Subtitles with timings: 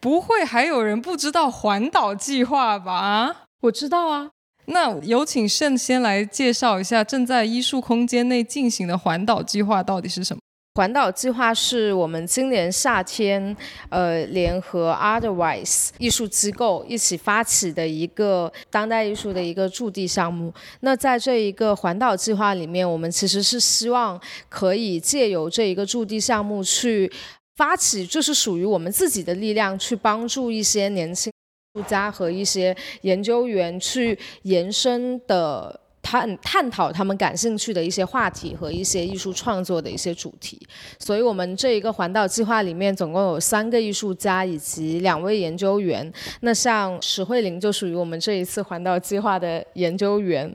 [0.00, 3.46] 不会还有人不知道环岛计划吧？
[3.62, 4.30] 我知道啊。
[4.66, 10.40] 那有请盛先来介绍一下正在艺术空间内进行的环岛计划到底是什么？
[10.74, 13.56] 环岛计划是我们今年夏天，
[13.88, 20.52] 呃，联合 Otherwise 艺术机构一起发起的一个当代艺术的一个驻地项目。
[20.80, 24.20] 那在这一个环岛计划里面，我们其实是希望
[24.50, 27.10] 可以借由这一个驻地项目去
[27.56, 35.80] 发起，就是属于我们自己的力量，去帮助一些年轻艺术家和一些研究员去延伸的。
[36.08, 40.56] 探探讨他们感兴趣的一些话题和一些艺术创作的一些主题，
[41.00, 46.08] 所以我们这一个环岛计划里面总共有三个艺术家以及两位研究员。
[46.42, 50.54] 那像史慧玲就属于我们这一次环岛计划的研究员。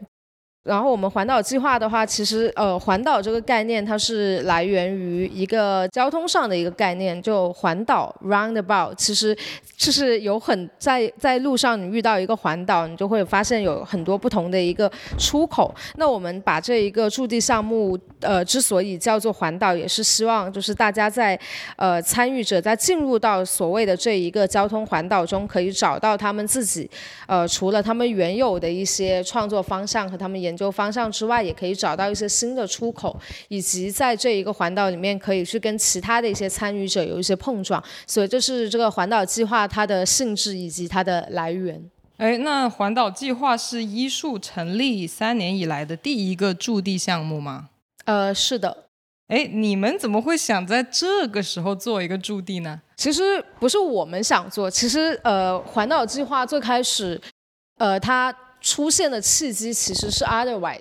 [0.63, 8.93] 然后我们环岛计划的话，其实呃，环岛这个概念它是来源于一个交通上的一个概念，就环岛 （roundabout）。
[8.95, 9.35] 其实
[9.75, 15.73] 就是有很在在路上你遇到一个环岛，你就会发现有很多不同的一个出口。
[15.95, 21.39] 那我们把这一个驻地项目，呃，之所以叫做环岛，也是希望就是大家在
[21.75, 26.87] 呃参与者在进入到所谓的这一个交通环岛中，可以找到他们自己
[27.25, 37.81] 呃除了他们原有的一些创作方向和他们研研究方向之外，也可以找到一些新的出口，以及在这一个环岛里面，可以去跟其他的一些参与者有一些碰撞。
[38.05, 41.81] 所以这是这个环岛计划它的性质以及它的来源。
[42.17, 47.69] 哎，那环岛计划是医术成立三年以来的第一个驻地项目吗？
[48.03, 48.85] 呃，是的。
[49.29, 52.81] 哎，你们怎么会想在这个时候做一个驻地呢？
[52.97, 57.19] 其实不是我们想做，其实呃，环岛计划最开始，
[57.77, 58.35] 呃，它。
[58.61, 60.79] 出现的契机其实是 Otherwise，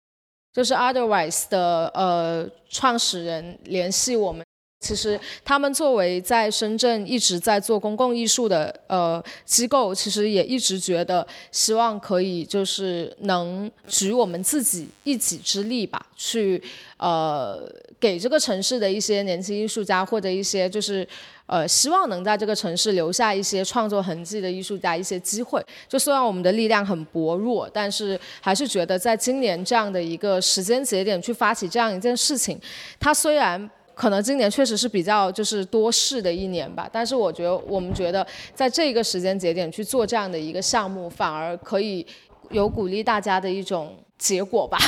[0.53, 4.45] 就是 Otherwise 的呃创始人联系我们。
[4.83, 16.63] 其实他们作为在深圳一直在做公共艺术的呃机构，其实也一直觉得希望可以就是能举我们自己一己之力吧，去
[16.97, 21.07] 呃给这个城市的一些年轻艺术家或者一些就是
[21.51, 25.61] 呃希望能在这个城市留下一些创作痕迹的艺术家一些机会。
[25.89, 32.59] 就虽然我们的力量很薄弱，但是还是觉得在今年这样的一个时间节点去发起这样一件事情，
[33.01, 33.69] 它虽然。
[33.93, 42.07] 可能今年确实是比较就是多事的一年吧，但是我觉得我们觉得在这个时间节点去做这样的一个项目，反而可以
[42.51, 44.79] 有鼓励大家的一种结果吧。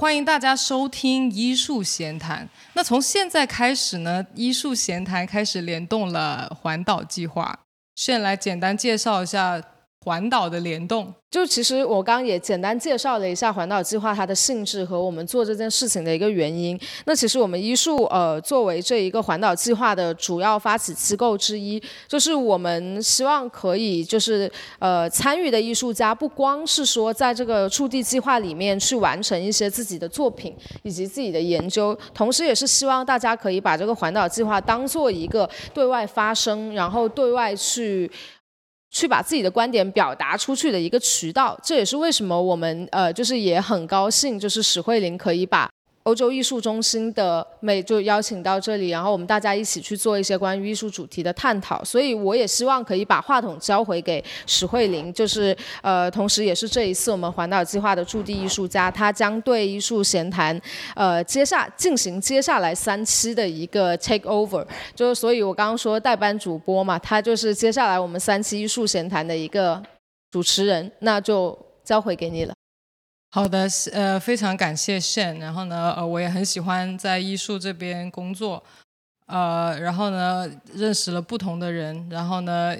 [0.00, 2.48] 欢迎大家收听医术闲谈。
[2.72, 7.58] 那从现在开始呢，医术闲谈开始联动了环岛计划。
[7.96, 9.62] 先来简单介绍一下。
[10.02, 16.78] 环岛的联动，就其实我刚刚也简单介绍了一下环岛计划它的性质和我们做这件事情的一个原因。
[17.04, 21.78] 那其实我们医术呃作为这一个环岛计划的主要发起机构之一，
[22.08, 38.10] 就是我们希望可以就是呃参与的艺术家不光是说在这个触地计划里面去完成一些自己的作品以及自己的研究，同时也是希望大家可以把这个环岛计划当做一个对外发声，然后对外去。
[38.90, 45.69] 去把自己的观点表达出去的一个渠道，这也是为什么我们呃，就是也很高兴，就是史慧玲可以把。
[46.04, 51.84] 欧洲艺术中心的美就邀请到这里，然后我们大家一起去做一些关于艺术主题的探讨。
[51.84, 60.58] 所以我也希望可以把话筒交回给史慧玲，就是呃，同时也是这一次我们环岛计划的驻地艺术家，他将对艺术闲谈
[60.94, 64.66] 呃接下进行接下来三期的一个 take over。
[64.94, 69.80] 就是所以我刚刚说代班主播嘛，他就是接下来我们三期艺术闲谈的一个
[70.30, 72.54] 主持人，那就交回给你了。
[73.32, 75.38] 好的，呃，非常感谢 Shen。
[75.38, 78.60] 然后呢，呃，我也很喜欢在艺术这边工作，
[79.26, 82.74] 呃，然后呢，认识了不同的人，然后呢，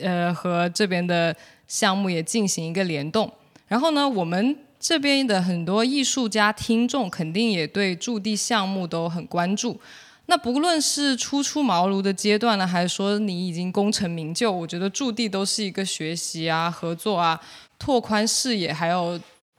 [0.00, 1.32] 呃，和这边的
[1.68, 3.32] 项目也进行一个联动。
[3.68, 9.80] 然后呢，我们这边的很多艺术家听众肯定也对驻地项目都很关注。
[10.26, 17.40] 那不论是初出茅庐的阶段呢，还是说你已经功成名就，我觉得驻地都是一个学习啊、合作啊、
[17.78, 19.16] 拓宽视野，还有。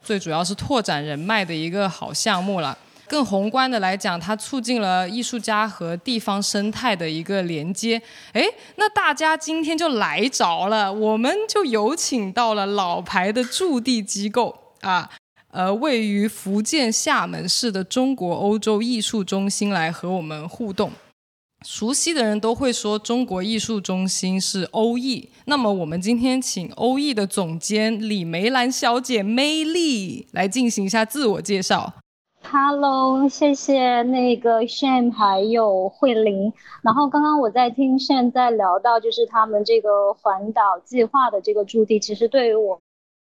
[0.08, 2.78] 最主要是拓展人脉的一个好项目了。
[3.06, 8.00] 更宏观的来讲，它促进了艺术家和地方生态的一个连接。
[8.32, 8.42] 哎，
[8.76, 15.10] 那大家今天就来着了，我们就有请到了老牌的驻地机构啊，
[15.50, 20.90] 呃，位于福建厦门市的中国欧洲艺术中心来和我们互动。
[21.70, 25.28] 熟悉的人都会说中国艺术中心是欧艺。
[25.44, 31.92] 那么我们今天请欧艺的总监李梅兰小姐 May Lee 来进行一下自我介绍。
[32.42, 36.50] Hello，谢谢那个 shan 还有慧玲。
[36.82, 42.80] 然后刚刚我在听 shan 在聊到，就是他们这个环岛计划的这个驻地，其实对于我，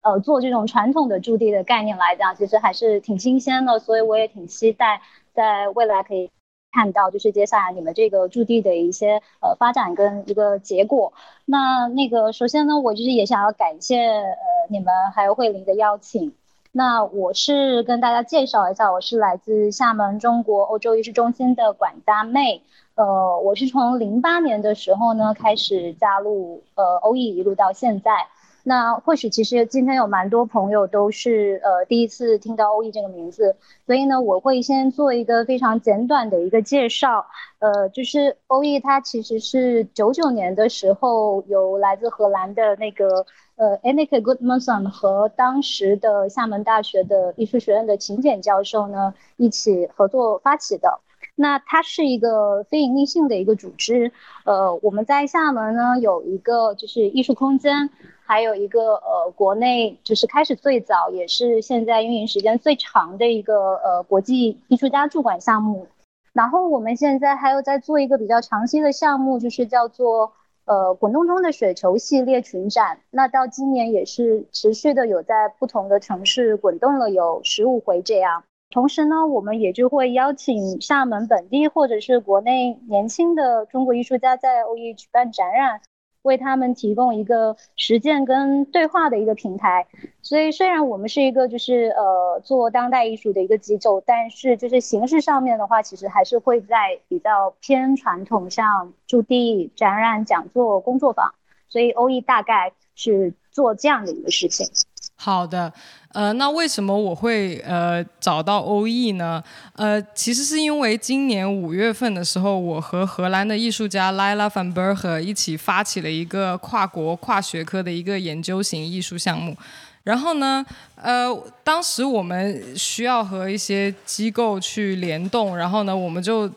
[0.02, 3.78] 呃，做这种传统的驻地的概念来讲，其实还是挺新鲜的。
[3.78, 5.00] 所以我也挺期待
[5.32, 6.28] 在未来可以
[6.74, 11.12] 看到，就是接下来你们这个驻地的一些呃发展跟一个结果。
[11.44, 16.34] 那那个首先呢，我就是也想要感谢呃你们还有慧玲的邀请。
[16.72, 22.62] 那我是跟大家介绍一下，我是来自厦门中国欧洲艺术中心的管家妹。
[22.96, 28.26] 呃，我是从零八年的时候呢开始加入呃欧艺，一路到现在。
[28.64, 33.54] 那或许其实今天有蛮多朋友都是呃第一次听到欧艺这个名字，
[33.86, 37.26] 所以呢我会先做一个非常简短的一个介绍。
[37.58, 43.24] 呃，就是欧艺它其实是九九年的时候由来自荷兰的那个。
[43.56, 50.98] 呃 a n i k e Goodmanson 和当时的厦门大学的艺术学院的秦简教授呢一起合作发起的。
[51.36, 54.10] 那它是一个非营利性的一个组织。
[54.44, 57.90] 呃，我们在厦门呢有一个就是艺术空间，
[58.24, 65.86] 还有一个呃国内就是开始最早也是现在运营时间最长的一个呃国际艺术家驻馆项目。
[66.32, 70.32] 然后我们现在还有在做一个比较长期的项目，就是叫做。
[70.66, 78.44] 呃，滚动中的雪球系列群展，那到今年也是持续的有在不同的城市滚动了有十五回这样。
[78.70, 85.82] 同时呢，我们也就会邀请厦门本地或者是国内年轻的中国艺术家在欧艺举办展览。
[86.24, 89.86] 为他们提供一个实践跟对话的一个平台，
[90.22, 101.34] 所以虽然我们是一个就是呃做当代艺术的一个机构，但是就是形式上面的话，其实还是会在比较偏传统，像驻地、展览、讲座、工作坊，
[101.68, 104.66] 所以欧艺大概是做这样的一个事情。
[105.16, 105.72] 好的，
[106.12, 109.42] 呃，那为什么我会呃找到欧艺呢？
[109.74, 119.56] 呃，其实是因为今年五月份的时候，我和荷兰的艺术家 Lila van b e r g 一起发起了一个跨国跨学科的一个研究型艺术项目。
[120.02, 120.66] 然后呢，
[120.96, 126.50] 呃，当时我们需要和一些机构去联动，然后呢，我们就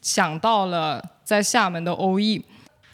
[0.00, 2.42] 想到了在厦门的欧艺。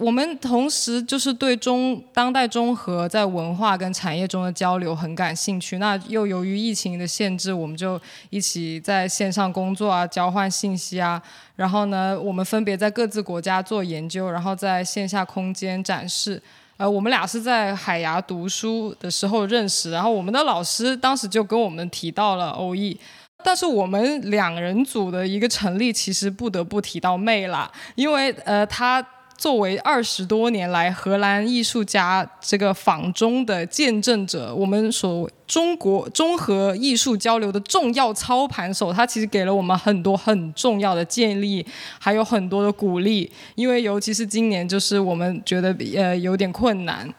[0.00, 5.76] 我们同时就是对中当代中和在文化跟产业中的交流很感兴趣。
[5.76, 8.00] 那又由于疫情的限制，我们就
[8.31, 11.23] 一起在线上工作啊，交换信息啊。
[11.55, 16.43] 然后呢，我们分别在各自国家做研究，然后在线下空间展示。
[16.79, 22.99] 呃，我们俩是在海牙读书的时候认识，然后我们的老师当时就跟我们提到了欧艺。
[23.44, 29.06] 但是我们两人组的一个成立，其实不得不提到妹啦，因为呃，她。
[29.40, 41.64] 作为二十多年来荷兰艺术家这个访中的见证者，我们所中国综合艺术交流的重要操盘手，他其实给了我们很多很重要的建议，
[41.98, 43.32] 还有很多的鼓励。
[43.54, 47.10] 因为尤其是今年，就是我们觉得呃有点困难。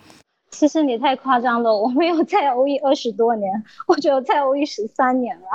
[0.52, 3.52] 其实你太夸张了，我没有在欧艺二十多年，
[3.88, 5.46] 我只有在欧艺十三年了。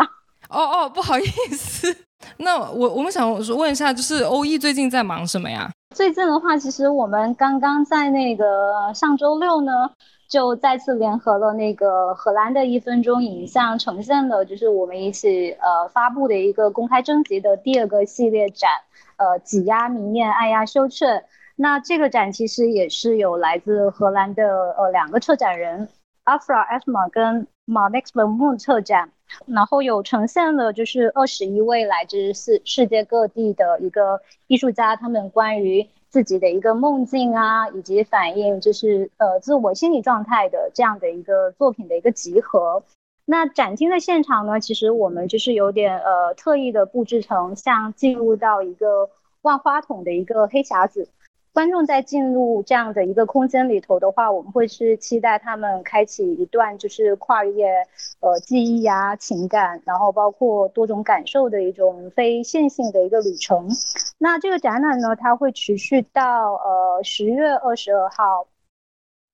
[0.49, 2.06] 哦哦，不好意思。
[2.39, 5.71] 那我我们想问一下，就是欧艺最近在忙什么呀？
[5.95, 9.91] 最近的话，其实我们刚刚在那个上周六呢，
[10.29, 18.71] 就再次联合了那个荷兰的一分钟影像，呈现了就是我们一起呃发布的一个公开征集的第二个系列展，
[19.17, 21.25] 呃挤压明艳，爱压羞怯。
[21.57, 25.89] 那这个展其实也是有来自荷兰的呃两个策展人
[26.27, 29.11] ，Afra e s m a 跟 Max v e r m o n 策展。
[29.47, 42.83] 然后有呈现了就是二十一位来自世世界各地的一个艺术家，他们关于自己的一个梦境啊，以及反映就是呃自我心理状态的这样的一个作品的一个集合。
[43.25, 49.11] 那展厅的现场呢，其实我们就是有点呃特意的布置成像进入到一个
[49.43, 51.09] 万花筒的一个黑匣子。
[51.57, 57.65] 观众在进入这样的一个空间里头的话，我们会是期待他们开启一段就是跨越
[58.21, 63.71] 呃记忆啊、情感，然后包括多种感受的一种非线性的一个旅程。
[64.19, 68.47] 那这个展览呢，它会持续到呃十月二十二号。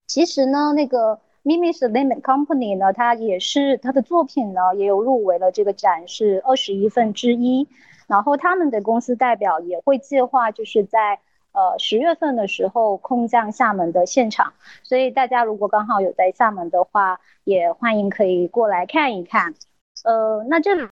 [0.06, 7.66] 其实呢，那个 Mimi's Limit Company 呢，它也是它的作品呢，也有入围了这个展是二十一份之一。
[8.06, 11.18] 然后他们的公司代表也会计划就是在。
[11.52, 19.54] 呃，十月份的时候空降厦门的现场，所以大家如果刚好有在厦门的话，也欢迎可以过来看一看。
[20.04, 20.88] 呃，那这里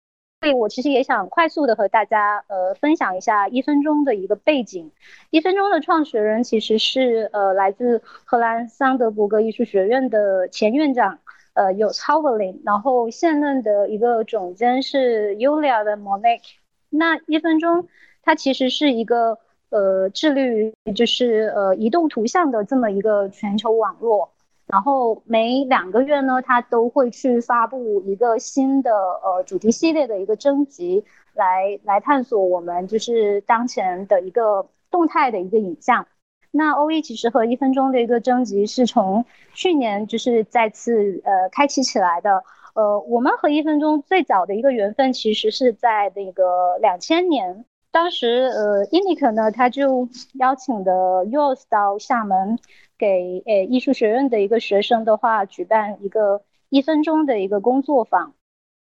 [0.56, 4.90] 我其实也想快速的和大家呃分享一下一分钟的一个背景。
[5.30, 11.18] 一分钟的创始人其实是呃来自荷兰桑德伯格艺术学院的前院长
[11.52, 16.54] 呃有 t o v e l i n 然后现任的一个总监是 Julia 的 Monique。
[16.88, 17.88] 那一分钟
[18.22, 19.38] 它其实是一个
[19.70, 24.30] 呃致力于就是呃移动图像的这么一个全球网络。
[24.66, 36.06] 然后每两个月呢，它都会去发布一个新的呃主题系列的一个征集，来来探索我们就是当前的一个动态的一个影像。
[36.52, 39.24] 那欧一其实和一分钟的一个征集是从
[39.54, 42.44] 去年就是再次呃开启起来的。
[42.72, 50.92] 呃，我们和一分钟最早的一个缘分其实是在那个两千年，当时呃 i n i k 呢他就邀请的
[51.26, 52.58] Yours 到厦门。
[53.00, 58.34] 给诶艺术学院的一个学生的话，举办一个一分钟的一个工作坊，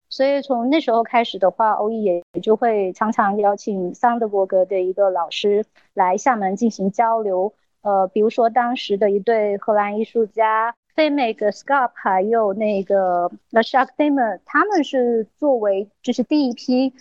[0.08, 7.54] 所以从那时候开始的话，欧艺也就会常常邀请桑德伯格的一个老师来厦门进行交流。
[7.82, 16.92] 呃，比如说当时的一对荷兰艺术家 f e m a k Scarp 还有那个 The Shark d a m o n 他们是作为就是第一批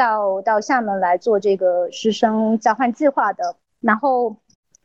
[0.00, 4.36] 到到厦门来做这个师生交换计划的，然后。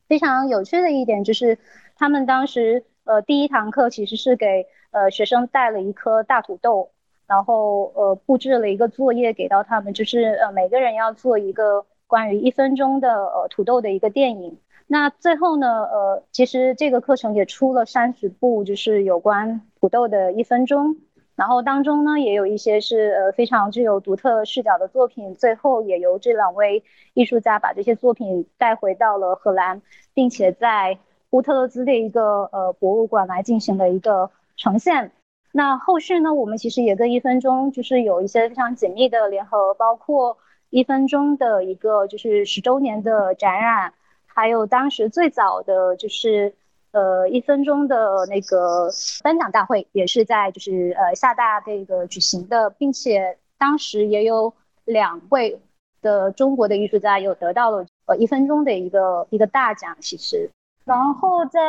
[0.07, 1.57] 非常有趣的一点就是，
[1.97, 6.91] 他们当时呃第一堂课其实是给呃学生带了一颗大土豆，
[7.25, 14.59] 然后呃布置了一个作业给到他们，就是呃每个人要做一个关于一分钟的呃土豆的一个电影。
[14.85, 20.97] 那最后呢呃其实这个课程也出了三十部，就是有关土豆的一分钟。
[21.35, 25.35] 然后当中呢，也有一些是呃非常具有独特视角的作品。
[25.35, 29.81] 最后也由这两位艺术家把这些作品带回到了荷兰，
[30.13, 30.97] 并且在
[31.31, 35.11] 乌特勒兹的一个呃博物馆来进行了一个呈现。
[35.51, 40.37] 那后续呢，我们其实也跟一分钟就是有一些非常紧密的联合，包括
[40.69, 43.93] 一分钟的一个就是十周年的展览，
[44.25, 46.55] 还有当时最早的就是。
[46.95, 48.89] 呃，一分钟的那个
[49.21, 54.53] 颁奖大会也是在就是呃厦大这个举行的，并且当时也有
[54.85, 55.59] 两位
[56.01, 60.49] 的中国的艺术家有得到了呃一分钟的一个一个大奖，其实。
[60.85, 61.59] 然后在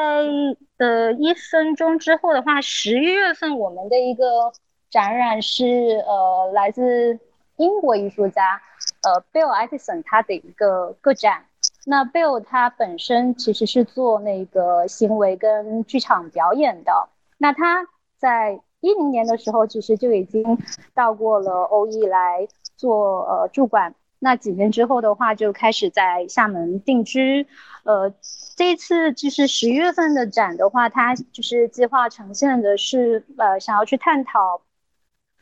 [0.76, 4.52] 呃一分钟之后的话，十一月份我们的一个
[4.90, 5.64] 展览是
[6.06, 7.18] 呃来自
[7.56, 8.62] 英国艺术家
[9.02, 11.47] 呃 Bill Edison 他的一个个展。
[11.88, 17.09] 那 Bill 他本身其实是做那个行为跟剧场表演的。
[17.38, 17.87] 那他
[18.19, 20.59] 在一零年的时候，其实就已经
[20.95, 23.95] 到过了欧艺来做呃驻馆。
[24.19, 27.47] 那几年之后的话，就开始在厦门定居。
[27.85, 28.12] 呃，
[28.57, 34.61] 这一次就是十月份的展的话，他就是计划呈现的是呃想要去探讨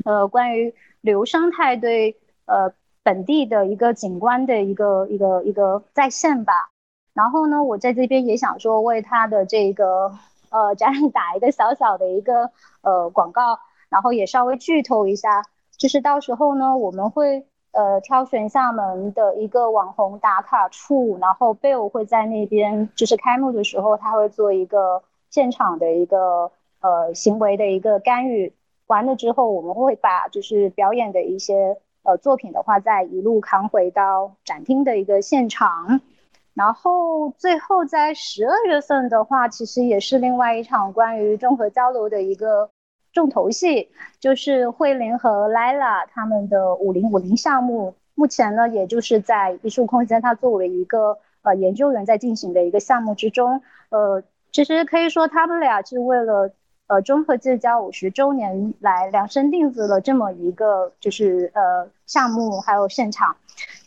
[0.05, 2.75] 呃关于旅游生态对呃。
[3.04, 6.54] 本地的一个景观的一个一个一个再现吧，
[7.12, 10.11] 然后呢，我在这边也想说为他的这个
[10.49, 13.58] 呃展览打一个小小的一个呃广告，
[13.90, 15.42] 然后也稍微剧透一下，
[15.76, 28.54] 就是到时候呢，我们会呃挑选厦门的一个网红打卡处，然后 Bill 会在那边，就是开幕的时候他会做一个现场的一个呃行为的一个干预，
[28.87, 31.76] 完了之后我们会把就是表演的一些。
[32.04, 36.02] 呃，作品的话，再一路扛回到展厅的一个现场，
[36.52, 42.68] 然后最后在十二月份的话，其实也是另外一场关于综合交流的一个
[43.14, 43.88] 重头戏，
[44.20, 47.94] 就是慧琳和 Lila 他们的五零五零项目。
[48.14, 53.62] 目前呢，也就是在艺术空间，它作为一个呃研究员在进行的一个项目之中。
[53.88, 56.52] 呃，其实可以说他们俩是为了。
[56.87, 63.37] 呃，中和建交五十周年来量身定制了这么一个就是呃项目，还有现场。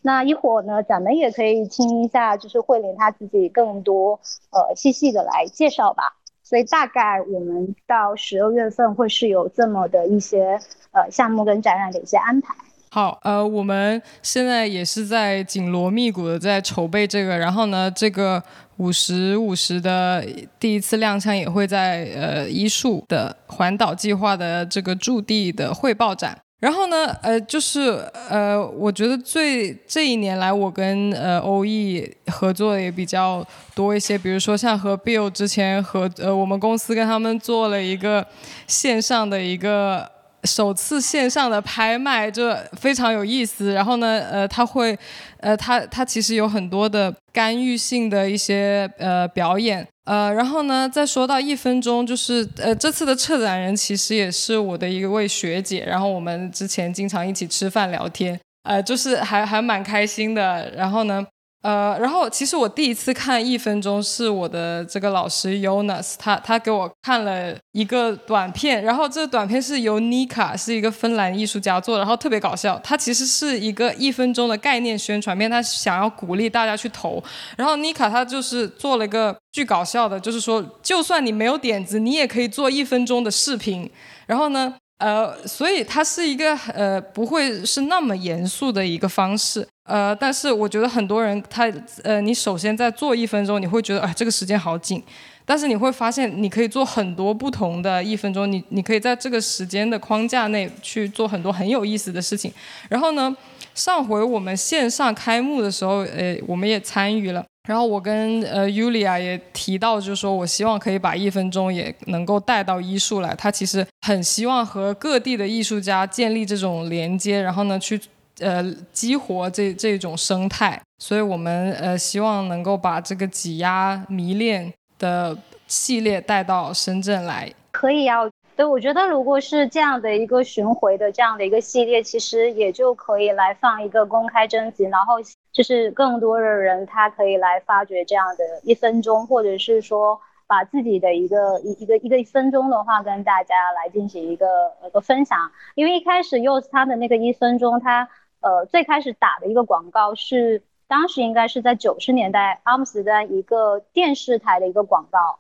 [0.02, 6.16] 那一会儿呢，咱们也可以听一下，就是慧玲她自己更多呃细细的来介绍吧。
[6.42, 10.60] 所以大概我们到十二月份会是有这么的一些
[10.92, 12.56] 呃项目跟展览的一些安排。
[12.90, 18.42] 好，呃，我们现在也是在紧锣密鼓的在筹备这个，然后呢，这个。
[18.78, 20.26] 五十五十的
[20.60, 26.38] 第一次亮相也会在呃一树的环岛计划的这个驻地的汇报展。
[26.60, 34.18] 然后呢，呃，就是呃，我觉得最这一年来，我跟呃欧艺合作也比较多一些。
[34.18, 38.26] 比如说像和 Bill 之前和呃我们公司跟他们做了一个
[38.66, 40.17] 线上的一个。
[40.44, 43.74] 首次线上的拍卖，就非常有意思。
[43.74, 44.98] 然后呢，呃，他会，
[45.40, 60.72] 呃，他他其实有很多的干预性的一些呃表演，呃，然后呢，再说到一分钟，就是呃，这次的策展人其实也是我的一位学姐，然后我们之前经常一起吃饭聊天，呃，就是还还蛮开心的。
[60.76, 61.26] 然后呢。
[61.68, 72.80] 呃，然后其实我第一次看一分钟是我的这个老师 Jonas，他他给我看了一个短片，然后这个短片是由 Nika 是一个芬兰艺术家做的，然后特别搞笑。
[72.82, 77.22] 他其实是一个一分钟的概念宣传片，他想要鼓励大家去投。
[77.58, 83.92] 然后 Nika 他就是做了一个巨搞笑的，就是说就算你没有点子，你也可以做一分钟的视频。
[84.26, 84.76] 然后呢？
[85.00, 91.72] 呃，所以它是一个呃不会是那么严肃的一个方式，呃，但是我觉得很多人他
[92.04, 95.04] 呃，你首先在做一分钟，你会觉得哎这个时间好紧，
[95.46, 102.52] 但是你会发现你可以做很多不同的一分钟，你你可以在这个时间的框架内去做很多很有意思的事情。
[102.90, 103.36] 然后呢，
[103.76, 107.46] 上回我们线上开幕的时候，呃，我们也参与了。
[107.68, 113.36] 然后我跟呃 Yulia 也提到，就是说我希望可以把一分钟也能够带到艺术来。
[113.36, 118.00] 他其实很希望和各地的艺术家建立这种连接，然后呢去
[118.40, 120.82] 呃激活这这种生态。
[121.00, 127.52] 所以我们呃希望能够把这个挤压迷恋的系列带到深圳来。
[127.72, 128.22] 可以啊。
[128.56, 135.14] 对，我觉得如果是这样的一个巡回的这样的一个系列，其实也就可以来放一个公开征集，然后
[135.58, 144.46] 就是更多的人他可以来发掘这样的一分钟，或者是说把自己的一个一一个一个一分钟的话跟大家来进行一个
[144.86, 145.52] 一个分享。
[145.74, 148.08] 因为一开始 use 他的那个一分钟，他
[148.42, 155.40] 呃最开始打的一个广告是当时应该是在九十年代阿姆斯特丹一个电视台的一个广告。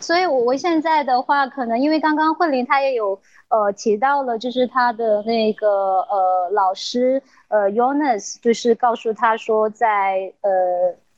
[0.00, 10.50] 所以，我我现在的话，可能因为刚刚慧玲她也有呃提到了，就是她的那个呃老师呃 Jonas，就是告诉他说，在呃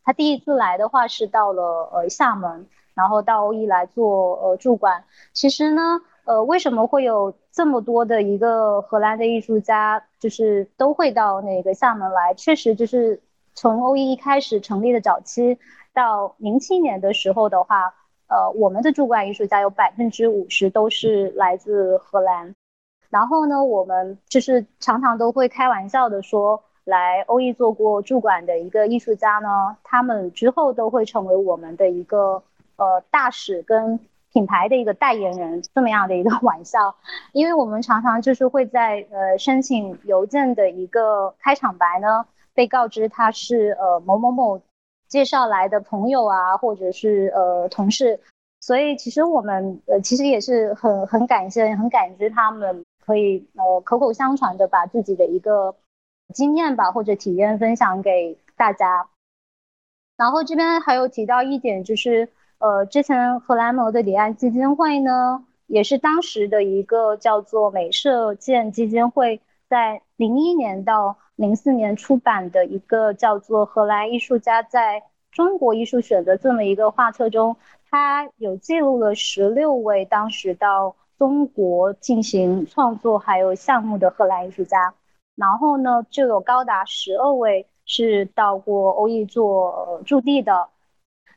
[0.05, 5.05] 他第一次来的话是到了呃厦门，然后到欧一来做呃驻馆。
[5.33, 12.35] 其实呢，呃为什么会有这么多的一个荷兰的艺术家，就是都会到那个厦门来？
[12.35, 13.23] 确实就是
[13.55, 15.57] 从欧一一开始成立的早期
[15.95, 17.95] 到零七年的时候的话。
[18.33, 22.55] 呃，我们的驻馆艺术家有百分之五十都是来自荷兰，
[23.11, 32.43] 然后呢，我们就是常常都会开玩笑的说，来欧艺做过驻馆的一个艺术家呢，他们之后都会成为我们的一个
[32.77, 34.01] 呃大使跟
[34.33, 36.97] 品牌的一个代言人，这么样的一个玩笑，
[37.33, 44.63] 因为我们常常就是会在呃申请邮件的一个开场白呢，被告知他是呃某某某。
[45.09, 48.19] 介绍来的朋友啊，或者是呃同事，
[48.63, 55.75] 所以其实我们呃其实也是很很感谢、很感激他们可以呃口口相传的把自己的一个
[56.33, 59.09] 经验吧或者体验分享给大家。
[60.17, 71.19] 然后这边还有提到一点，就是呃之前荷兰摩的里安基金会呢，也是当时的一个叫做美社建基金会，在零一年到。
[71.35, 77.57] 零四年出版的一个叫做《荷兰艺术家在中国艺术选择》这么一个画册中，
[77.93, 84.95] 他有记录了十六位当时到中国进行创作还有项目的荷兰艺术家，
[85.37, 90.69] 然后呢，就有高达十二位是到过欧艺做驻地的，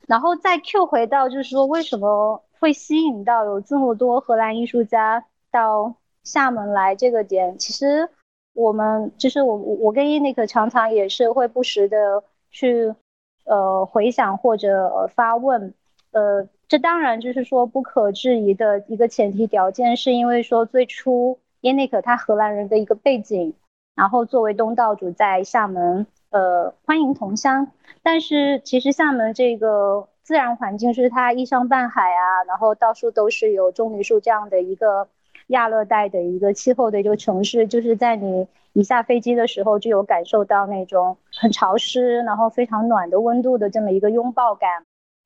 [0.07, 8.09] 然后再 Q 回到就是说为什么会吸引到有这么多荷兰艺术家到厦门来这个点，其实。
[8.57, 12.95] 我们就是我我我跟伊尼克常常也是会不时的去
[13.43, 15.73] 呃回想或者发问，
[16.15, 23.53] 呃，这当然就是说不可质疑的一个前提条件，是因为说最初伊尼克他荷兰人的一个背景，
[23.95, 27.67] 然后作为东道主在厦门呃欢迎同乡，
[28.01, 35.09] 但是其实厦门这个自然环境是它依山傍海啊，然后到处都是有棕榈树这样的一个。
[35.49, 44.67] 亚热带的一个气候的一个城市，就是在你一下飞机的时候，就有感受到那种很潮湿，然后非常暖的温度的这么一个拥抱感。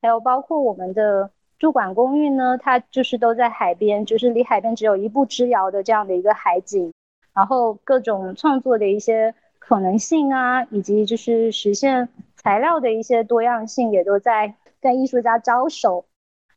[0.02, 6.92] 还有包括我们的驻馆公寓呢，它就是都在海边，就是离海边只有一步之遥的这样的一个海景。
[7.34, 16.04] 然后各种创作的一些可能性啊，以及就是实现材料的一些多样性，也都在跟艺术家招手。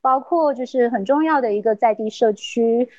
[0.02, 2.90] 包括就是很重要的一个在地社区。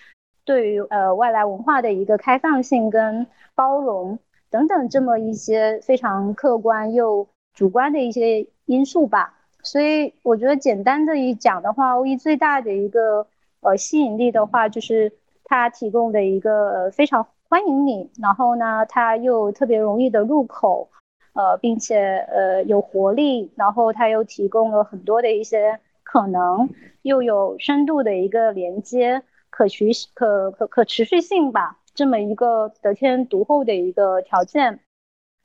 [0.46, 4.18] 对于呃外来文化的一个开放性跟包容
[4.50, 13.26] 等等这么一些非常客观又主观的一些因素吧，所以我觉得简单的一讲的话，欧一最大的一个
[13.60, 15.12] 呃吸引力的话，就是
[15.44, 20.90] 它提供的一个非常欢迎你，然后呢，它又特别容易的入口，
[21.32, 26.68] 呃，并且呃有活力，然后它又提供了很多的一些可能，
[27.02, 34.80] 又有深度的一个连接，可持可可可持续性吧，这么一个得天独厚的一个条件。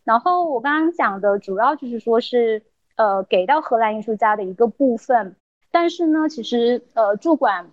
[0.03, 2.63] 然后我刚刚讲的主要就是说是
[2.99, 5.37] 呃给到荷兰艺术家的一个部分，
[5.71, 7.71] 但是呢，其实呃驻馆。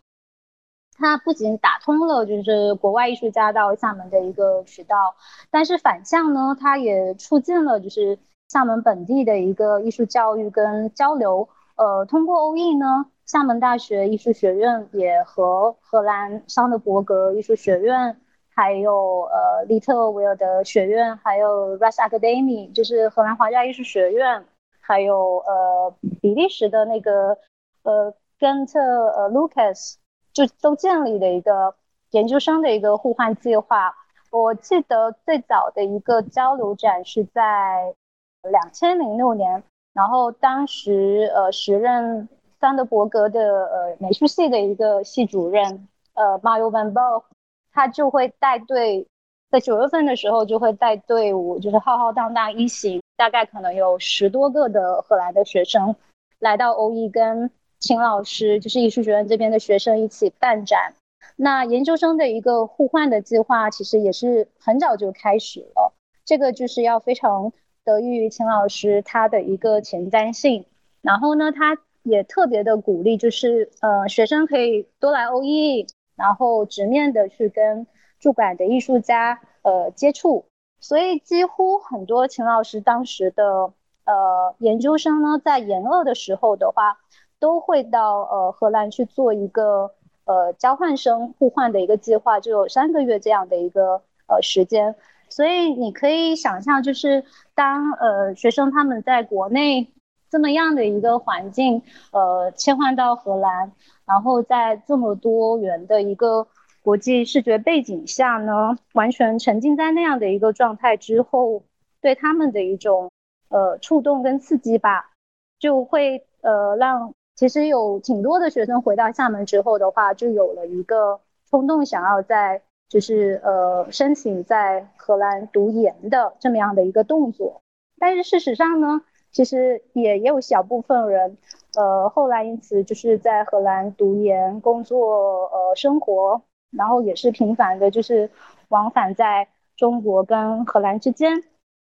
[0.98, 5.14] 它不仅打通了就是国外艺术家到厦门的一个渠道，
[5.50, 11.50] 但是反向呢，它也促进了就是厦门本地的一个艺术教育跟交流。
[11.76, 24.46] 呃，通过欧艺呢，厦门大学艺术学院也和荷兰桑德伯格艺术学院，还有呃利特维尔德学院，还有 Ras Academy，就是荷兰皇家艺术学院，
[24.86, 27.38] 还有呃比利时的那个
[27.82, 29.96] 呃根特呃 Lucas。
[30.36, 31.74] 就都建立的一个
[32.10, 33.94] 研究生的一个互换计划。
[34.30, 37.94] 我记得最早的一个交流展是在
[38.42, 39.62] 两千零六年，
[39.94, 42.28] 然后当时呃时任
[42.60, 47.24] 桑德伯格的呃美术系的一个系主任呃 Mario Van Bo，
[47.72, 49.08] 他就会带队，
[49.56, 55.96] 在九月份的时候就会带队伍，就是浩浩荡荡一行，大概可能有十多个的荷兰的学生
[56.38, 57.50] 来到欧艺跟。
[57.78, 60.94] 秦老师就是艺术学院这边的学生一起办展，
[61.36, 65.94] 那研究生的一个互换的计划其实也是很早就开始了。
[66.26, 67.50] 这个就是要非常
[67.82, 70.66] 得益于秦老师他的一个前瞻性，
[71.00, 77.86] 然后呢，他也特别的鼓励，就是呃学生可以多来欧艺，然后直面的去跟
[78.26, 80.46] 驻馆的艺术家呃接触，
[80.80, 83.72] 所以几乎很多秦老师当时的
[84.04, 86.98] 呃研究生呢，在研二的时候的话。
[87.38, 89.92] 都会到呃荷兰去做一个
[90.24, 94.94] 呃交换生互换的一个计划，就有三个月这样的一个呃时间，
[95.28, 99.92] 所以你可以想象，就是当呃学生他们在国内
[100.30, 103.72] 这么样的一个环境，呃切换到荷兰，
[104.06, 106.46] 然后在这么多元的一个
[106.86, 111.64] 国际视觉背景下呢，完全沉浸在那样的一个状态之后，
[112.00, 113.10] 对他们的一种
[113.48, 115.10] 呃触动跟刺激吧，
[115.58, 117.12] 就会呃让。
[117.34, 121.18] 其实有挺多的学生回到厦门之后的话，就有了一个
[121.50, 127.62] 冲动，想要在就是呃申请在荷兰读研的这么样的一个动作。
[127.98, 131.36] 但是事实上呢，其实也也有小部分人，
[131.74, 136.42] 呃后来因此就是在荷兰读研、工作、呃生活，
[136.76, 138.30] 然后也是频繁的，就是
[138.68, 141.42] 往返在中国跟荷兰之间。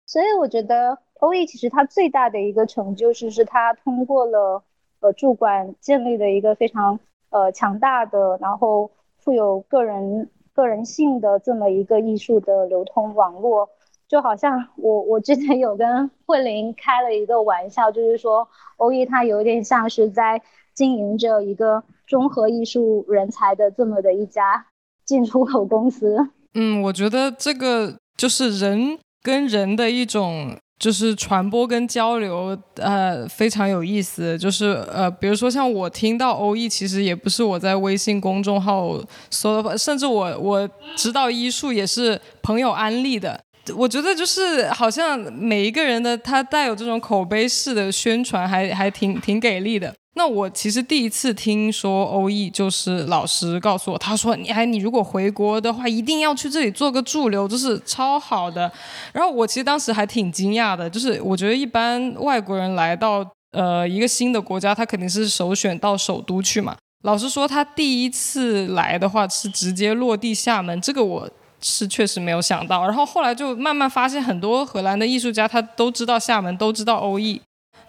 [0.06, 4.62] 所以我觉得欧艺其实它最大的一个成就，是是它通过了。
[5.04, 13.68] 呃，驻馆建立的一个非常呃强大的，然后富有个人个人性的这么一个艺术的流通网络，
[14.06, 20.40] 就好像我我之前有跟慧玲开了一个玩笑，就是说欧艺它有点像是在
[20.72, 24.66] 经营着一个综合艺术人才的这么的一家
[25.12, 26.16] 进出口公司。
[26.54, 30.56] 嗯，我觉得这个就是人跟人的一种。
[30.82, 34.36] 就是传播跟交流，呃，非常有意思。
[34.36, 43.40] 就是呃，比如说像我听到欧艺，其实也不是我在微信公众号搜的，甚至我我知道医术也是朋友安利的。
[43.76, 49.94] 我觉得就是好像每一个人的他带有这种口碑式的宣传，还还挺挺给力的。
[50.14, 58.70] 那我其实第一次听说欧艺，就是老师告诉我，他说你哎，你如果回国的话，一定要去这里做个驻留，就是超好的。
[59.12, 66.76] 然后我其实当时还挺惊讶的，就是我觉得一般外国人来到呃一个新的国家，他肯定是首选到首都去嘛。
[67.04, 71.28] 老师说他第一次来的话是直接落地厦门，这个我
[71.62, 72.84] 是确实没有想到。
[72.84, 77.40] 然后后来就慢慢发现，很多荷兰的艺术家他都知道厦门，都知道欧艺。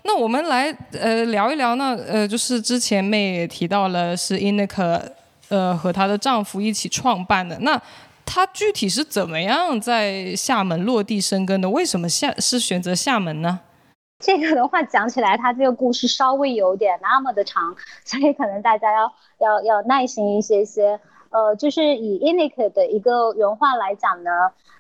[0.06, 5.02] 那我们来呃聊一聊呢，呃，就是之前妹也提到了是 Inika，
[5.48, 7.58] 呃，和她的丈夫一起创办的。
[7.60, 7.82] 那
[8.26, 11.70] 她具体是怎么样在厦门落地生根的？
[11.70, 13.62] 为什么厦是选择厦门呢？
[14.20, 21.00] 这个的话讲起来，它这个故事稍微有点那么的长，所以可能大家要要要耐心一些些。
[21.30, 24.30] 呃，就是以 Inika 的一个原话来讲呢，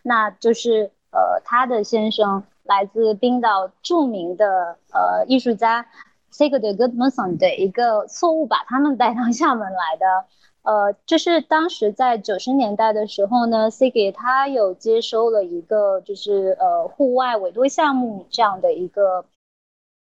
[0.03, 2.43] 那就是呃，他的先生。
[2.63, 5.85] 来自冰岛著名的呃艺术家
[6.31, 10.25] Sigurd Gudmundsson 的一个错误，把他们带到厦门来的。
[10.63, 19.25] 呃，就是当时在九十年代的时候呢，Sigurd 他有接收了一个就是呃户外委托项目这样的一个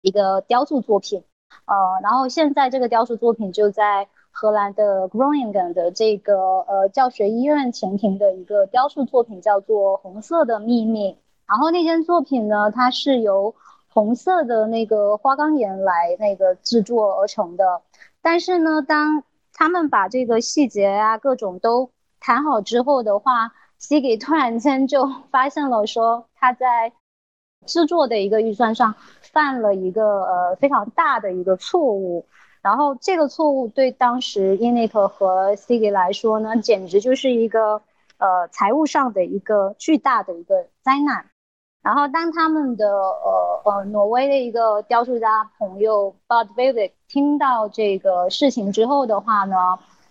[0.01, 1.25] 一个雕塑作品，
[1.65, 11.11] 呃，然后现在这个雕塑作品就在荷兰的 Groningen 的这个呃教学医院前庭的一个雕塑作品，叫做《红色的秘密》。
[11.47, 13.53] 然后那件作品呢，它是由
[13.87, 17.81] 红色的那个花岗岩来那个制作而成的。
[18.21, 26.91] 但是呢，当他们把这个细节啊各种都谈好之后的话，C 给突然间就 发现了说他在
[27.65, 32.25] 制作的一个预算上犯了一个呃非常大的一个错误。
[32.61, 37.83] 然后这个错误对当时 i n i k 和 s i g i 来说呢，简直就是一个
[38.17, 41.29] 呃财务上的一个巨大的一个灾难。
[41.85, 49.55] 然后当他们的呃呃挪威的一个雕塑家朋友 Bud Vivic 听到这个事情之后的话呢，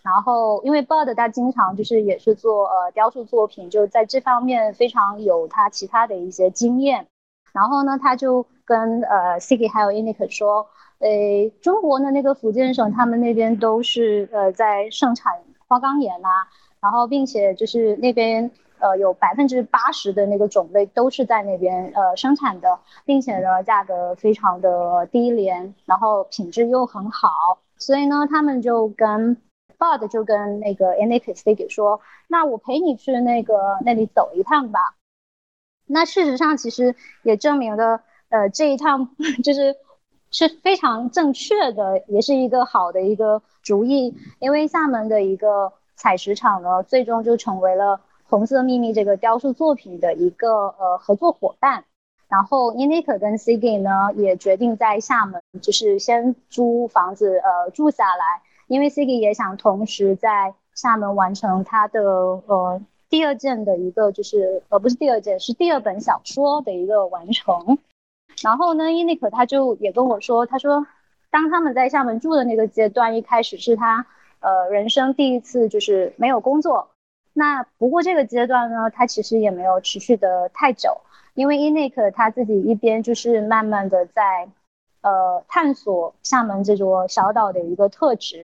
[0.02, 7.08] 然后因为 Bud 他经常就是也是做呃雕塑作品，就在这方面非常有他其他的一些经验。
[7.52, 10.68] 然后呢，他就跟呃 s i g i 还有 i n i k 说。
[11.00, 15.34] 诶，中国的那个福建省，他们那边都是呃在盛产
[15.66, 16.28] 花岗岩呐，
[16.80, 18.50] 然后并且就是那边
[18.84, 27.30] 呃有百分之八十的那个种类都是在那边呃生产的，并且呢价格非常的低廉，然后品质又很好，
[27.78, 29.36] 所以呢他们就跟
[29.78, 34.80] Bud 就跟那个 a n i k s t i 说，那我陪你去那个那里走一趟吧。
[35.86, 39.08] 那事实上其实也证明了呃这一趟
[39.42, 39.74] 就是。
[40.36, 44.12] 是非常正确的，也是一个好的一个主意。
[44.40, 47.96] 因为厦门的一个采石场呢，最终就成为了
[48.34, 51.84] 《红色秘密》这个雕塑作品的一个呃合作伙伴。
[52.26, 67.78] 然后 i n i k 跟 Sigi 呢，也决定在厦门就是先租房子呃住下来，因为 Sigi 也想同时在厦门完成他的呃第二件的一个就是呃不是第二件，是第二本小说的一个完成。
[68.42, 70.84] 然后呢，伊尼克他就也跟我说，他说，
[71.30, 74.06] 当他们在厦门住的那个阶段，一开始是他
[74.40, 76.88] 呃人生第一次就是没有工作。
[77.34, 81.02] 那不过这个阶段呢，他其实也没有持续的太久，
[81.34, 84.48] 因为伊尼克他自己一边就是慢慢的在
[85.02, 88.46] 呃探索厦门这座小岛的一个特质，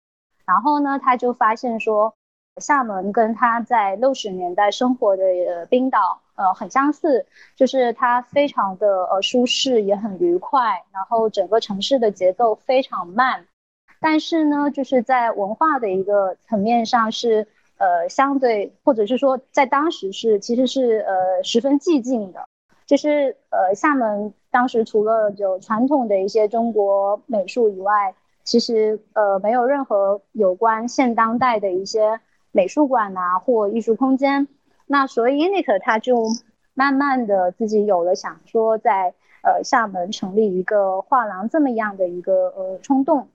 [0.45, 2.13] 然后呢，他就发现说。
[2.57, 5.25] 厦门跟他在六十年代生活的
[5.71, 7.25] 冰岛，呃，很相似，
[7.57, 13.47] 就是它非常的呃舒适，也很愉快，然后整个城市的节奏非常慢，
[14.01, 17.47] 但是呢，就是在文化的一个层面上是
[17.81, 22.47] 呃相对，或者是说在当时是其实是呃十分寂静的，
[22.87, 28.15] 就是呃厦门当时除了有传统的一些中国美术以外，
[28.45, 32.21] 其实呃没有任何有关现当代的一些。
[32.53, 34.49] 美术馆呐，或艺术空间，
[34.87, 36.25] 那所以 n i k 他就
[36.75, 39.15] 慢慢的自己有了想说在
[39.45, 43.29] 呃厦门成立一个画廊这么样的一个呃冲动，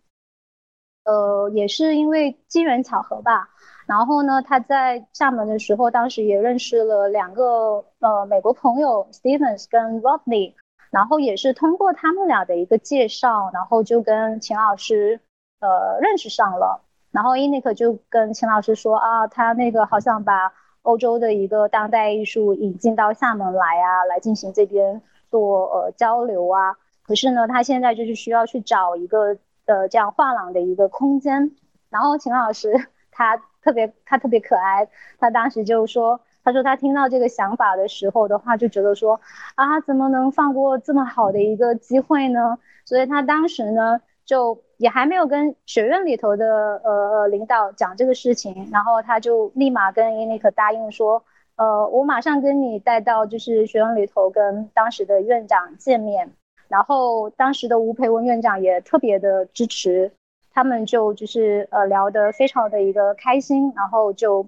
[1.05, 3.47] 呃也是因为机缘巧合吧。
[3.85, 10.53] 然后呢，他在厦门的时候，当时也认识了两个呃美国朋友 Stevens 跟 Rodney，
[10.89, 15.19] 然后也是通过他们俩的一个介绍，然后就跟秦老师
[15.59, 16.81] 呃认识上了。
[17.11, 26.75] 然后伊尼克就跟秦老师说啊，他那个好想把欧洲的一个当代艺术引进到厦门来啊，来进行这边做呃交流啊。
[27.03, 31.51] 可是呢，他现在就是需要去找一个呃这样画廊的一个空间。
[31.89, 32.73] 然后秦老师
[33.11, 34.87] 他特别他特别可爱，
[35.19, 39.19] 他当时就说，他说他听到这个想法的时候的话，就觉得说
[39.55, 42.59] 啊，怎么能放过这么好的一个机会呢？
[42.85, 44.61] 所以他当时呢就。
[44.77, 51.23] 也还没有跟学院里头的呃领导讲这个事情，然后他就立马跟伊尼克答应说，
[51.55, 56.29] 呃，我马上跟你带到就是学院里头跟当时的院长见面，
[56.67, 60.11] 然后当时的吴培文院长也特别的支持，
[60.55, 64.47] 他们就就是呃聊得非常的一个开心，然后就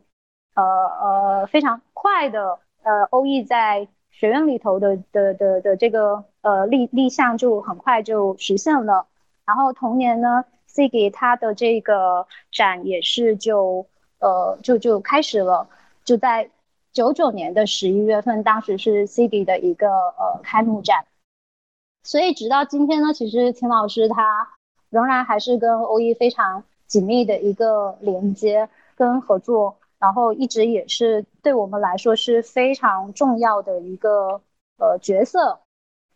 [0.56, 9.06] 呃呃非常快的呃欧艺在学院里头的的的的这个呃立立项就很快就实现了。
[9.46, 13.86] 然后同年呢，Sigi 他的这个展也是就
[14.20, 15.68] 呃就就开始了，
[16.06, 16.50] 就在
[16.94, 21.06] 九九年的十一月份，当时是 Sigi 的一个呃开幕展。
[22.04, 24.48] 所以直到今天呢，其实秦老师他
[24.90, 34.42] 仍然还是跟欧一非常紧密的一个连接跟合作，然后一直也是对我们来说是非常重要的一个
[34.78, 35.60] 呃角色。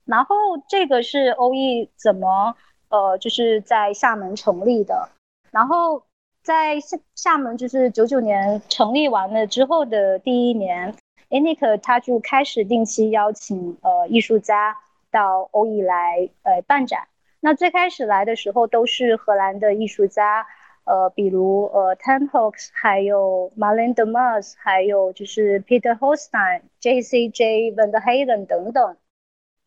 [0.06, 0.36] 然后
[0.68, 2.56] 这个是欧一怎么？
[2.90, 5.08] 呃，就是在厦门成立的，
[5.50, 6.04] 然后
[6.44, 10.94] 在厦厦门就是九九年成立完了之后的第一年
[11.30, 14.78] a n i k 他就开始定期邀请呃艺术家
[15.10, 17.08] 到欧艺来呃办展。
[17.42, 20.46] 那最开始来的时候都是荷兰的艺术家，
[20.86, 27.74] 呃，比如呃 ten hoax 还有 Marlene de Mars，还有就是 Peter Holstein、J.C.J.
[27.74, 28.96] Van der Haven 等等。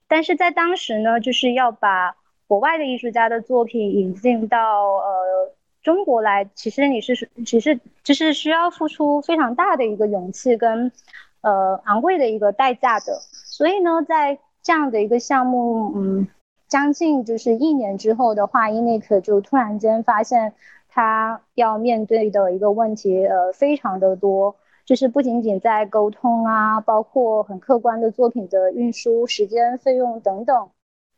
[0.07, 4.59] 但是在当时呢，就是要把国外的艺术家的作品引进到
[4.99, 10.93] 呃中国来，其实你是其实就是需要付出非常大的一个勇气跟
[11.41, 13.19] 呃昂贵的一个代价的。
[13.47, 16.29] 所以呢，在这样的一个项目，嗯，
[16.68, 20.55] 将近就是一年之后的话 i n i k 就突然间发现。
[20.96, 30.68] 他要面对的一个问题，呃，非常的多，就是不仅仅在沟通啊，包括很客观的作品的运输时间、费用等等，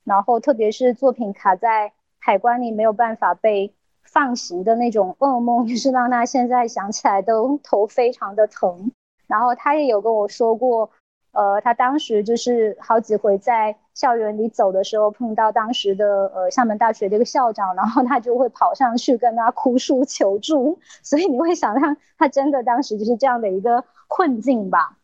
[0.03, 8.93] 然后特别是作品卡在海关里没有办法被放行的那种噩梦，就是让他现在想起来都头非常的疼。
[9.27, 10.91] 然后他也有跟我说过。
[11.33, 24.99] 呃，他当时就是好几回在校园里走的时候，碰到当时的呃厦门大学的一个校长，然后他就会跑上去跟他哭诉求助，所以你会想象他真的当时就是这样的一个困境吧。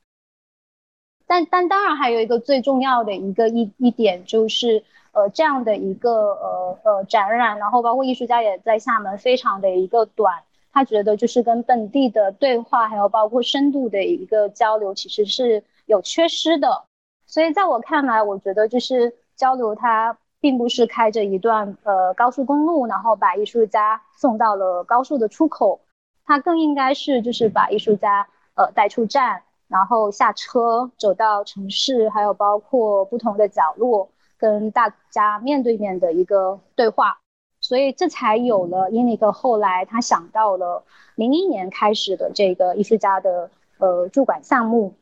[1.26, 15.64] 但但当然还有一个最重要的一个一一点就是，呃，这样的一个呃呃展览，然后包括艺术家也在厦门非常的一个短，他觉得就是跟本地的对话，还有包括深度的一个交流，其实是。
[15.87, 16.85] 有缺失的，
[17.33, 25.81] 所以在我看来，我觉得就是交流，它并不是开着一段呃高速公路，然后把艺术家送到了高速的出口，
[26.27, 37.16] 它更应该是就是把艺术家呃带出站，然后下车走到城市，还有包括不同的角落，跟大家面对面的一个对话，
[37.62, 44.92] 所以这才有了因尼克后来他想到了零一年开始的这个艺术家的呃驻馆项目。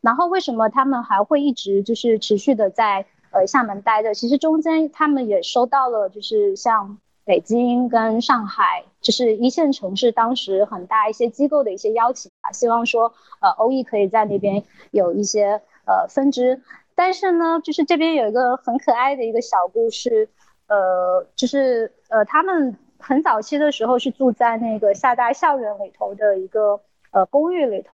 [0.00, 4.14] 然后为什么他们还会一直就是持续的在呃厦门待着？
[4.14, 16.62] 其实中间他们也收到了就是像北京跟上海，就是一线城市当时很大一些机构的一些邀请啊，希望说呃欧艺可以在那边有一些呃分支。
[16.94, 20.28] 但是呢，就是这边有一个很可爱的一个小故事，
[20.66, 27.90] 呃，就是呃他们很早期的时候是住在那个厦大校园里头的一个呃公寓里头。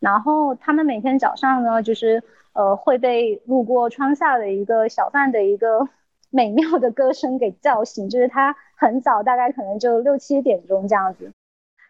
[0.00, 5.88] 然后他们每天早上呢，就是呃会被路过窗下的一个小贩的一个
[6.30, 11.32] 美妙的歌声给叫醒，就是他很早，大概可能就六七点钟这样子。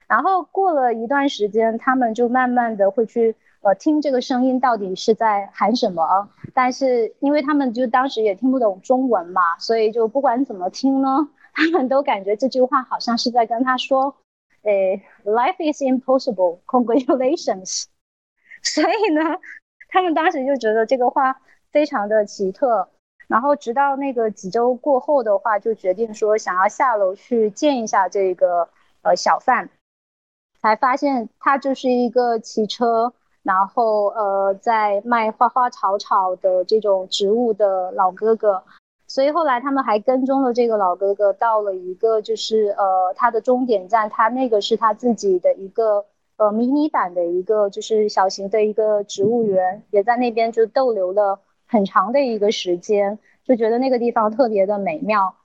[0.07, 6.29] 然后过了一段时间，他们就慢慢的会去呃听这个声音到底是在喊什么。
[6.53, 14.15] 但是因为他们就当时也听不懂中文嘛，所以就不管怎么听呢，他们都感觉这句话好像是在跟他说，
[14.63, 17.87] 诶，Life is impossible, congratulations。
[18.75, 19.21] 所以呢，
[19.89, 21.39] 他们当时就觉得这个话
[21.71, 22.89] 非常的奇特，
[23.29, 28.71] 然后直到那个几周过后的话，就决定说想要下楼去见一下这个
[29.03, 29.69] 呃小贩，
[30.63, 38.65] 才发现他就是一个骑车，然后呃在卖花花草草的这种植物的老哥哥，
[39.07, 46.07] 所以后来他们还跟踪了这个老哥哥到了一个就是呃他的终点站，他那个是他自己的一个。
[46.37, 55.37] 呃，迷你版的一个就是小型的一个植物园，也在那边就逗留了很长的一个时间，就觉得那个地方特别的美妙。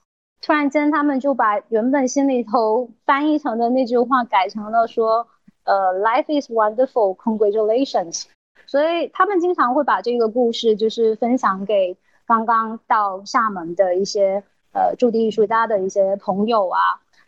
[0.42, 5.28] 突然间，他们就把原本心里头翻译成的那句话改成了说
[5.62, 8.24] ：“呃，Life is wonderful, congratulations。”
[8.66, 16.78] 所以他们经常会把这个故事就是分享给刚刚到厦门的一些呃驻地艺术家的一些朋友啊。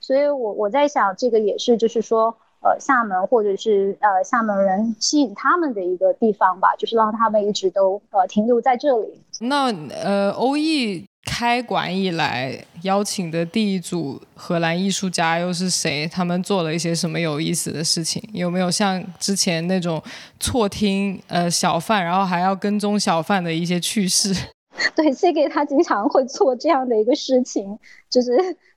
[0.00, 2.36] 所以我我在想，这个也是就是说。
[2.62, 9.20] 呃，厦门或者是呃厦门人吸引他们的一个地方吧，就是让他们一直都呃停留在这里。
[9.40, 16.06] 那呃，欧艺开馆以来邀请的第一组荷兰艺术家又是谁？
[16.06, 18.22] 他们做了一些什么有意思的事情？
[18.32, 20.00] 有没有像之前那种
[20.38, 24.32] 错听呃小贩，然后还要跟踪小贩的一些趣事？
[24.94, 28.30] 对，C K 他经常会做这样的一个事情，就是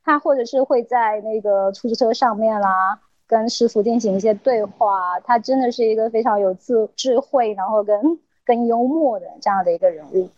[0.04, 3.00] 他或者是会在那个出租车上面啦。
[3.28, 10.30] 跟师傅进行一些对话，他真的是一个非常有智智慧，然后跟跟幽默的这样的一个人物。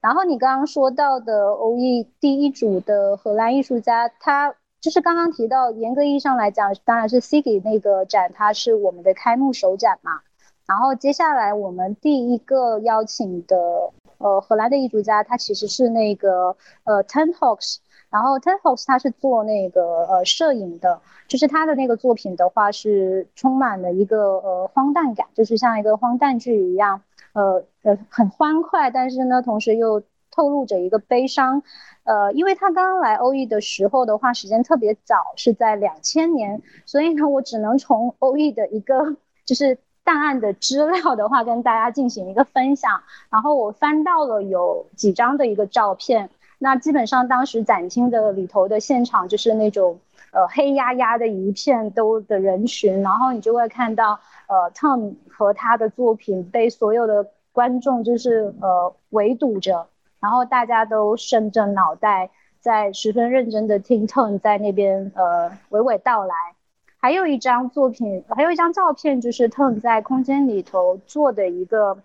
[0.00, 10.20] 然后你刚刚说到的欧艺第一组的荷兰艺术家，他就是刚刚提到，严格意义上来讲，当然是 c i g i 那个展，它是我们的开幕首展嘛。
[10.68, 13.56] 然后接下来我们第一个邀请的
[14.18, 17.78] 呃荷兰的艺术家，他其实是那个呃 Ten Hawks。
[18.10, 27.02] 然后 Ten h o s 他是做那个呃摄影的，就是他的那个作品的话是充满了一个呃荒诞感，就是像一个荒诞剧一样，
[27.32, 31.62] 呃呃很欢快，但是呢同时又透露着一个悲伤。
[32.04, 43.02] 呃，因为他刚刚来欧艺的时候的话，时间特别早，是在两千年，所以呢，我只能从欧艺的一个就是档案的资料的话，跟大家进行一个分享。
[43.28, 49.98] 然后我翻到了有几张的一个照片，那基本上当时展厅的里头的现场就是那种
[50.32, 59.86] 呃黑压压的一片都的人群，然后你就会看到呃 Tom 和他的作品被所有的观众就是呃围堵着。
[60.20, 66.34] 然后大家都伸着脑袋，在十分认真的听 Tom 在那边呃娓娓道来。
[67.00, 71.98] 还有一张作品，还有一张照片，就是 Tom 在空间里头做的一个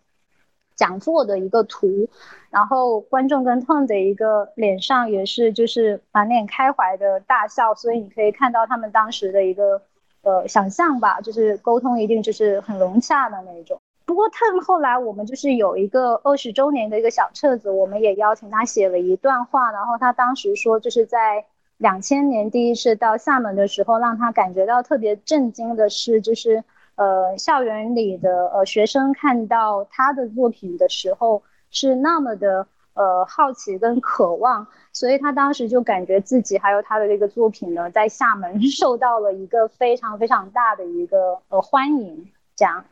[0.76, 2.07] 讲座的一个图。
[2.49, 9.82] 然后观众跟 Tone 的一个脸上也是就是满脸开怀的大笑，所以你可以看到他们当时的一个
[10.21, 13.80] 呃想象吧，就是沟通一定就是很融洽的那种。
[14.05, 19.71] 不过，Tom 后来我们就是有一个二十周年的一个小册子，我们也邀请他写了一段话。
[19.71, 21.45] 然后他当时说，就是在
[21.78, 26.63] 两千年第一次到厦门的时候，让他感觉到特别震惊的是，就是
[26.95, 31.41] 呃校园里的呃学生看到他的作品的时候
[31.71, 42.83] 是那么的呃好奇跟渴望，所以他当时就感觉自己还有他的这个作品呢，在厦门 受到了一个非常非常大的一个呃欢迎，这样。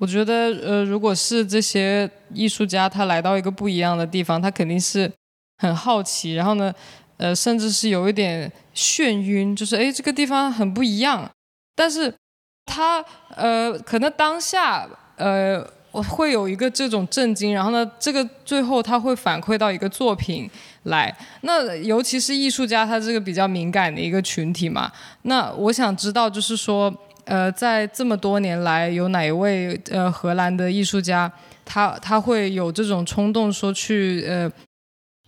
[0.00, 5.08] 我觉得，呃，如果是这些艺术家，他来到一个不一样的地方，他肯定是
[5.58, 6.74] 很好奇，然后呢，
[7.16, 11.30] 呃，甚至是有一点眩晕，就是哎，这个地方很不一样。
[11.76, 12.12] 但是
[12.66, 13.04] 他，
[13.34, 14.86] 呃，可能当下，
[15.16, 20.50] 呃，我会有一个这种震惊，然后呢，这个最后他会反馈到一个作品
[20.84, 21.14] 来。
[21.42, 24.90] 那尤其是艺术家，他这个比较敏感的一个群体嘛。
[25.22, 26.94] 那我想知道，就是说。
[27.26, 31.32] 呃，在这么多年来，有哪一位呃荷兰的艺术家，
[31.64, 34.52] 他他会有这种冲动，说去呃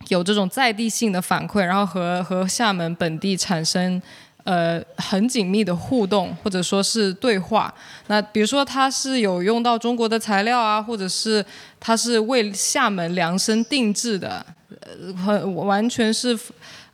[0.09, 3.99] 有这种在地性的反馈，然后和和厦门本地产生
[4.47, 7.73] 呃很紧密的互动，或者说是对话。
[8.07, 11.45] 那比如说他是有用到中国的材料啊，或者是
[11.81, 14.45] 他是为厦门量身定制的，
[14.79, 16.39] 呃，很完全是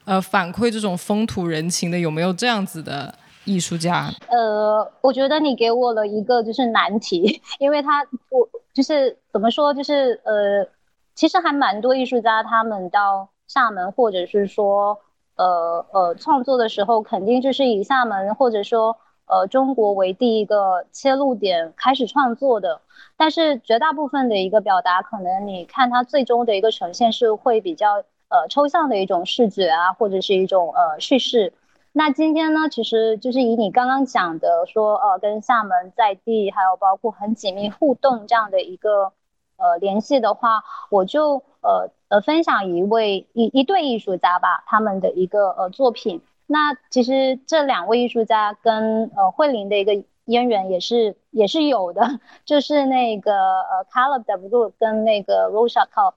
[0.05, 3.13] 呃反馈这种风土人情的，有没有这样子的？
[3.45, 10.65] 艺术家，呃，我觉得你给我了一个就是难题， 因为他我就是怎么说，就是呃，
[11.13, 14.97] 其实还蛮多艺术家他们到厦门或者是说
[15.35, 22.81] 呃呃创作的时候，肯定就是以厦门或者说呃中国为第一个切入点开始创作的，
[23.17, 31.53] 但是绝大部分的一个表达，可能你看它最终的一个呈现是会比较呃抽象的一种视觉啊，或者是一种呃叙事。
[31.95, 39.13] 那今天呢，其实就是以你刚刚讲的说，呃，跟厦门在地还有包括很紧密互动这样的一个
[39.57, 46.21] 呃联系的话，我就呃呃分享一位一一对艺术家吧，他们的一个呃作品。
[46.45, 49.93] 那其实这两位艺术家跟呃慧玲的一个
[50.25, 56.13] 渊源也是也是有的， 就是那个呃 Caleb W 跟那个 Rosa Cobb。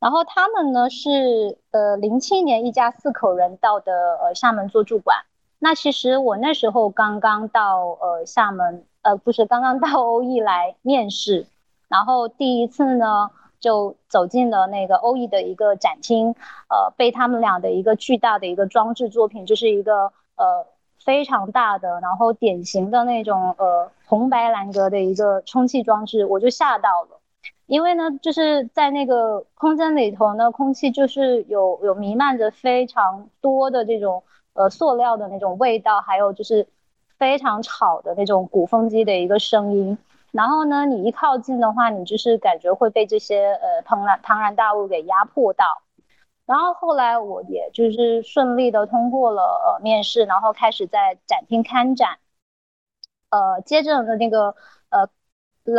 [0.00, 5.18] 然后他们呢是呃零七年一家四口人到的呃厦门做驻馆。
[5.58, 11.46] 那其实我那时候刚刚到呃厦门，呃不是刚刚到 欧艺来面试，
[11.88, 13.28] 然后第一次呢
[13.60, 16.34] 就走进了那个欧艺的一个展厅，
[16.68, 20.66] 呃被他们俩的一个巨大的一个装置作品，就是一个呃
[21.04, 27.20] 非常大的，然后典型的那种呃红白蓝格的一个充气装置，我就吓到了。
[27.66, 34.22] 因为呢，就是在那个空间里头呢，空气就是有有弥漫着非常多的这种
[34.54, 36.66] 呃塑料的那种味道，还有就是
[37.18, 39.98] 非常吵的那种鼓风机的一个声音。
[40.32, 45.64] 然后呢，你一靠近的话，你就是感觉会被这些呃庞然庞然大物给压迫到。
[46.46, 52.18] 然后后来我也就是顺利的通过了呃面试，然后开始在展厅看展。
[53.30, 54.54] 呃，接着的那个
[54.88, 55.08] 呃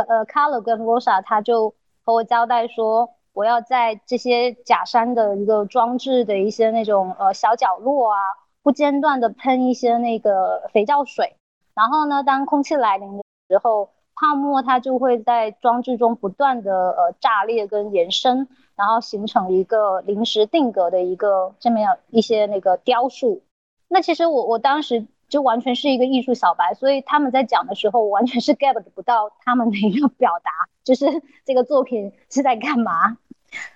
[0.07, 1.75] 呃 Color 跟 Rosa 他就。
[2.05, 8.17] 和我交代说，我要在这些假山的一个装置的一些那种呃小角落啊，
[8.63, 11.35] 不间断的喷一些那个肥皂水，
[11.75, 23.41] 然后呢，当空气来临的时候，泡沫它就会在装置中不断的呃炸裂跟延伸，然后形成一个临时定格的一个这么样一些那个雕塑。
[23.87, 25.05] 那其实我我当时。
[25.29, 30.49] 就完全是一个艺术小白，所以他们在讲的时候我，完全是 get 不到他们的一个表达，
[30.83, 31.05] 就是
[31.45, 33.19] 这个作品是在干嘛。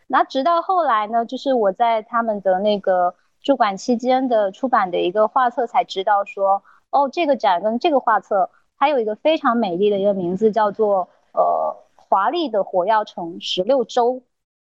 [0.08, 8.50] 那直到后来呢，就是我在他们的那个驻馆期间的出版的一个画册才知道说，哦，这个展跟这个画册
[8.84, 14.24] 还有一个非常美丽的一个名字，叫做呃华丽的火药城十六周。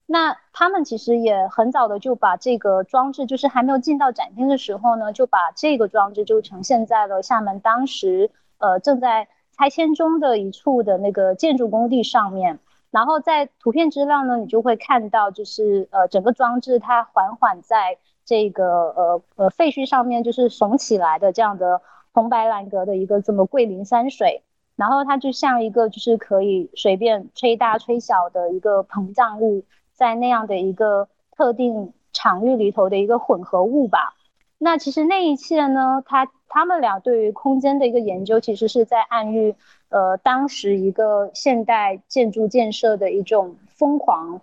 [0.08, 12.58] 那他们其实也很早的就把这个装置，就是还没有进到展厅的时候呢，就把这个装置就呈现在了厦门当时呃正在拆迁中的一处的那个建筑工地上面。
[12.90, 21.84] 然后在图片资料呢，你就会看到，就是呃整个装置它缓缓在这个呃呃废墟上面就是耸起来的这样的
[22.18, 24.42] 红白蓝格的一个这么桂林山水。
[24.76, 29.64] 然后它就像一个就是可以随便吹大吹小的一个膨胀物。
[29.94, 34.14] 在那样的一个特定场域里头的一个混合物吧，
[34.60, 39.56] 那其实那一切呢，他他们俩对于空间的一个研究，其实是在暗喻，
[39.90, 44.40] 呃，当时一个现代建筑建设的一种疯狂，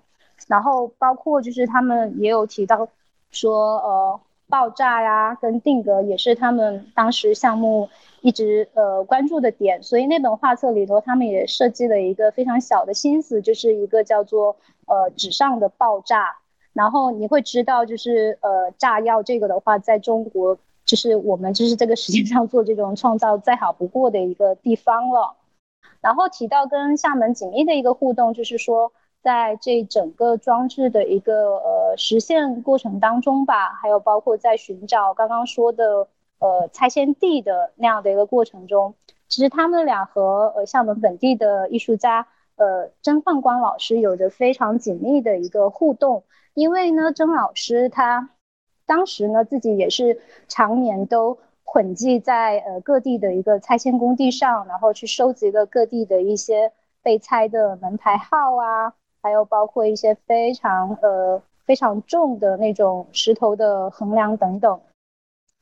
[0.48, 2.88] 然后包括就是他们也有提到
[3.30, 7.88] 说，呃，爆炸呀跟定格也是他们当时项目。
[8.20, 16.38] 一直呃关注的点，所以那本画册里头，他们也设计了一个非常小的心思，就是一个叫做呃纸上的爆炸。
[16.72, 25.36] 然后你会知道，就是呃炸药这个的话，在中国就是我们就是这个世界上做这种创造再好不过的一个地方了。
[26.00, 28.90] 然后提到跟厦门紧密的一个互动，就是说
[29.24, 36.06] 在这整个装置的一个呃实现过程当中吧，还有包括在寻找刚刚说的。
[36.40, 38.94] 呃，拆迁地的那样的一个过程中，
[39.28, 46.24] 其实他们俩和呃厦门本地的艺术家呃曾焕光老师有着非常紧密的一个互动。
[46.52, 48.28] 因为呢，曾老师他
[48.84, 56.72] 当时呢自己也是常年都混迹在呃各地的一个拆迁工地上，然后去收集了各地的一些
[57.02, 58.92] 被拆的门牌号啊，
[59.24, 64.78] 还有包括一些非常呃非常重的那种石头的横梁等等。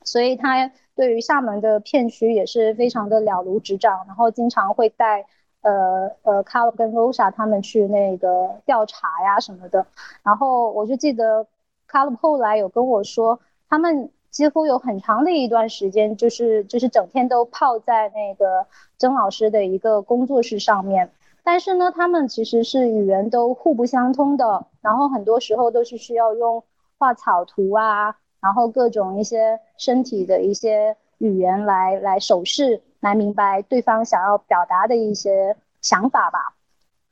[0.03, 5.25] 所以他对于厦门的片区也是非常的了如指掌，然后经常会带
[5.61, 9.85] 呃呃卡 a 跟 Rosa 他们去那个调查呀什么的。
[10.23, 11.47] 然后我就记得
[11.87, 13.39] 卡 a 后来有跟我说，
[13.69, 21.09] 他们几乎有很长的一段时间，就是就是整天都泡在那个曾老师的一个工作室上面。
[21.43, 26.63] 但是呢，他们其实是语言都互不相通的，然后很多时候都是需要用
[26.97, 28.17] 画草图啊。
[28.41, 36.53] 然后各种一些身体的一些语言来来手势来明白对方想要表达的一些想法吧。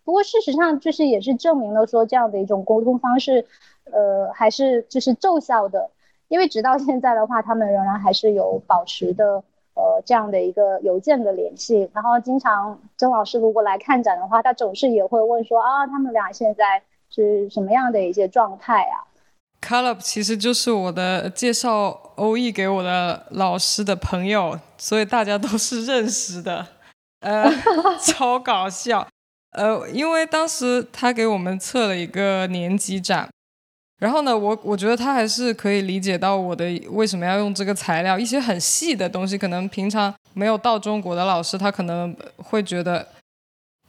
[0.04, 3.46] 不过事实上就是也是证明了说这样的一种沟通方式，
[3.86, 5.90] 呃，还是就是奏效的。
[6.28, 9.42] 因为直到现在的话，他们仍然还是有保持的
[9.74, 11.90] 呃这样的一个邮件的联系。
[11.94, 19.04] 然后经常曾老师如果来看展的话，他总是也会问说啊，他们俩现在是什么样的一些状态啊
[19.62, 26.66] ？c o l u b 其实就是我的介绍欧艺给我的老师的朋友，所以大家都是认识的，
[27.22, 27.48] 呃，
[28.02, 29.08] 超搞笑，
[29.52, 33.30] 呃，因为当时他给我们测了一个年级展，
[34.02, 43.08] 然后呢，我我觉得他还是可以理解到我的为什么要用这个材料，一些很细的东西，可能平常没有到中国的老师，他可能会觉得，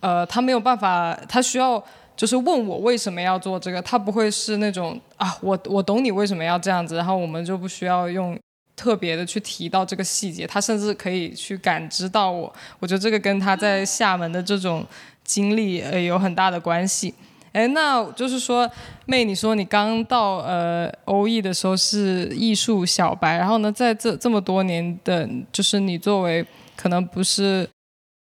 [0.01, 1.83] 呃，他没有办法，他需要。
[2.15, 8.39] 就是问我为什么要做这个，他不会是那种啊，我我懂你为什么要这样子，然后我们就不需要用
[8.77, 12.53] 特别的去提到这个细节，他甚至可以去感知到我。
[12.79, 14.85] 我觉得这个跟他在厦门的这种
[15.25, 17.15] 经历呃有很大的关系。
[17.53, 18.71] 哎，那就是说，
[19.07, 26.45] 妹，你说你刚到呃欧艺的时候是艺术小白，然后呢，在这这么多年的，就是你作为
[26.77, 27.69] 可能不是。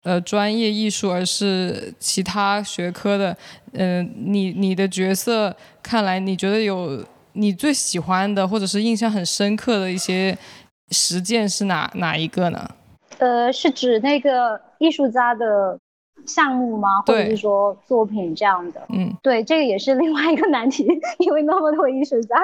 [0.02, 3.36] 呃，专业艺术，而是其他学科的。
[3.74, 7.04] 嗯，你你的角色，看来你觉得有
[7.34, 10.34] 你最喜欢的，或者是印象很深刻的一些
[10.90, 12.66] 实践是哪哪一个呢？
[13.18, 15.78] 呃，是指那个艺术家的
[16.26, 17.00] 项目吗？
[17.06, 18.82] 或者是说作品这样的？
[18.88, 20.86] 嗯，对，这个也是另外一个难题，
[21.18, 22.36] 因为那么多艺术家。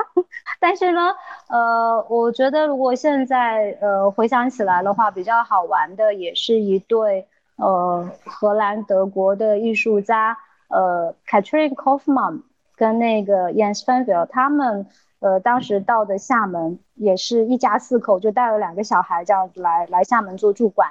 [0.60, 1.12] 但是呢，
[1.48, 7.26] 呃，我觉得如果现在呃回想起来的话，比较好玩的也是一对。
[7.58, 10.36] 呃，荷兰、德国的艺术家，
[10.68, 12.42] 呃，Katrin Kaufmann
[12.76, 14.86] 跟那个 Jens van Vel，他们
[15.20, 20.90] 呃当时到的厦门，也是一家四口，就带了两个小孩这样子来来厦门做驻馆。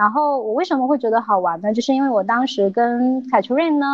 [0.00, 1.74] 然后我为什么会觉得好玩呢？
[1.74, 3.86] 就是因为我当时跟凯秋瑞呢，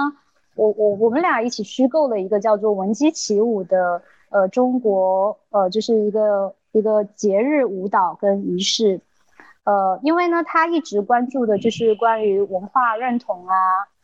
[0.55, 4.01] 我我我们俩一起虚构了一个叫做“闻鸡起舞”的
[4.31, 9.01] 呃中国呃就是一个一个节日舞蹈跟仪式。
[9.65, 13.57] 呃，因为呢，他一直关注的就是关于文化认同啊，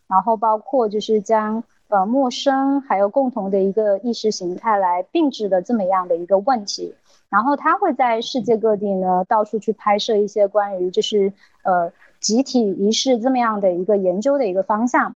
[0.09, 6.93] 然后包括就是将呃陌生还有共同的一个意识形态来并置的这么样的一个问题，
[7.33, 11.33] 然后他会在世界各地呢到处去拍摄一些关于就是
[11.65, 15.15] 呃集体仪式这么样的一个研究的一个方向，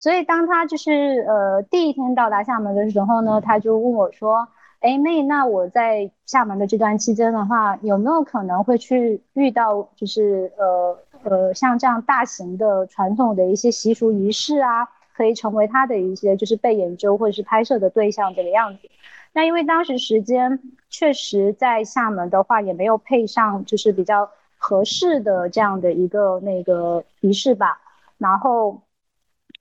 [0.00, 4.48] 所以当他就是呃第一天到达厦门的时候呢，他就问我说
[4.82, 18.88] ：“哎，妹，那我在厦门的这段期间的话，有没有可能会去遇到就是呃呃像这样大型的传统的一些习俗仪式啊，可以成为他的一些就是被研究或者是拍摄的对象这个样子？
[19.32, 20.60] 那因为当时时间
[20.92, 27.80] 确实在厦门的话，也没有配上就是比较合适的这样的一个那个仪式吧，
[28.18, 28.80] 然后。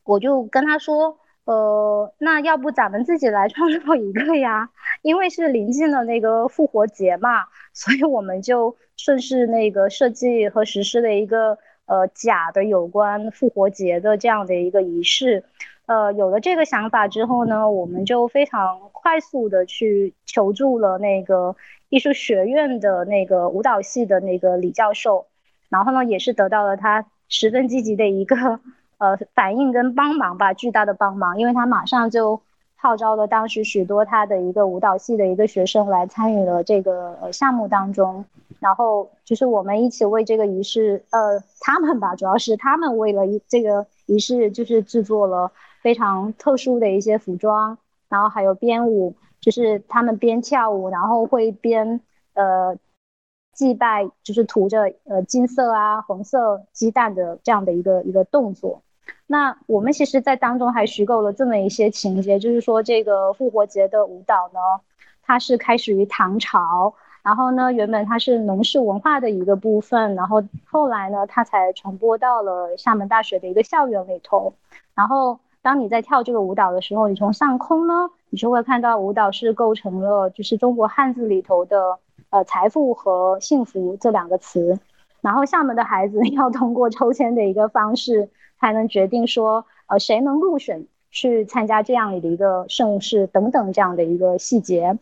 [0.04, 4.72] 我就跟他说，呃，那要不咱们自己来创作一个呀？
[5.04, 15.44] 因为是临近了那个复活节嘛，所以我们就顺势那个设计和实施了一个呃假的有关复活节的这样的一个仪式。
[15.86, 21.56] 呃，有了这个想法之后呢，我们就非常快速的去求助了那个
[21.90, 25.26] 艺术学院的那个舞蹈系的那个李教授，
[25.70, 28.60] 然后呢，也是得到了他十分积极的一个。
[29.02, 32.40] 呃，反应跟帮忙吧，巨大的帮忙，因为他马上就
[32.76, 38.24] 号召了当时许多他的一个舞蹈系的一个学生来参与了这个呃项目当中，
[38.60, 47.80] 然后就是我们一起为这个仪式，呃，他们吧，主要是他们为了这个仪式，就是制作了非常特殊的一些服装，
[48.12, 52.00] 然后还有编舞，就是他们边跳舞，然后会边
[52.36, 52.78] 呃。
[53.54, 58.82] 祭拜就是涂着呃金色啊红色鸡蛋的这样的一个一个动作，
[59.28, 64.60] 那我们其实，在当中还虚构了这么一些情节，就是说这个复活节的舞蹈呢，
[65.22, 74.54] 它是开始于唐朝，然后呢，原本它是农事文化的一个部分，然后后来呢，它才传播到了厦门大学的一个校园里头，
[74.96, 82.00] 然后当你在跳这个舞蹈的时候，你从上空呢，你就会看到舞蹈是构成了就是中国汉字里头的。
[82.30, 84.80] 呃，财富和幸福这两个词，
[85.20, 94.98] 然后厦门的孩子 要通过抽签的一个方式，才能决定说，呃，谁能入选去参加这样的一个盛世等等这样的一个细节。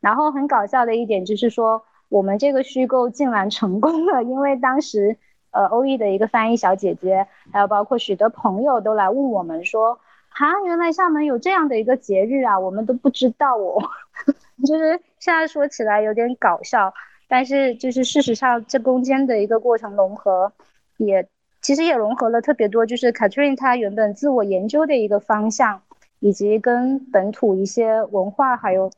[0.00, 5.18] 然后很搞笑的一点就是说，我们这个虚构竟然成功了，因为当时，
[5.52, 10.00] 呃，欧艺的一个翻译小姐姐，还有包括许多朋友都来问我们说，
[10.30, 13.80] 啊，原来厦门有这样的一个节日啊，我们都不知道哦。
[14.66, 16.92] 就是现在说起来有点搞笑，
[17.28, 20.52] 但是就是事实上这中间的一个过程融合，
[20.96, 21.28] 也
[21.60, 25.82] 其实也融合了特别多，就是 Catherine 她原本自我研究的一个方向，
[26.20, 28.90] 以及跟本土一些文化还有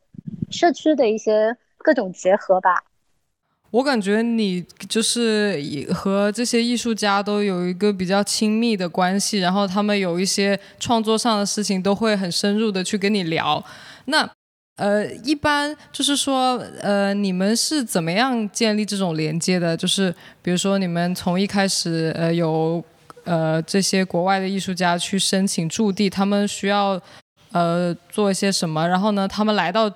[0.51, 2.85] 社区的一些各种结合吧。
[3.75, 5.61] 我感觉你就是
[5.93, 13.63] 和这些艺术家都有一个比较亲密的关系，然后他们有一些创作上的事情都会很深入的去跟你聊。
[14.05, 14.31] 那
[14.77, 19.77] 呃，一般就是说，呃，你们是怎么样建立这种连接的？
[19.77, 22.81] 就是比如说，你们从一开始，呃，有
[23.25, 27.01] 呃这些国外的艺术家去申请驻地，他们需要
[27.51, 28.87] 呃做一些什么？
[28.87, 29.93] 然后呢，他们来到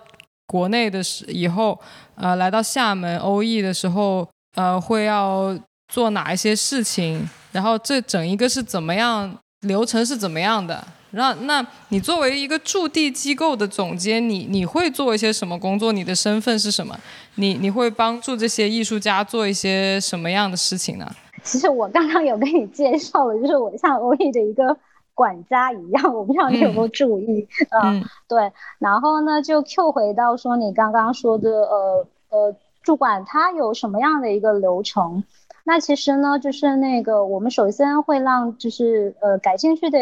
[0.49, 1.79] 国内的时以后，
[2.17, 4.27] 呃，来到厦门欧艺的时候，
[4.57, 5.57] 呃，会要
[5.93, 7.29] 做哪一些事情？
[7.53, 10.83] 然后这整一个是怎么样流程是怎么样的？
[11.11, 15.93] 那那你作为一个驻地机构的总监，你你会做一些什么工作？
[15.93, 16.99] 你的身份是什么？
[17.37, 21.11] 你你会帮助这些艺术家做一些什么样的事情呢？
[21.43, 24.77] 其实我刚刚有跟你介绍了，就是我像欧艺的一个
[25.19, 27.49] 管家一样， 我不知道你有没有注意
[27.83, 28.53] 嗯，对。
[28.79, 32.55] 然后呢，就 Q 回到说你刚刚说的，呃呃，
[32.85, 35.25] 主管他有什么样的一个流程？
[35.65, 39.99] 那其实呢，就是那个我们首先会让就是呃感兴趣的。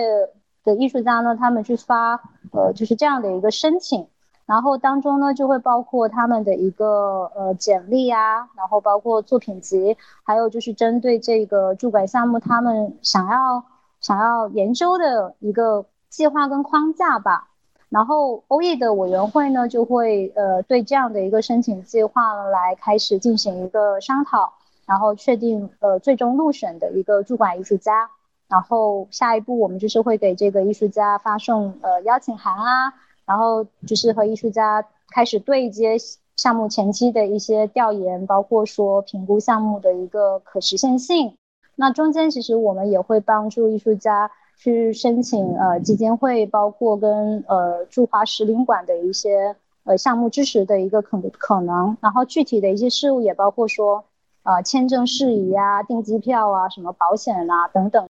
[0.66, 4.08] 的艺术家呢，他们去发，呃，就是这样的一个申请，
[4.46, 13.62] 然后当中呢就会包括他们的一个呃简历啊，然后包括作品集，还有就是针对这个驻馆项目他们想要
[14.07, 17.48] 想要研究的一个计划跟框架吧。
[17.88, 24.52] 然后欧艺的委员会呢就会呃对这样的一个申请计划来开始进行一个商讨，
[24.86, 28.09] 然后确定呃最终入选的一个驻馆艺术家。
[28.46, 32.94] 然后下一步我们就是会给这个艺术家发送呃邀请函啊，
[33.24, 35.96] 然后就是和艺术家开始对接
[36.36, 41.36] 项目前期的一些调研，包括说评估项目的一个可实现性。
[41.78, 49.54] 那中间其实我们也会帮助艺术家去申请呃基金会，包括跟呃驻华使领馆的一些
[49.84, 51.96] 呃项目支持的一个可可能。
[52.00, 54.04] 然后具体的一些事务也包括说
[54.42, 58.08] 呃签证事宜啊、订机票啊、什么保险啊等等。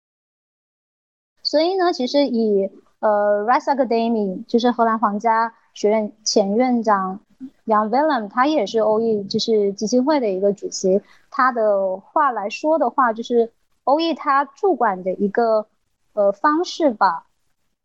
[1.44, 7.20] 所以呢，其实以呃 r i s e Academy 就是荷兰皇家学院前院长
[7.66, 11.02] Jan Willem，他也是 OE 就是基金会的一个主席。
[11.40, 13.54] 他的话来说的话，就是
[13.86, 15.68] 欧艺他驻馆的一个
[16.12, 17.28] 呃方式吧，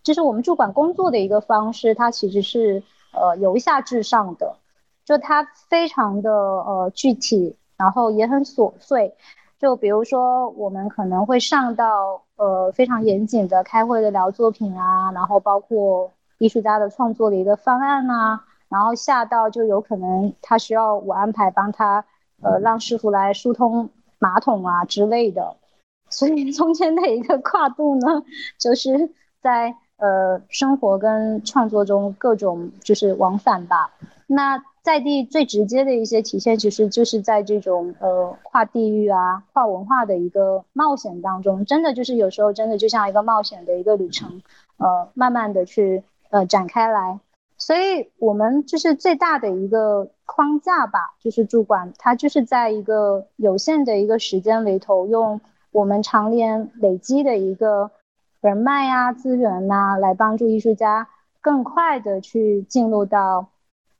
[0.03, 2.83] 就是我们驻馆工作的一个方式，它其实是
[3.13, 4.57] 呃由下至上的，
[5.05, 9.15] 就它非常的呃具体，然后也很琐碎。
[9.61, 22.05] 就比如说，我们可能会上到呃非常严谨的开会的聊作品啊，然后包括艺术家的创作的一个方案啊，然后下到就有可能他需要我安排帮他
[22.45, 25.57] 呃让师傅来疏通马桶啊之类的，
[26.11, 28.23] 所以中间的一个跨度呢，
[28.59, 33.93] 就是在呃生活跟创作中各种就是往返吧。
[34.27, 44.43] 那在地最直接的一些体现，其实就是在这种呃跨地域啊、跨文化的一个冒险当中，真的就是有时候真的就像一个冒险的一个旅程，
[44.77, 47.19] 呃，慢慢的去呃展开来。
[47.57, 55.41] 所以我们就是最大的一个框架吧，就是主管，它就是在一个有限的一个时间里头，用
[55.73, 57.91] 我们常年累积的一个
[58.41, 61.09] 人脉啊、资源呐，来帮助艺术家
[61.41, 63.49] 更快的去进入到。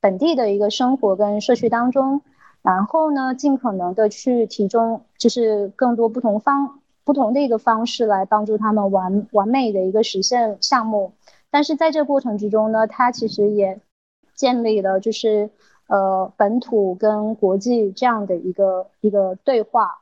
[0.01, 2.21] 本地的一个生活跟社区当中，
[2.61, 11.15] 然后呢，尽可能的去提供就是更多不同方不同的一个方式来帮助他们完完美的一个实现项目。
[11.51, 13.81] 但是在这过程之中呢，他其实也
[14.35, 15.49] 建立了就是
[15.89, 19.99] 呃本土跟国际这样的一个一个对话。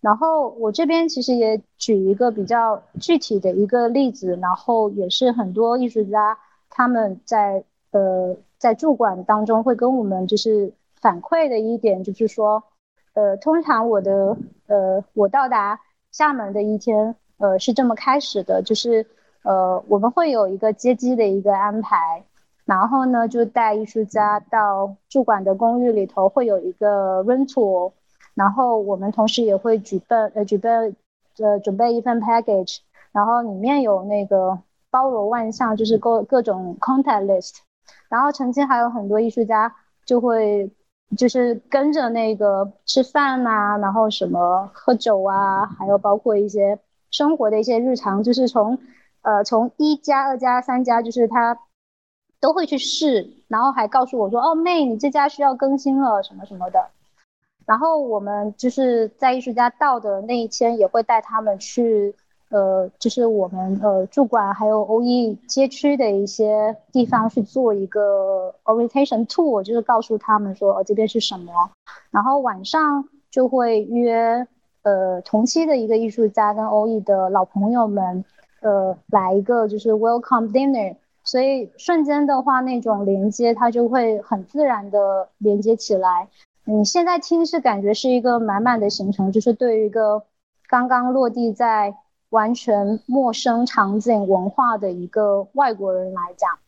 [0.00, 6.38] 然后我这边其实也举一个比较具体的一个例子，然后也是很多艺术家
[6.70, 8.36] 他们在呃。
[8.58, 12.64] 在驻馆当中会跟我们就是反馈的一点就是说，
[13.12, 14.34] 呃，通常我的
[14.66, 15.78] 呃我到达
[16.10, 19.06] 厦门的一天，呃是这么开始的，就是
[19.42, 22.24] 呃我们会有一个接机的一个安排，
[22.66, 27.92] 然后呢就带艺术家到驻馆的公寓里头会有一个 rental，
[28.34, 30.94] 然后我们同时也会举办呃举办
[31.38, 32.80] 呃准备一份 package，
[33.12, 34.58] 然后里面有那个
[34.90, 37.54] 包罗万象，就是各各种 contact list。
[38.08, 40.70] 然后曾经还有很多艺术家就会，
[41.16, 46.78] 就是跟着那个吃饭呐，然后什么喝酒啊，还有包括一些
[47.10, 48.78] 生活的一些日常，就是从，
[49.22, 51.58] 呃，从一加二加三加，就是他
[52.46, 56.86] 都会去试，然后还告诉我说，哦，妹，你这家需要更新了什么什么的。
[57.64, 62.14] 然后我们就是在艺术家到的那一天，也会带他们去。
[62.50, 71.52] 呃，就是我们呃驻馆还有 OE 街区的一些地方去做一个 orientation tour，就是告诉他们说，哦这边是什么。
[72.12, 74.46] 然后晚上就会约
[74.82, 78.24] 呃同期的一个艺术家跟 OE 的老朋友们，
[78.60, 80.94] 呃来一个就是 welcome dinner。
[81.26, 86.28] 所以瞬间的话，那种连接它就会很自然的连接起来。
[86.64, 90.22] 你现在听是感觉是一个满满的行程，就是对于一个
[90.66, 91.94] 刚刚落地在。
[92.30, 96.58] 完全陌生场景文化的一个外国人来讲，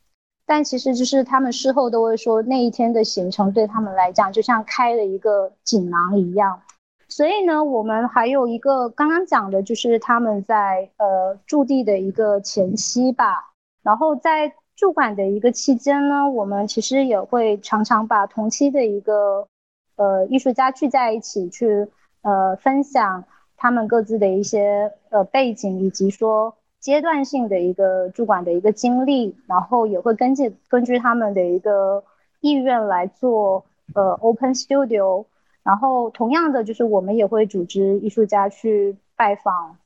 [0.46, 6.62] 但其实就是他们事后都会说，那一天的行程对他们来讲就像开了一个锦囊一样。
[7.08, 13.47] 所以呢，我们还有一个刚刚讲的就是他们在呃驻地的一个前期吧，
[13.88, 19.48] 然后在驻馆的一个期间呢，我们其实也会常常把同期的一个
[19.96, 21.88] 呃艺术家聚在一起去
[22.20, 23.24] 呃分享。
[23.56, 32.04] 他们各自的一些呃背景，以及说阶段性的一个驻馆的一个经历，然后也会根据根据他们的一个
[32.40, 33.64] 意愿来做
[33.94, 35.24] 呃 open studio，
[35.64, 39.76] 然后同样的就是我们也会组织艺术家去拜访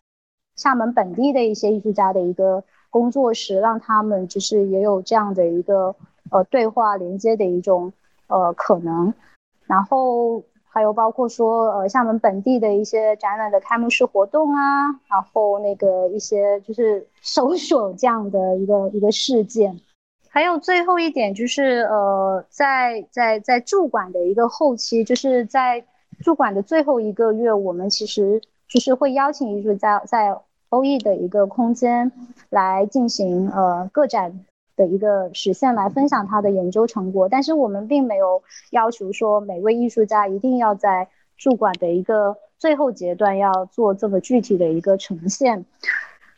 [0.56, 5.96] 厦门本地的一些艺术家的一个工作室，让他们就是也有这样的一个
[6.30, 7.92] 呃对话连接的一种
[8.28, 9.12] 呃可能，
[9.66, 10.44] 然后。
[10.74, 19.78] 还有包括说，呃，厦门本地的一些展览的开幕式活动啊，然后那个一些就是 搜索这样的一个一个事件，
[20.30, 25.84] 还有最后一点就是，呃，在在在驻馆的一个后期，就是在
[26.24, 30.34] 驻馆的最后一个月，我们其实就是会邀请艺术家在
[30.72, 32.10] 欧艺的一个空间
[32.50, 34.44] 来进行呃个展。
[34.74, 45.66] 的一个实现来分享他的研究成果，但是我们并没有要求说每位艺术家一定要在驻馆的一个最后阶段要做这么具体的一个呈现。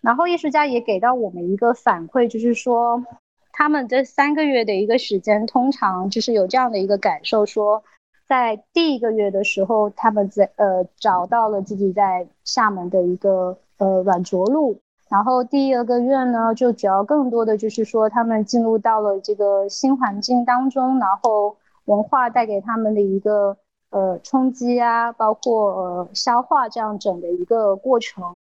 [0.01, 3.05] 然后艺术家也给到我们一个反馈，就是说
[3.53, 7.85] 他们这三个月的一个时间，通常就是有这样的一个感受，说
[8.27, 14.81] 在第一个月的时候，他们在呃找到了自己在厦门的一个呃软着陆。
[15.09, 23.57] 然后第二个月呢，就主要更多的就是说，他们进入到了这个新环境当中，然后文化带给他们的一个
[23.91, 28.35] 呃冲击啊，包括呃消化这样整的一个过程。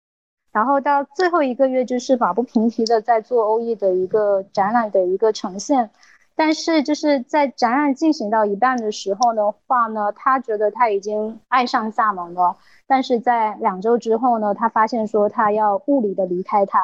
[0.54, 5.90] 然后到最后一个月就是马不停蹄的在做欧艺的一个展览的一个呈现，
[6.36, 12.58] 但是就是在展览进行到一半的时候的话呢，他觉得他已经爱上厦门了，
[12.88, 16.80] 但是在两周之后呢，他发现说他要物理的离开他，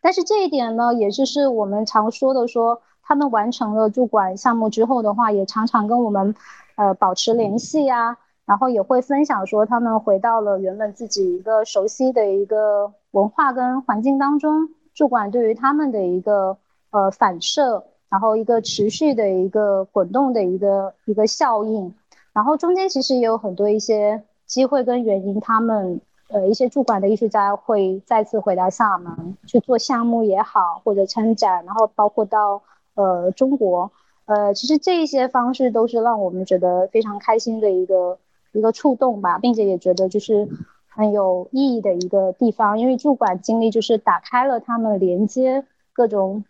[0.00, 6.34] 但是这一点呢，也就是我们常说的说，他们完成了驻馆项目之后的话，也常常跟我们
[6.76, 8.18] 呃保持联系呀。
[8.46, 16.58] 然后也会分享说，他们回到了原本自己一个熟悉的一个文化跟环境当中，驻馆对于他们的一个
[16.90, 21.92] 呃反射，然后一个持续的一个滚动的一个一个效应。
[22.32, 32.62] 然后中间其实也有很多一些机会跟原因，他们呃一些驻馆的艺术家会再次回到厦门去做项目也好，或者参展，然后包括到
[32.94, 33.90] 呃中国，
[34.26, 38.16] 呃其实这一些方式都是让我们觉得非常开心的一个。
[38.56, 40.48] 一个触动吧，并且也觉得就是
[40.86, 46.44] 很有意义的一个地方，因为驻馆经历就是打开了他们连接各种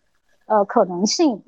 [0.45, 1.41] 呃可能性，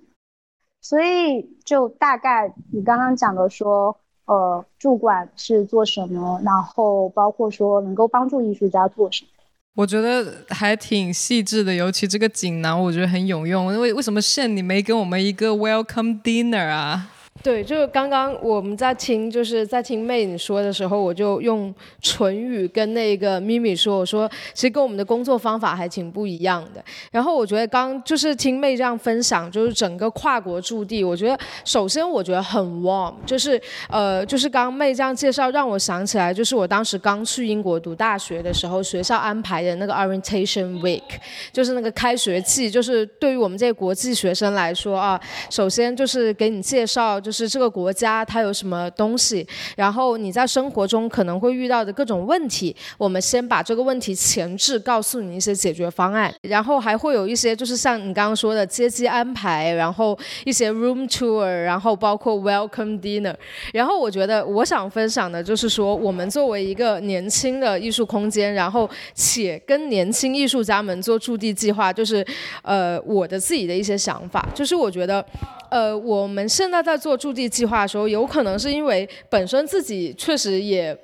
[0.82, 9.30] 所以就大概你刚刚讲的说，呃，主管是做什么，然后包括说能够帮助艺术家做什么，
[9.76, 13.74] 我觉得还挺细致的，尤其这个锦囊，我觉得很有用。
[13.74, 17.12] 因为为什么现你没给我们一个 welcome dinner 啊？
[17.48, 26.84] 对，就是刚刚我们在听，就是在听妹你说的时候，我就用唇语跟那个咪咪说，我说其实跟我们的工作方法还挺不一样的。
[27.10, 41.02] 然后我觉得刚就是听妹这样分享，就是整个跨国驻地，我觉得首先我觉得很 warm，就是呃，就是刚妹这样介绍，让我想起来，就是我当时刚去英国读大学的时候，学校安排的那个 orientation week，
[41.54, 45.18] 就是那个开学季，就是对于我们这些国际学生来说啊，
[45.50, 47.22] 首先就是给你介绍。
[47.28, 63.36] 就是是这个国家它有什么东西，然后你在生活中可能会遇到的各种问题，我们先把这个问题前置，告诉你一些解决方案，然后还会有一些就是像你刚刚说的接机安排，然后一些 room tour，然后包括 welcome dinner，
[63.72, 72.26] 然后我觉得我想分享的就是说，我们作为一个年轻的艺术空间，然后且跟年轻艺术家们做驻地计划，就是
[72.64, 75.24] 呃我的自己的一些想法，就是我觉得。
[75.70, 80.98] 呃，我们现在在做驻地计划的时候，有可能是因为本身自己确实也，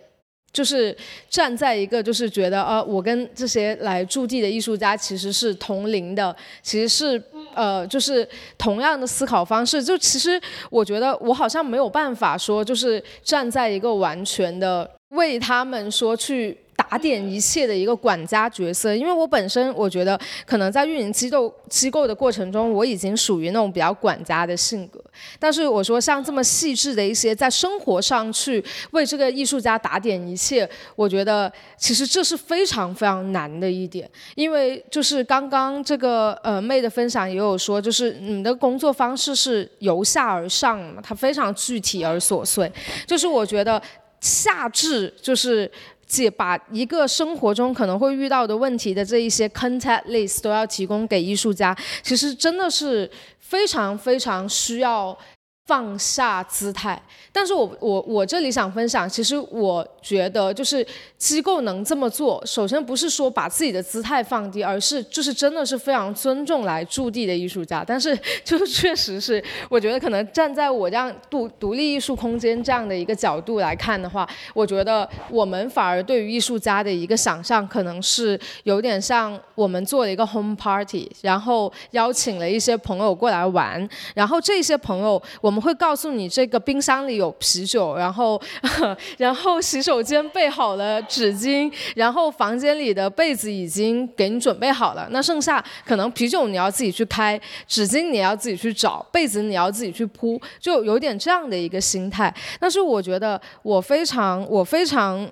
[0.51, 0.95] 就是
[1.30, 7.22] 站在一个就是觉得，呃，我跟这些来驻地的艺术家其实是同龄的，其实是
[7.53, 9.84] 呃，就是同样的思考方式。
[9.84, 16.57] 就其实我觉得我好像没有办法说，就是站在一个完全的为他们说去。
[16.76, 24.99] 打点一切的一个管家角色，因为我本身我觉得可能在运营机构机构的过程中，我已经属于那种比较管家的性格。
[25.39, 34.09] 但是我说像这么细致的一些在生活上去为这个艺术家打点一切，我觉得其实这是非常非常难的一点。
[34.36, 42.71] 因为就是刚刚这个呃妹的分享也有说，就是你的工作方式是由下而上嘛，它非常具体而琐碎。
[43.05, 43.82] 就是我觉得
[44.19, 45.71] 下至就是。
[46.06, 55.18] 解把一个生活中可能会遇到的问题的这一些 contact list 都要提供给艺术家，其实真的是非常非常需要。
[55.66, 57.01] 放下姿态，
[57.32, 60.86] 但是我我我这里想分享，其实我觉得就是
[61.18, 67.82] 机构能这么做，首先不是说把自己的姿态放低，而是就是真的是非常尊重来驻地的艺术家。
[67.88, 85.53] 但是就确实是，我觉得可能站在我这样独独立艺术空间这样的一个角度来看的话，我觉得我们反而对于艺术家的一个想象，可能是有点像我们做了一个 home party，然后邀请了一些朋友过来玩，然后这些朋友我。
[85.54, 88.41] 我们会告诉你，这个冰箱里有啤酒，然后，
[89.20, 95.08] 然后洗手间备好了纸巾，然后房间里的被子已经给你准备好了。
[95.12, 102.34] 那剩下可能啤酒你要自己去开，纸巾你要自己去找，被子你要自己去铺，就有点这样的一个心态。
[102.60, 105.30] 但是我觉得我非常，我非常。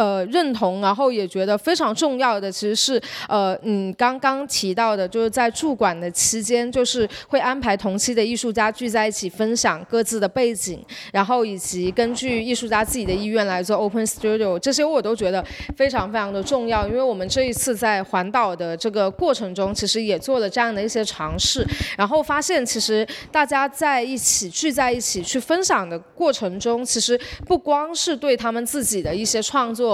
[0.00, 2.98] 呃，认同，然后也觉得非常重要的，其实是
[3.28, 10.82] 呃，你刚刚提到的，就是在驻馆的期间，就是会安排同期的艺术家聚在一起，分享各自的背景，
[11.12, 15.44] 然后以及根据艺术家自己的意愿来做 open studio，这些我都觉得
[15.76, 16.88] 非常非常的重要。
[16.88, 21.62] 因为我们这一次在环岛的这个过程中，其实也做了这样的一些尝试，
[21.98, 29.89] 然后发现其实大家在一起聚在一起去分享的过程中，其实不光是对他们自己的一些创作。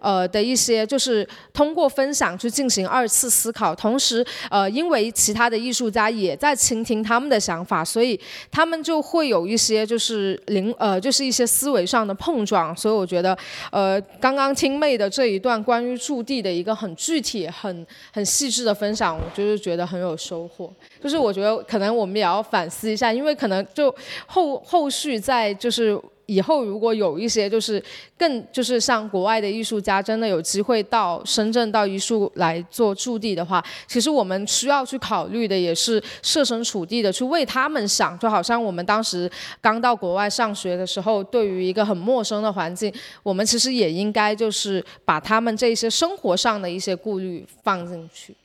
[0.00, 3.72] 呃的一些，就是通过分享去进行二次思考。
[3.74, 8.18] 同时，呃，因为其他的艺术家也在倾听他们的想法，所以
[8.50, 12.74] 他们就会有一些就是灵呃，就是一些思维上的碰撞。
[12.76, 13.36] 所以我觉得，
[13.70, 20.72] 呃，刚刚听妹的这一段关于驻地的一个很具体、很很细致的分享，我就是觉得很有收获。
[21.00, 23.94] 就是我觉得可能我们也要反思一下，因为可能就
[24.26, 27.82] 后后续在就是以后如果有一些就是
[28.18, 39.30] 更就是像国外的艺术家真的有机会到深圳到艺术来做驻地的话，其实我们需要去考虑的也是设身处地的去为他们想，就好像我们当时
[39.62, 48.36] 刚到国外上学的时候，对于一个很陌生的环境，我们其实也应该就是把他们这些生活上的一些顾虑放进去。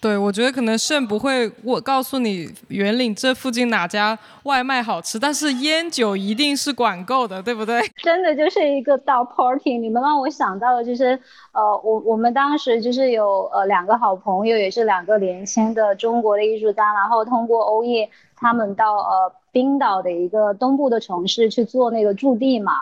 [0.00, 7.82] 对，我觉得可能肾不会我告诉你圆岭这附近哪家外卖好吃，但是烟酒一定是管够的，对不对？
[8.02, 11.18] 真的就是一个到 party，你们让我想到了，就是
[11.52, 22.72] 呃，我我们当时就是有呃两个好朋友，也是两个年轻的中国的艺术家，然后通过欧艺他们到呃冰岛的一个东部的城市去做那个驻地嘛。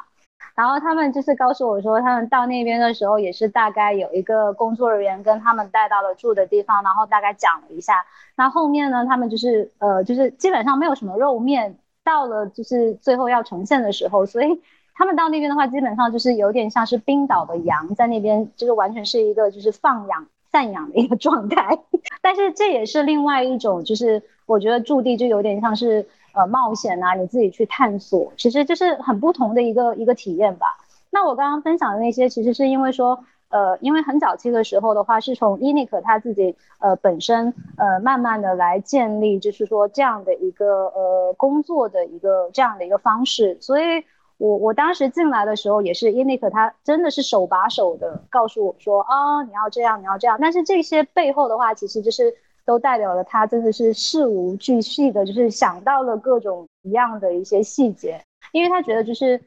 [0.59, 8.05] 然后他们就是告诉我说，他们到那边的时候也是大概有一个工作人员跟他们带到了住的地方，然后大概讲了一下。
[8.35, 11.79] 那后面呢，他们就是呃，就是基本上没有什么肉面。
[12.03, 14.61] 到了就是最后要呈现的时候，所以
[14.95, 21.79] 他们到那边的话，基本上就是有点像是冰岛的羊在那边，就是完全是一个就是放养散养的一个状态。
[22.21, 26.05] 但是这也是另外一种，就是我觉得驻地就有点像是。
[26.39, 30.66] 呃，冒险啊，你自己去探索，其实就是很不同的一个一个体验吧。
[31.11, 43.59] 那我刚刚分享的那些，其实是因为说，呃，因为很早期的时候的话，是从伊尼克他自己呃本身呃慢慢的来建立，就是说这样的一个呃工作的一个这样的一个方式。
[43.61, 44.05] 所以
[44.36, 50.39] 我我当时进来的时候，也是伊尼克他真的是手把手的告诉我说，啊，你要这样，你要这样。
[50.41, 52.36] 但是这些背后的话，其实就是。
[52.69, 58.21] 都代表了他真的是事无巨细的，就是想到了各种一样的一些细节，
[58.53, 59.41] 因为他觉得就是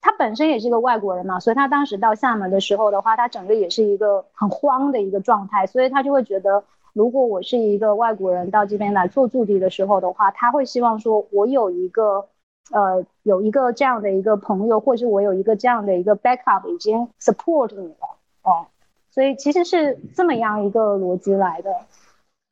[0.00, 6.62] 他本身也是一个外国人嘛，所以他当时到厦门的时候的话，他整个也是一个很慌的一个状态，所以他就会觉得，
[6.92, 12.28] 如果我是一个外国人到这边来做驻地的时候的话，他会希望说我有一个
[12.70, 18.06] 呃有一个这样的一个朋友，或者是我有一个这样的一个 backup 已经 support 你了
[18.44, 18.68] 哦，
[19.10, 21.74] 所以其实是这么样一个逻辑来的。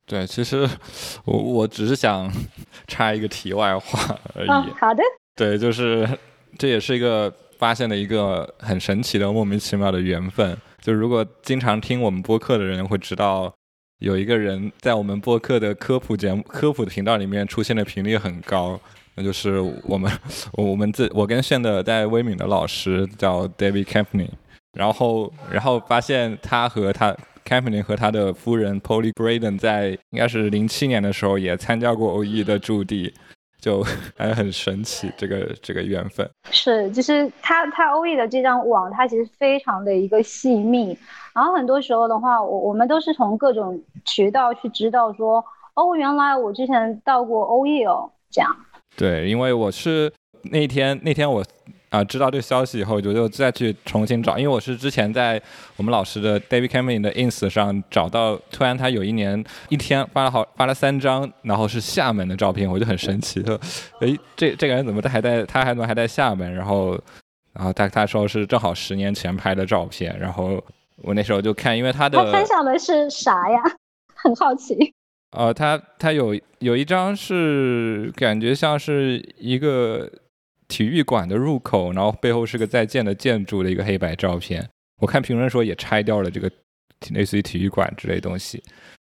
[0.09, 0.67] 对，其实
[1.27, 2.33] 我我只是想
[2.89, 4.49] 插一个题外话而已。
[4.81, 5.03] 好的。
[5.37, 6.09] 对，就是
[6.59, 10.57] 这也是一个发现的一个很神奇的莫名其妙的缘分。
[10.81, 13.53] 就如果经常听我们播客的人会知道，
[13.99, 18.81] 有一个人在我们播客的科普节目、科普的频道里面出现的频率很高，
[19.15, 20.11] 那就是我们
[20.53, 24.31] 我们自我跟炫的在威敏的老师叫 David Campney，
[24.73, 27.15] 然后然后发现他和他。
[27.49, 33.15] C a m p n 和他的夫人 Polly Braden 在应该是零七年的时候也参加过 OE 的驻地，
[33.59, 33.83] 就
[34.19, 36.29] 还很神奇这个这个缘分。
[36.51, 40.97] 是，就是他他 OE 的这张网，它其实非常的一个细密。
[41.35, 45.43] 然后很多时候的话，我我们都是从各种渠道去知道说，
[45.75, 48.55] 哦，原来我之前到过 OE 哦，这样。
[48.95, 51.43] 对，因为我是那天那天我。
[51.91, 55.41] 啊，知道这个消息以后，我就再去重新找，因为我是之前在
[55.77, 63.59] 我们老师的 David Cameron 的 ins 上找到，突然他有一年一天发了好发了三张，然后是厦门的照片，我就很神奇，说，
[64.01, 66.55] 哎，这这个人怎么他还在，他还怎么还在厦门？
[66.55, 66.91] 然后，
[67.55, 70.63] 然后他他说是正好十年前拍的照片，然后
[70.97, 73.63] 我那时候就看，因为他的他分享的是啥呀？
[74.15, 74.93] 很好奇。
[75.31, 80.07] 呃，他他有有一张是感觉像是一个。
[80.69, 84.69] 体育馆的入口，然后背后是个在建的建筑的一个黑白照片。
[85.01, 86.51] 我看评论说也拆掉了这个
[87.11, 88.63] 类似于体育馆之类东西。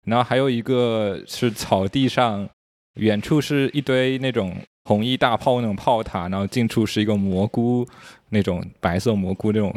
[0.05, 2.49] 然后还有一个是草地上，
[2.95, 4.55] 远处是一堆那种
[4.85, 7.85] 红衣大炮那种炮塔，然后近处是一个蘑菇
[8.29, 9.75] 那种白色蘑菇那种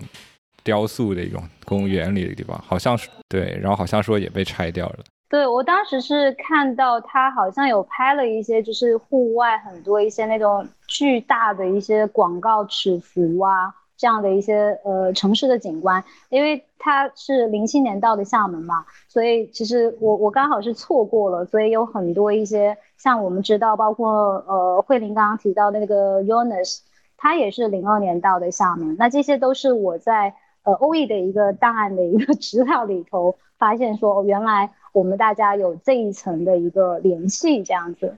[0.62, 4.99] 雕塑的一种公园里的地方，好像是对，然后好像说也被拆掉了。
[5.33, 16.05] 对我当时是看到他好像有拍了一些，就是户外很多一些那种巨大的一些广告尺幅啊，这样的一些呃城市的景观。
[16.28, 26.80] 因为他是零七年到的厦门嘛，所以其实我我刚好是错过了，所以有很多一些像我们知道，包括呃慧玲刚刚提到的那个 Yonas，
[27.16, 28.97] 他也是零二年到的厦门。
[28.99, 34.70] 那这些都是我在呃欧艺的一个档案的一个 资料里头发现说，哦原来。
[34.93, 38.16] 我们大家有这一层的一个联系，这样子。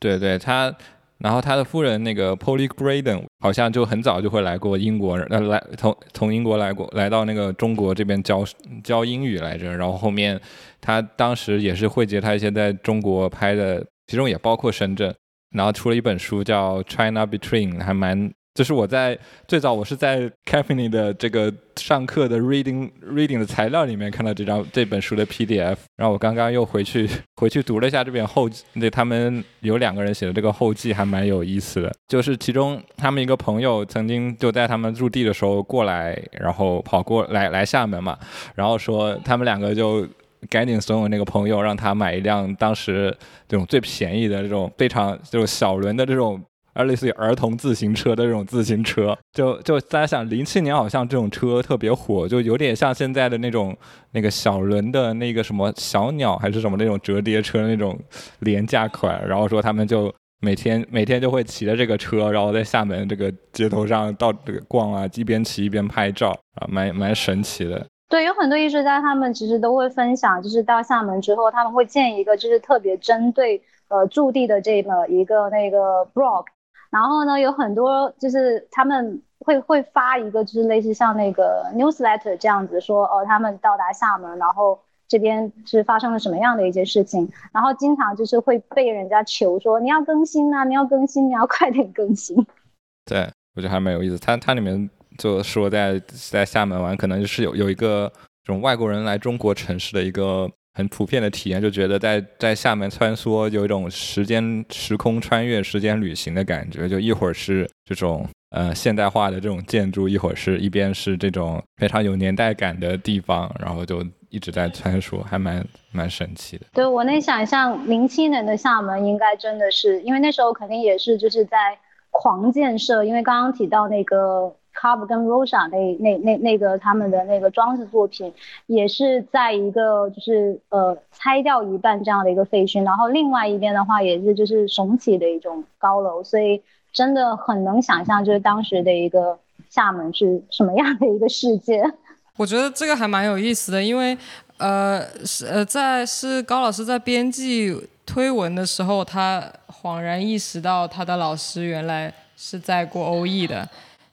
[0.00, 0.74] 对对，他
[1.18, 8.44] 然后他的夫人那个 Polly Graden 好像就很早就会来过英国，呃，来从从英国来过，来到那个中国这边教
[8.84, 9.76] 教英语来着。
[9.76, 10.40] 然后后面
[10.80, 15.14] 他当时也是汇集他一些在中国拍的，其中也包括深圳，
[15.50, 18.32] 然后出了一本书叫 China Between，还蛮。
[18.58, 38.18] 就是我在最早，我是在 c a f e n 的这个上课的 reading reading 的材料里面看到这张这本书的 PDF，然后我刚刚又回去回去读了一下这本后记，那他们有两个人写的这个后记还蛮有意思的，就是其中他们一个朋友曾经就在他们驻地的时候过来，然后跑过来来厦门嘛，
[38.56, 40.04] 然后说他们两个就
[40.50, 46.42] 赶紧怂恿那个朋友让他买一辆当时这种最便宜的这种非常这种小轮的这种。
[46.78, 53.76] 而类似于儿童自行车的这种自行车，就就大家想，零七年好像这种车特别火，就有点像现在的那种
[54.12, 57.98] 那个小轮的那个什么小鸟还是什么那种折叠车那种
[58.38, 59.26] 廉价款。
[59.26, 67.84] 然后说他们就每天每天就会骑着这个车，然后在厦门这个街头上到这个逛啊，一边骑一边拍照啊，蛮蛮神奇的。
[68.08, 76.44] 对，有很多艺术家他们其实都会分享，就是到厦门之后，他们会建一个就是特别针对呃驻地的这么一个那个 blog。
[76.90, 92.36] 然后呢，有很多就是他们会会发一个，就是类似像那个 newsletter 这样子说，哦，他们到达厦门，然后这边是发生了什么样的一些事情，然后经常就是会被人家求说你要更新啊，你要更新，你要快点更新。
[93.04, 94.18] 对，我觉得还蛮有意思。
[94.18, 98.10] 它它里面就说在在厦门玩，可能就是有有一个
[98.44, 100.50] 这种外国人来中国城市的一个。
[100.78, 106.88] 很普遍的体验，就觉得在在厦门穿梭，有一种时间时空穿越、时间旅行的感觉。
[106.88, 116.66] 就一会儿是这种呃现代化的这种建筑，一会儿是一边是这种非常有年代感的地方，然后就一直在穿梭，还蛮蛮神奇的。
[116.72, 121.76] 对我能想象，零七年的厦门应该真的是，因为那时候肯定也是就是在
[122.12, 124.54] 狂建设，因为刚刚提到那个。
[124.80, 128.32] C a v 跟 Rosa 那那那那个他们的那个装饰作品，
[128.66, 136.62] 也是在一个就是呃拆掉一半这样的一个废墟，然后另外一边的话也是就是耸起的一种高楼，所以
[136.92, 139.36] 真的很能想象就是当时的一个
[139.68, 141.82] 厦门是什么样的一个世界。
[142.38, 144.16] 我觉得这个还蛮有意思的，因为
[144.58, 147.76] 呃是呃在是高老师在编辑
[148.06, 149.42] 推文的时候，他
[149.82, 153.68] 恍然意识到他的老师原来是在过欧艺的。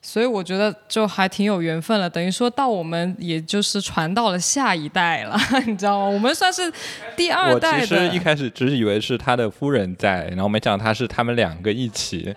[0.05, 5.35] 所以我觉得就还挺有缘分了，等于说到我们也就是传到了下一代了，
[5.65, 6.05] 你知道吗？
[6.05, 6.71] 我们算是
[7.17, 7.81] 第二代的。
[7.81, 12.33] 我其实一开始只是以为是他的夫人在，然后没想到他是他们两个一起。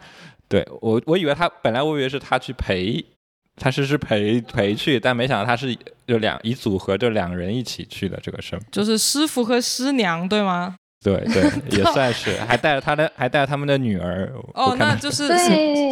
[0.49, 3.05] 对我，我以为他本来我以为是他去陪，
[3.57, 10.75] 他是是陪陪去，但没想到他是就两一组合就两人一起去的这个事就是师傅和师娘，对吗？
[11.03, 14.33] 对对， 也算是，还带着他的，还带着他们的女儿。
[14.55, 15.27] 哦，那就是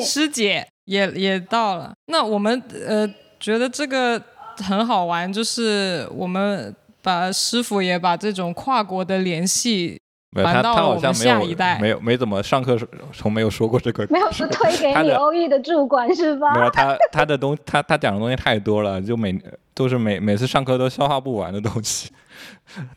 [0.03, 0.67] 师姐。
[0.87, 3.05] 也也到了，那我们呃
[3.41, 4.23] 觉得这个
[4.59, 10.01] 很好玩，就是我们把师傅也把这种跨国的联系
[10.43, 11.79] 传到了我们下一代。
[11.79, 12.79] 没有没怎么上课，
[13.13, 14.07] 从没有说过这个。
[14.11, 16.55] 没有推给你欧艺的主管是吧？
[16.55, 19.39] 没有他他的东他他讲的东西太多了，就每
[19.75, 22.11] 都是每每次上课都消化不完的东西。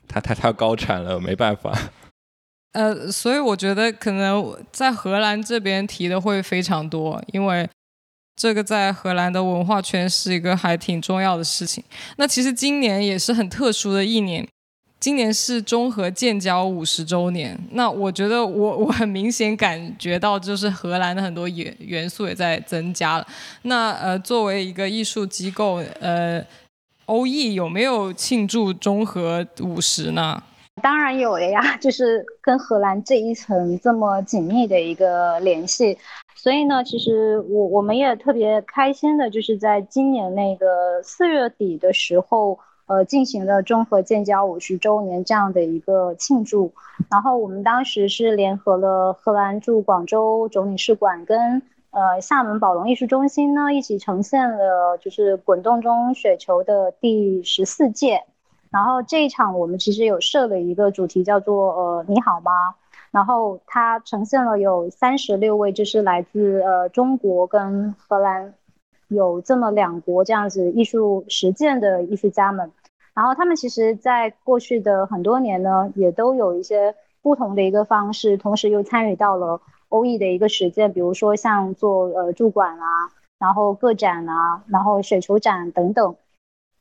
[0.08, 1.72] 他他他高产了，没办法。
[2.74, 7.70] 呃，所以我觉得可能在荷兰这边提的会非常多，因为。
[8.42, 11.84] 这个在荷兰的文化圈是一个还挺重要的事情。
[12.16, 14.48] 那其实今年也是很特殊的一年，
[15.00, 17.58] 今年是中荷建交五十周年。
[17.72, 23.26] 那我觉得我 我很明显感觉到，就是荷兰的很多元元素也在增加了。
[23.62, 26.44] 那呃，作为一个艺术机构，呃，
[27.06, 30.44] 欧艺有没有庆祝中荷五十呢？
[30.82, 35.98] 当然有的呀， 就是跟荷兰这一层这么紧密的一个联系。
[36.36, 42.58] 所以呢，其实我我们也特别开心的，就是在今年那个四月底的时候，
[42.90, 46.74] 呃，进行了中荷建交五十周年这样的一个庆祝。
[47.12, 51.62] 然后我们当时是联合了荷兰驻广州总领事馆跟
[51.92, 58.24] 呃厦门宝龙艺术中心呢，一起呈现了就是滚动中雪球的第十四届。
[58.72, 62.52] 然后这一场我们其实有设了一个主题，叫做呃你好吗？
[63.12, 68.56] 然后它呈现了有三十六位，就是来自呃中国跟荷兰，
[69.10, 72.72] 有这么两国这样子艺术实践的艺术家们。
[73.20, 79.60] 然后他们其实在过去的很多年呢，也都有一些不同的一个方式，同时又参与到了
[79.90, 82.86] 欧艺的一个实践，比如说像做呃驻馆啊，
[83.38, 86.16] 然后个展啊，然后雪球展等等。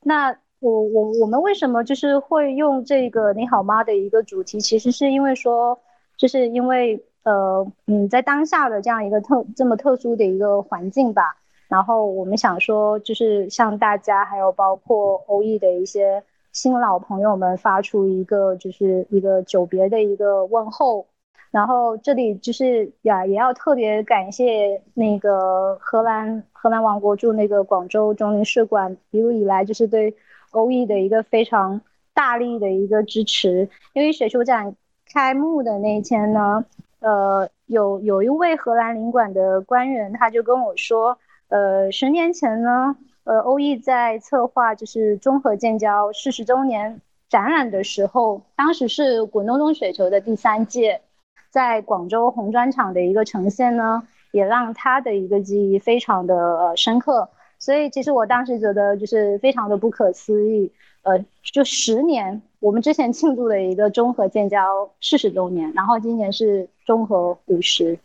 [0.04, 4.60] 那我我我们为什么就是会用这个你好吗的一个主题？
[4.60, 5.80] 其实是因为说。
[6.20, 11.36] 就是因为呃嗯，在当下的这样一个特这么特殊的一个环境吧，
[11.68, 16.22] 然后我们想说，就是向大家还有包括欧艺的一些
[16.52, 21.06] 新老朋友们发出一个就是一个久别的一个问候。
[21.50, 30.14] 然后这里就是呀，也要特别感谢那个荷兰荷兰王国驻那个广州中领事馆一路以来就是对
[30.50, 31.80] 欧艺的一个非常
[32.12, 33.68] 大力的一个支持。
[33.94, 34.74] 因为雪球展
[35.10, 36.62] 开幕的那一天呢，
[37.00, 41.18] 呃，有有一位荷兰领馆的官员他就跟我说，
[41.48, 51.00] 呃，十年前呢，呃，欧艺在策划就是中荷建交四十周年展览的时候，当时是滚动中雪球的第三届。
[51.50, 54.02] 在广州红砖厂的一个呈现呢，
[54.32, 57.30] 也让他的一个记忆非常的呃深刻。
[57.58, 60.70] 所以其实我当时觉得就是非常的不可思议。
[61.02, 67.98] 呃，就十年，我们之前庆祝了一个中荷建交四十周年，然后今年是中荷五十。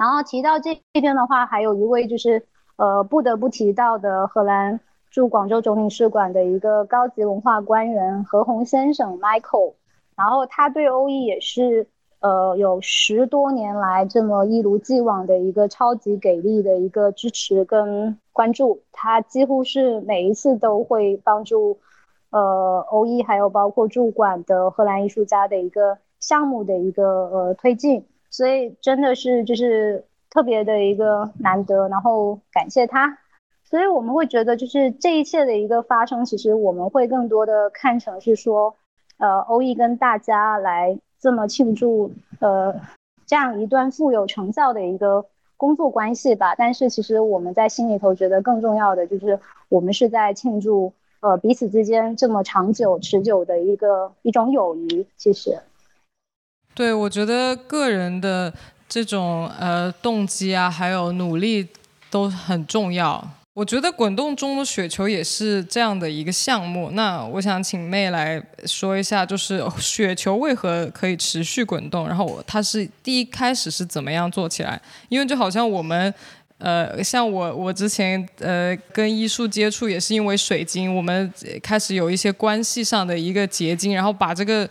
[0.00, 2.42] 然后提到这边的话，还有一位就是
[2.76, 9.74] 呃不得不提到的荷兰驻广州总领事馆的一个高级文化官员何鸿先生 Michael，
[10.16, 11.86] 然后他对欧艺也是。
[12.22, 21.78] 呃，有十多年来这么一如既往的一个超级给力的一个支持跟关注，他几乎是每一次都会帮助，
[22.28, 33.18] 呃，欧艺还有包括驻馆的荷兰艺术家的一个项目的一个呃推进，所以真的是就是特别的一个难得，然后感谢他，
[33.64, 38.74] 所以我们会觉得就是这一切的一个发生，其实我们会更多的看成是说，
[39.18, 40.98] 呃，欧艺跟大家来。
[41.22, 42.74] 这么庆祝，呃，
[43.26, 45.26] 这样一段富有成效的一个
[45.58, 46.54] 工作关系吧。
[46.54, 49.38] 但是其实我们在心里头觉得更重要的就是，
[49.68, 55.06] 我们是在庆祝，呃，彼此之间这么长久持久的一个一种友谊。
[55.18, 55.58] 其实，
[56.74, 58.52] 对我觉得个人的
[58.88, 61.66] 这种呃动机啊，还有努力
[62.10, 63.30] 都很重要。
[63.52, 66.90] 我觉得滚动中的雪球也是这样的一个项目。
[66.92, 74.80] 那我想请妹来说一下，就是雪球为何可以持续滚动，然后它是第一开始是怎么样做起来？
[75.08, 76.14] 因为就好像我们，
[76.58, 81.30] 呃，像我我之前呃跟艺术接触也是因为水晶，我们
[81.60, 84.66] 开始有一些关系上的一个结晶，然后把这个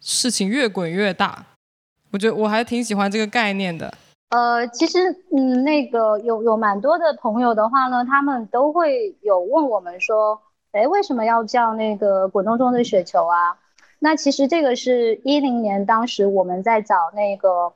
[0.00, 1.44] 事情越滚越大。
[2.12, 3.92] 我觉得我还挺喜欢这个概念的。
[4.30, 10.40] 呃，其实，嗯，那个有有蛮多的朋友的话呢，他们都会有问我们说，
[10.72, 13.56] 哎，为什么要叫那个滚动中的雪球啊？
[13.98, 17.72] 那其实这个是一零年当时我们在找那个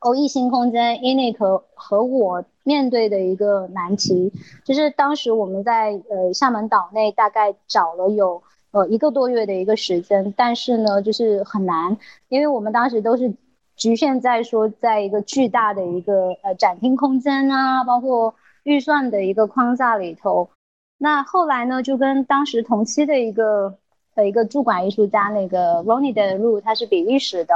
[0.00, 4.32] 欧艺新空间 Inic 和我面对的一个难题，
[4.64, 11.96] 就是当时我们在呃厦门岛内大概找了有呃一个多月的一个时间，但是呢，就是很难，
[12.28, 13.34] 因为我们当时都是。
[13.76, 20.50] 局限在说，在一个巨大的一个呃展厅空间啊，包括预算的一个框架里头。
[20.98, 23.78] 那后来呢，就跟当时同期的一个
[24.16, 27.54] 呃一个驻馆艺术家那个 Ronnie 的路，他是比利时的，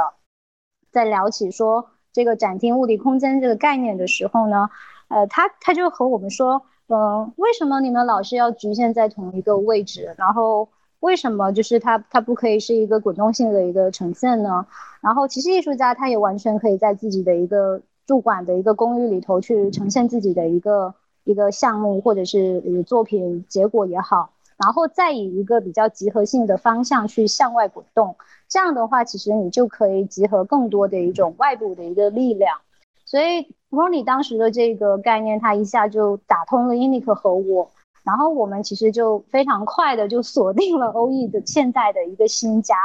[0.89, 4.67] 在聊起说这个展厅物理空间这个概念的时候呢，
[5.09, 10.15] 呃，他他就和我们说，嗯，为什么你们老是要局限在同一个位置？
[10.17, 10.67] 然后。
[11.05, 14.65] 为什么就是它它不可以是一个滚动性的一个呈现呢？
[15.01, 28.15] 然后其实艺术家他也完全可以在自己的一个驻馆的一个公寓里头去呈现自己的一个一个项目或者是作品结果也好，然后再以一个比较集合性的方向去向外滚动，
[28.49, 32.57] 这样的话其实你就可以集合更多的一种外部的一个力量。
[33.05, 37.69] 所以 Ronnie 当时的这个概念，他一下就打通了 Inic 和我。
[38.05, 42.75] 然后我们其实就非常快的就锁定了欧艺的现在的一个新家，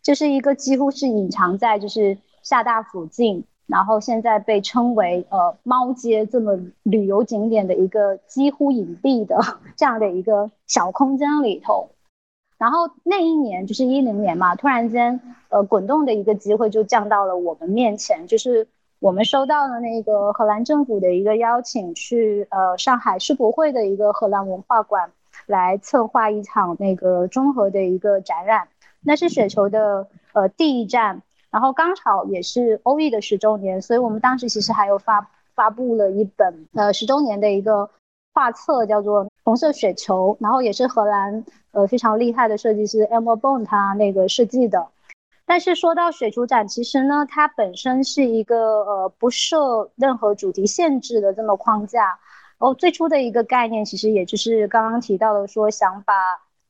[0.00, 9.38] 就是一个几乎是隐藏在就是厦大附近，然后现在被称为呃猫街这么旅游景点的一个几乎隐蔽的
[9.76, 11.90] 这样的一个小空间里头。
[12.56, 18.68] 然后那一年就是一零年嘛，突然间呃滚动的一个机会就降到了我们面前，就是。
[19.00, 25.10] 我们收到了那个荷兰政府的一个邀请，去呃上海世博会的一个荷兰文化馆
[25.46, 28.68] 来策划一场那个综合的一个展览，
[29.02, 37.88] 那是雪球的呃第一站，然后刚好也是欧艺的十周年，所以我们当时其实还有发发布了一本呃十周年的一个
[38.34, 44.88] 画册，叫做《红色雪球》，然后也是荷兰呃非常厉害的设计师 Emma Bond 他那个设计的。
[45.50, 52.20] 但是说到水族展，其实呢，它本身是一个呃不设任何主题限制的这么框架。
[52.58, 56.14] 哦，最初的一个概念其实也就是刚刚提到的，说想把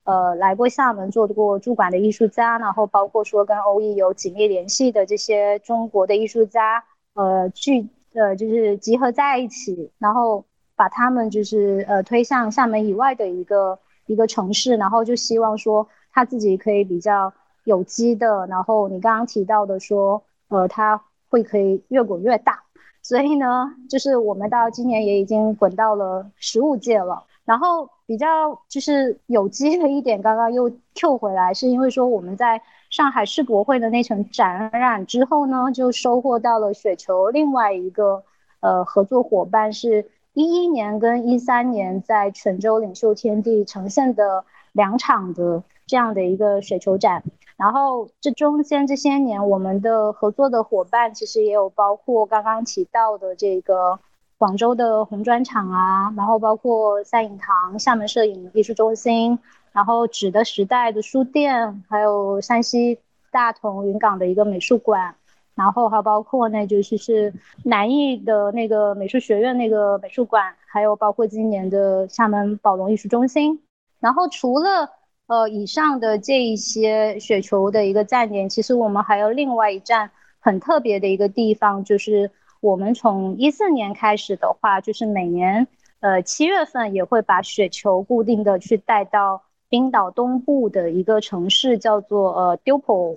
[0.04, 6.82] 呃来过厦门做过驻馆的艺术家，然后包括说跟欧艺有紧密联系的这些中国的艺术家，
[7.12, 10.42] 呃聚呃就是集合在一起，然后
[10.74, 17.30] 把他们就是呃推向厦门以外的一个一个城市，然后就希望说他自己可以比较
[17.70, 22.62] 有机的，然后你刚刚提到的说呃它会可以越滚越大。
[23.02, 27.24] 所以呢，就是我们到今年也已经滚到了十五届了。
[27.46, 32.60] 然后比较就是有机的一点，刚刚又 Q 回来，是因为说我们在
[32.90, 38.22] 上海世博会的那场展览之后呢，就收获到了雪球另外一个
[38.60, 47.24] 呃合作伙伴，是一一年跟一三年在泉州领袖天地呈现的两场的这样的一个雪球展。
[47.60, 53.98] 然后这中间这些年，我们的合作的伙伴其实也有包括刚刚提到的这个
[54.38, 59.38] 广州的红砖厂啊，然后包括三影堂、厦门摄影艺术中心，
[59.72, 62.98] 然后纸的时代的书店，还有山西
[63.30, 65.14] 大同云冈的一个美术馆，
[65.54, 67.34] 然后还包括那就是是
[67.64, 73.60] 南艺的那个美术学院那个美术馆，还有包括今年的厦门宝龙艺术中心。
[74.00, 74.88] 然后除了
[75.30, 85.68] 呃，以上的这一些雪球的一个站点，其实我们还有另外一站很特别的一个地方，就是我们从一四年开始的话，就是每年
[86.00, 93.16] 呃七月份也会把雪球固定的去带到冰岛东部的一个城市，叫做呃 d u p o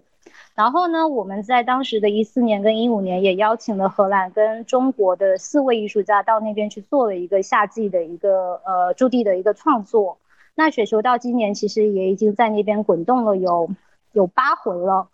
[0.53, 10.19] 然后呢，我们在当时的一四年跟一五年也邀请了荷兰跟中国的四位艺术家到那边去做了一个夏季的一个呃驻地的一个创作。
[10.55, 13.69] 那雪球到今年其实也已经在那边滚动了有
[14.11, 15.09] 有八回了，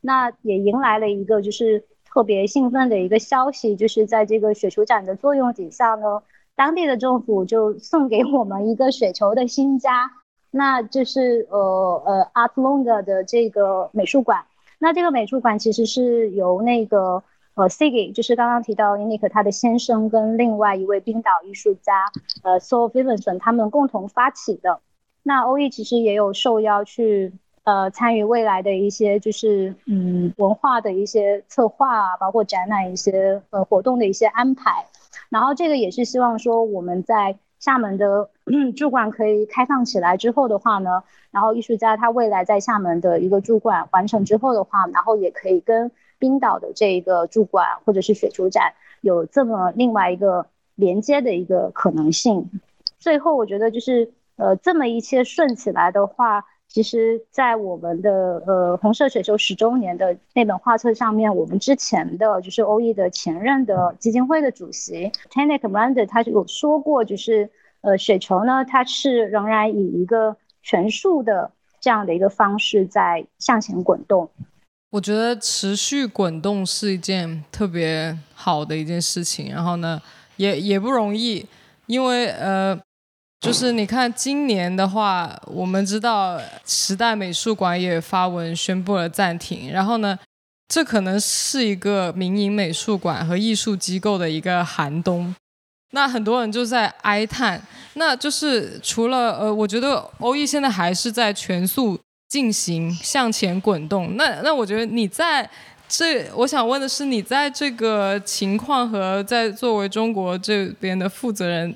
[0.00, 6.22] 那也迎来了一个就是特别兴奋的一个消息，就是在这个雪球展的作用底下呢，
[6.54, 10.12] 当地的政府就送给我们一个雪球的新家，
[10.50, 14.44] 那就是呃呃 Art Longa 的这个美术馆。
[14.78, 17.22] 那这个美术馆其实是由那个
[17.54, 22.10] 呃 Siggy，就是刚刚提到 Nick 他的先生跟另外一位冰岛艺术家
[22.42, 24.80] 呃 s o v i v e n s o n 他们共同发起的。
[25.22, 27.32] 那欧艺其实也有受邀去，
[27.62, 34.84] 呃，参与未来的一些就是嗯文化的一些策划啊，包括展览一些呃活动的一些安排。
[35.30, 38.28] 然后这个也是希望说我们在厦门的
[38.76, 45.90] 驻馆可以开放起来之后的话呢，然后艺术家他未来在厦门的一个驻馆完成之后的话，然后也可以跟
[46.24, 52.50] 冰岛的这一个驻馆或者是雪球展有这么另外一个连接的一个可能性。
[52.98, 54.12] 最后我觉得就是。
[54.36, 67.48] 呃，这么一切顺起来的话，其实，在我们的呃红色雪球十周年的那本画册上面，我们之前的就是欧 e 的前任的基金会的主席 t a n i k Brander 他有说过，就是
[67.82, 74.28] 呃雪球呢，它是仍然以一个全数的这样的一个方式在向前滚动。
[74.94, 80.00] 我觉得持续滚动是一件特别好的一件事情，然后呢，
[80.36, 81.44] 也也不容易，
[81.86, 82.78] 因为呃。
[83.40, 89.70] 就是你看，今年的话，我们知道时代美术馆也发文宣布了暂停。
[89.70, 90.18] 然后呢，
[90.66, 95.34] 这可能是一个民营美术馆和艺术机构的一个寒冬。
[95.90, 97.60] 那很多人就在哀叹。
[97.94, 102.00] 那就是除了呃，我觉得欧艺现在还是在全速
[102.34, 104.16] 进行向前滚动。
[104.16, 105.48] 那那我觉得你在
[105.86, 111.72] 这，我想问的是，你在这个情况和在作为中国这边的负责人。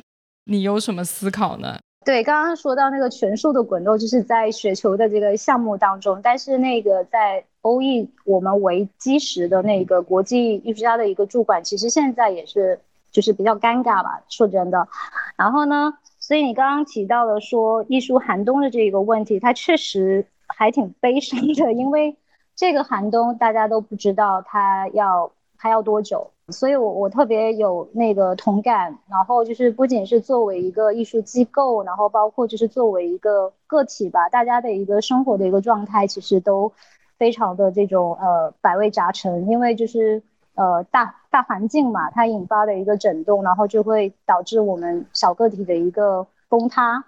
[0.46, 1.78] 你有什么思考呢？
[2.04, 12.80] 对，刚刚说到那个全速的滚动，就是在雪球的这个项目当中，但是那个在欧艺我们为基石的那个国际艺术家的一个驻馆，其实现在也是
[13.12, 14.88] 就是比较尴尬吧，说真的。
[15.36, 22.16] 然后呢，所以你刚刚提到了说艺术寒冬的这个问题，它确实还挺悲伤的， 因为
[22.56, 26.30] 这个寒冬大家都不知道它要还要多久。
[26.50, 28.98] 所以，我我特别有那个同感。
[29.10, 36.72] 然后就是，不仅是作为一个艺术机构，然后包括就是作为一个个体吧，大家的一个生活的一个状态，其实都
[37.18, 39.46] 非常的这种呃百味杂陈。
[39.46, 40.22] 因为就是
[40.54, 47.04] 呃大大环境嘛，它引发的一个震动，然后就会导致我们小个体的一个崩塌。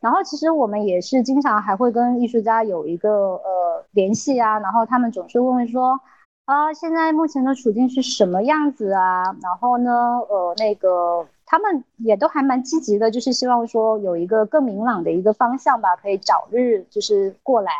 [0.00, 6.00] 然后其实我们也是经常还会跟艺术家有一个呃联系啊，然后他们总是问问说。
[6.46, 9.24] 啊，现在目前的处境是什么样子啊？
[9.42, 9.90] 然后呢，
[10.28, 17.72] 呃，那个他们也都还蛮积极的，就是希望说有一个更明朗的一个方向吧，可以早日就是过来。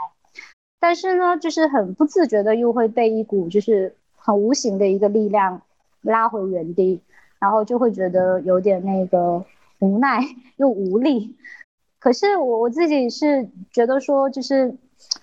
[0.80, 5.62] 但是呢，就是很不自觉的又会被一股就是很无形的一个力量
[6.02, 7.00] 拉回原地，
[7.38, 9.44] 然后就会觉得有点那个
[9.78, 10.20] 无奈
[10.56, 11.36] 又无力。
[12.06, 14.76] 可是我我自己是觉得说，就是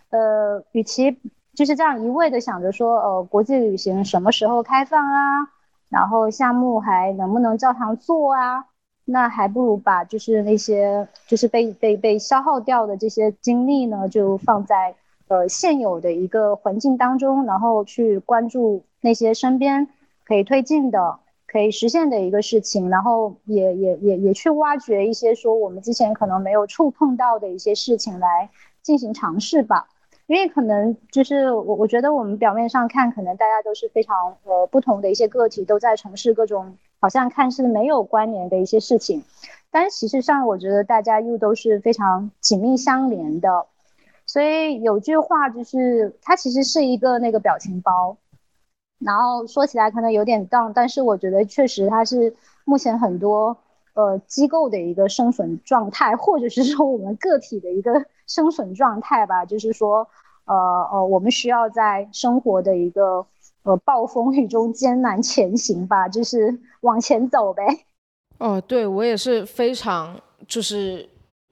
[0.09, 1.17] 呃，与其
[1.53, 5.47] 就是这样一味的想着说，呃，国际旅行什么时候开放啊，
[5.87, 8.65] 然后项目还能不能照常做啊？
[9.05, 14.93] 那还不如把就是那些就是被被被消耗掉的这些精力呢，就放在
[15.29, 19.87] 呃现有的一个环境当中，然后去关注那些身边
[20.25, 21.19] 可以推进的、
[21.53, 28.49] 可以实现的一个事情，然后也也也也去挖掘一些说我们之前可能没有触碰到的一些事情来
[28.81, 29.87] 进行尝试吧。
[30.25, 36.77] 因为可能就是我我觉得我们表面上看，可能大家都是非常呃不同的一些个体，都在从事各种。
[37.03, 39.25] 好像看似没有关联的一些事情，
[39.69, 43.65] 但其实上我觉得大家又都是非常紧密相连的。
[44.25, 48.15] 所以有句话就是，它其实是一个那个表情包，
[49.05, 52.33] 然后说起来可能有点荡，但是我觉得确实它是
[52.65, 53.57] 目前很多
[53.93, 59.45] 呃机构的一个生存状态，或者是说我们个体的一个 生存状态吧。
[59.45, 60.07] 就是说，
[60.45, 60.55] 呃
[60.91, 63.25] 呃，我们需要在生活的一个。
[63.65, 67.63] 呃，暴风雨中艰难前行吧，就是 往前走呗。
[68.37, 70.19] 哦，对我也是非常
[70.49, 71.07] 就是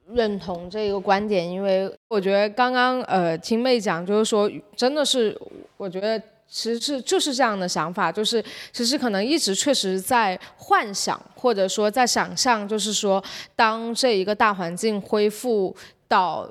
[0.10, 5.40] 认同这个观点，因为我觉得刚刚呃青妹讲，就是说真的是，
[5.78, 6.22] 我觉得
[6.52, 13.24] 其实是就是这样的想法，就是其实可能一直确实在幻想，或者说在想象，就是说
[13.56, 15.74] 当这一个大环境恢复
[16.10, 16.48] 到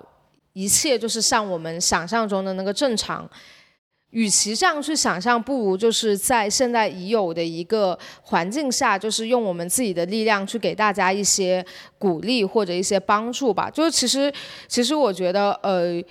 [0.54, 3.28] 一切就是像我们想象中的那个正常。
[4.12, 11.64] 与其这样去想象，不如就是在现在已有的一个环境下，就是用我们自己的力量去给大家一些
[11.96, 13.70] 鼓励或者一些帮助吧。
[13.70, 14.32] 就是其实，
[14.66, 16.02] 其实我觉得，呃，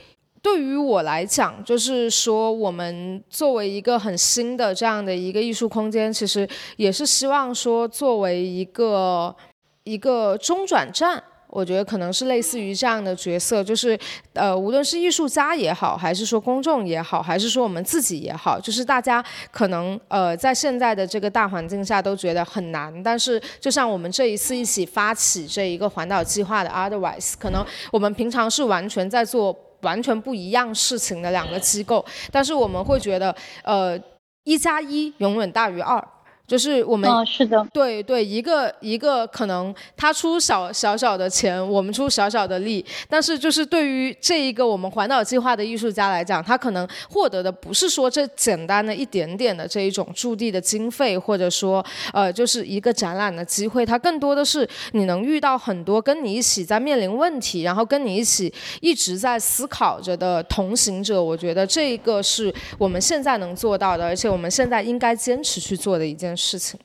[0.42, 6.48] 对于我来讲，就是说我们作为一个很新的这样的一个艺术空间，其实
[6.78, 9.36] 也是希望说作为一个
[9.84, 11.24] 一个中转站。
[11.52, 13.98] 我觉得可能是类似于这样的角色，就是，
[14.34, 22.94] 呃，无论是艺术家也好，还是说公众也好，还是说我们自己也好，就是大家可能呃在现在的这个大环境下都觉得很难。
[23.02, 34.00] 但是就像我们这一次一起发起这一个环岛计划的 Otherwise，可能我们平常是完全在做完全不一样事情的两个机构，但是我们会觉得，呃，
[34.44, 36.06] 一加一永远大于二。
[36.50, 58.52] 就是我们，是的，对对，一个一个可能他出小小小的钱，我们出小小的力，但是就是对于这一个我们环岛计划的艺术家来讲，他可能获得的不是说这简单的一点点的这一种驻地的经费，或者说呃就是一个展览的机会，他更多的是你能遇到很多跟你一起在面临问题，然后跟你一起
[58.82, 61.22] 一直在思考着的同行者。
[61.22, 66.36] 我觉得这一个是我们现在能做到的，而且我们现在应该坚持去做的一件。
[66.40, 66.80] 事情，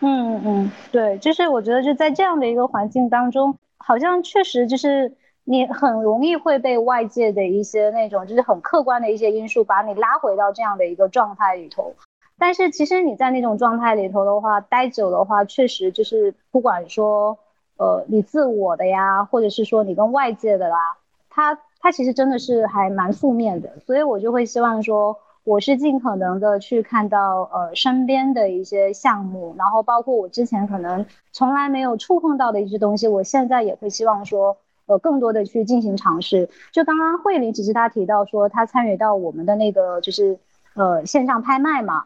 [0.00, 5.12] 嗯嗯，对，就是我觉得就在这样的一个环境当中，好像确实就是
[5.44, 11.94] 你很容易会被外界的一些那种就是很客观的一些因素把你拉回到这样的一个状态里头。
[12.38, 17.38] 但是其实你在那种状态里头的话，待久的话，确实就是不管说
[17.76, 20.96] 呃你自我的呀，或者是说你跟外界的啦，
[21.30, 23.80] 它它其实真的是还蛮负面的。
[23.86, 25.18] 所以我就会希望说。
[25.42, 36.50] 我是尽可能的去看到呃身边的一些项目，然后包括我之前可能从来没有触碰到的一些东西，我现在也会希望说呃更多的去进行尝试。
[36.72, 40.38] 就刚刚慧玲其实她提到说她参与到我们的那个就是
[40.74, 42.04] 呃线上拍卖嘛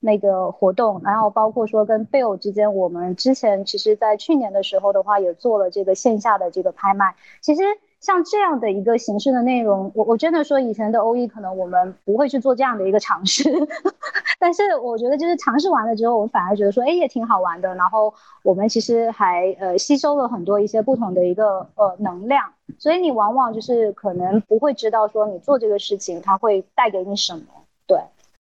[0.00, 7.62] 那个活动，然后包括说跟 Bill 之间，我们之前其实在去年的时候的话也做了这个线下的这个拍卖，其实。
[8.00, 13.44] 像这样的一个形式的内容，我我真的说以前的欧 E 可能我们不会去做这样的一个尝试，
[14.40, 17.74] 但是我觉得就是尝试完了之后，我们反而觉得说，哎，也挺好玩的。
[17.74, 18.12] 然后
[18.42, 27.42] 我们其实还呃吸收了很多一些不同的一个呃能量，所以你往往就是可能不会知道说你做这个事情它会带给你什么。
[27.86, 27.98] 对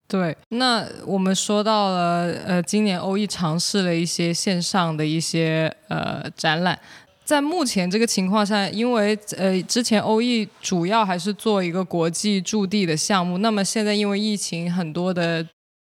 [0.07, 6.80] 对，那我们说到了呃，今年欧 E 尝试了一些线上的一些呃展览。
[7.30, 15.45] 在目前这个情况下，因为呃之前欧艺主要还是做一个国际驻地的项目，那么现在因为疫情，很多的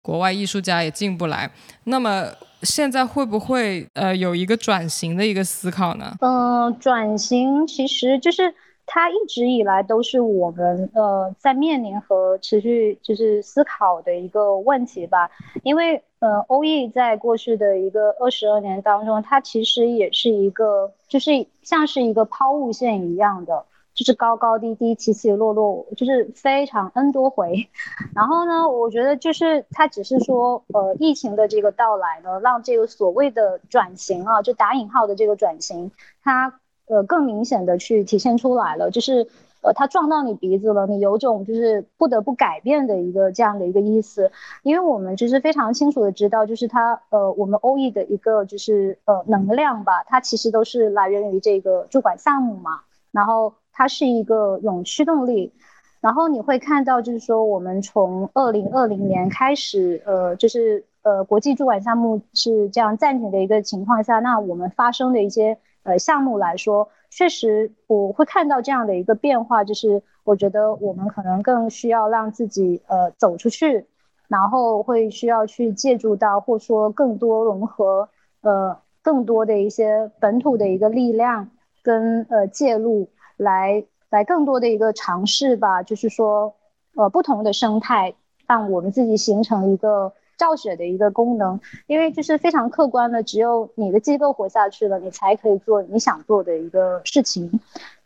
[0.03, 1.49] 国外艺术家也进不来，
[1.85, 2.27] 那么
[2.65, 6.17] 现在会不会呃有一个转型的一个思考呢？
[6.21, 8.53] 嗯，转型其实就是
[8.85, 15.31] 它一直以来都是我们呃在面临和持续就是思考的一个问题吧，
[15.63, 16.03] 因为。
[16.21, 27.69] 呃，欧艺在过去的一个二十二年当中，它其实也是一个，就是像是一个抛物线一样的，就是高高低低、起起落落，就是非常 N 多回。
[28.15, 35.91] 然后呢，我觉得就是它只是说，呃，疫情的这个到来呢，让这个所谓的转型啊，就打引号的这个转型，
[36.23, 39.29] 它呃更明显的去体现出来了，就是
[39.63, 44.31] 呃它撞到你鼻子了，你有种就是不得不改变的一个这样的一个意思，
[44.63, 52.81] 因为我们就是非常清楚的知道，就是它呃我们 OE 的一个就是呃能量吧，它其实都是来源于这个主管项目嘛，
[53.13, 55.53] 然后它是一个永驱动力。
[56.01, 73.87] 然后你会看到，就是说，我们从二零二零年开始，呃，就是呃，国际主管项目是这样暂停的一个情况下，那我们发生的一些呃项目来说，确实我会看到这样的一个变化，就是我觉得我们可能更需要让自己呃走出去，
[74.29, 78.09] 然后会需要去借助到或说更多融合
[78.41, 81.51] 呃更多的一些本土的一个力量
[81.83, 83.85] 跟呃介入来。
[84.11, 86.53] 来更多的一个尝试吧，就是说，
[86.97, 88.13] 呃，不同的生态，
[88.49, 91.61] 让我们自己形成一个造血的一个功能。
[91.87, 97.61] 因为就是非常客观的，只有你的机构活下去了，你才可以做你想做的一个事情。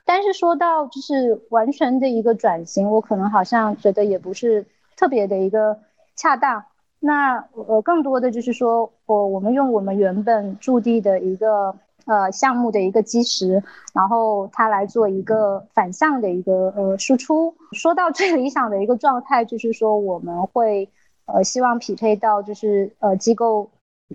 [0.04, 4.66] 但是说到就是完全的一个转型，我可能好像觉得也不是
[4.96, 5.78] 特别的一个
[6.16, 6.64] 恰当。
[6.98, 7.36] 那
[7.68, 11.76] 呃，更多的就是说，我我们用我们原本驻地的一个。
[12.06, 13.62] 呃，项目的一个基石，
[13.94, 17.54] 然后它来做一个反向的一个呃输出。
[17.72, 20.90] 说到最理想的一个状态，就是说我们会
[21.26, 23.68] 呃希望匹配到就是呃机构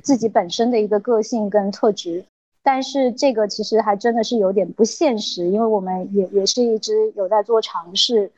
[0.03, 2.23] 自己本身的一个个性跟特质，
[2.63, 8.31] 但是这个其实还真的是有点不现实，因为我们也也是一直有在做尝试。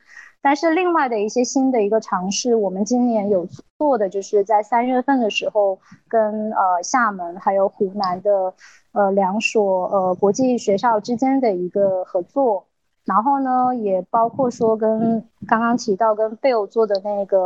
[0.44, 3.46] 但是另外的一些新的一个尝试，我们今年有
[3.78, 5.78] 做的就是在三月份的时候，
[6.08, 8.52] 跟呃厦门还有湖南的
[8.90, 12.66] 呃两所呃国际学校之间的一个合作，
[13.04, 17.38] 然后呢也包括说跟刚刚提到跟贝尔做的那个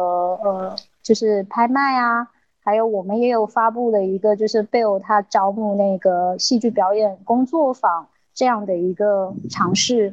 [0.42, 0.76] 呃
[1.06, 2.26] 就是拍卖啊，
[2.64, 10.12] 还有我们也有发布了一个就是贝尔他招募那个戏剧表演工作坊这样的一个尝试。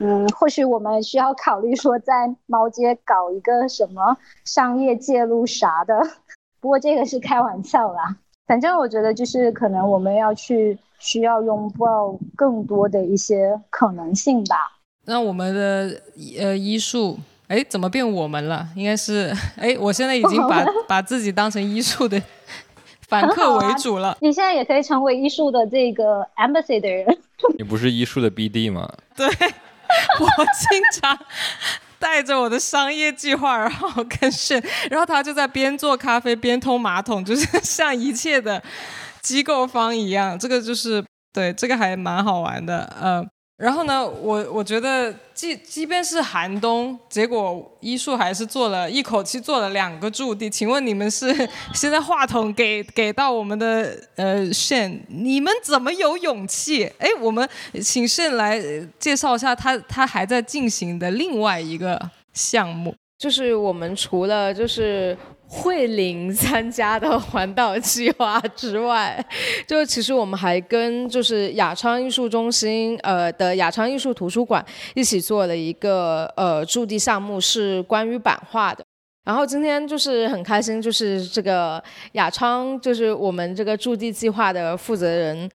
[0.00, 6.02] 嗯，或许我们需要考虑说，在猫街搞一个什么商业介入啥的。
[6.60, 8.16] 不过这个是开玩笑啦。
[8.48, 14.56] 反正我觉得就是可能我们要去需要拥抱更多的一些可能性吧。
[15.06, 16.00] 那我们的
[16.40, 18.66] 呃医术，哎，怎么变我们了？
[18.74, 22.20] 应该是哎，我现在已经把 把自己当成医术的
[23.08, 24.16] 反客为主了。
[24.22, 27.06] 你现在也可以成为医术的这个 embassy 的人。
[27.58, 28.90] 你不是医术的 BD 吗？
[29.14, 29.26] 对。
[29.26, 31.16] 我经常
[31.98, 34.60] 带着我的商业计划，然后跟炫，
[34.90, 38.60] 然后他就在边做咖啡边通马桶，就是像一切的
[39.20, 40.36] 机构方一样。
[40.38, 43.24] 这个就是对，这个还蛮好玩的，呃。
[43.64, 50.50] 然后呢，我我觉得，即即便是寒冬，结果医术还是做了一口气做了两个驻地。
[50.50, 51.32] 请问你们是
[51.72, 56.84] 现在话筒给给到我们的呃炫，你们怎么有勇气？
[56.98, 57.48] 哎，我们
[57.80, 58.62] 请炫来
[58.98, 61.98] 介绍一下他他还在进行的另外一个
[62.34, 65.16] 项目，就是我们除了就是。
[65.54, 69.24] 慧玲参加的环岛计划之外，
[69.68, 74.62] 就其实我们还跟就是雅昌艺术中心呃的雅昌艺术图书馆
[74.94, 78.84] 一起做了一个呃驻地项目，是关于版画的。
[79.24, 81.82] 然后今天就是很开心，就是这个
[82.12, 85.48] 雅昌就是我们这个驻地计划的负责人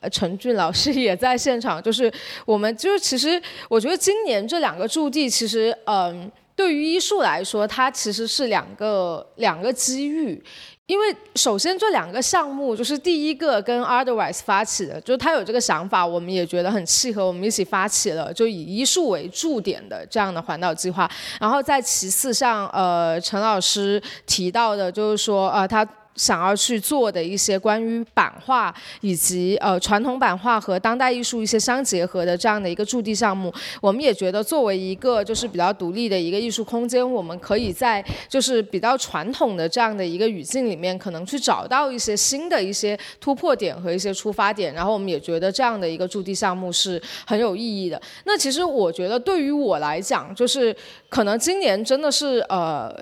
[0.00, 1.80] 呃陈俊老师也在现场。
[1.80, 2.10] 就是
[2.46, 6.32] 我们就是其实我觉得今年这两个驻地其实嗯。
[6.54, 10.42] 对于医术来说，它其实是两个两个机遇，
[10.86, 21.10] 因为首先这两个项目就是第一个跟 Otherwise 发起的，就是他有这个想法，我们也觉得很契合，我们一起发起了就以医术为驻点的这样的环岛计划。
[21.40, 25.86] 然后在其次，像呃陈老师提到的，就是说呃他。
[26.16, 44.74] 想要去做的一些关于版画以及呃传统版画和当代艺术一些相结合的这样的一个驻地项目，我们也觉得作为一个就是比较独立的一个艺术空间，我们可以在就是比较传统的这样的一个语境里面，可能去找到一些新的一些突破点和一些出发点。
[44.74, 48.00] 然后我们也觉得这样的一个驻地项目是很有意义的。
[48.24, 50.74] 那其实我觉得对于我来讲，就是
[51.08, 52.94] 可能今年真的是呃。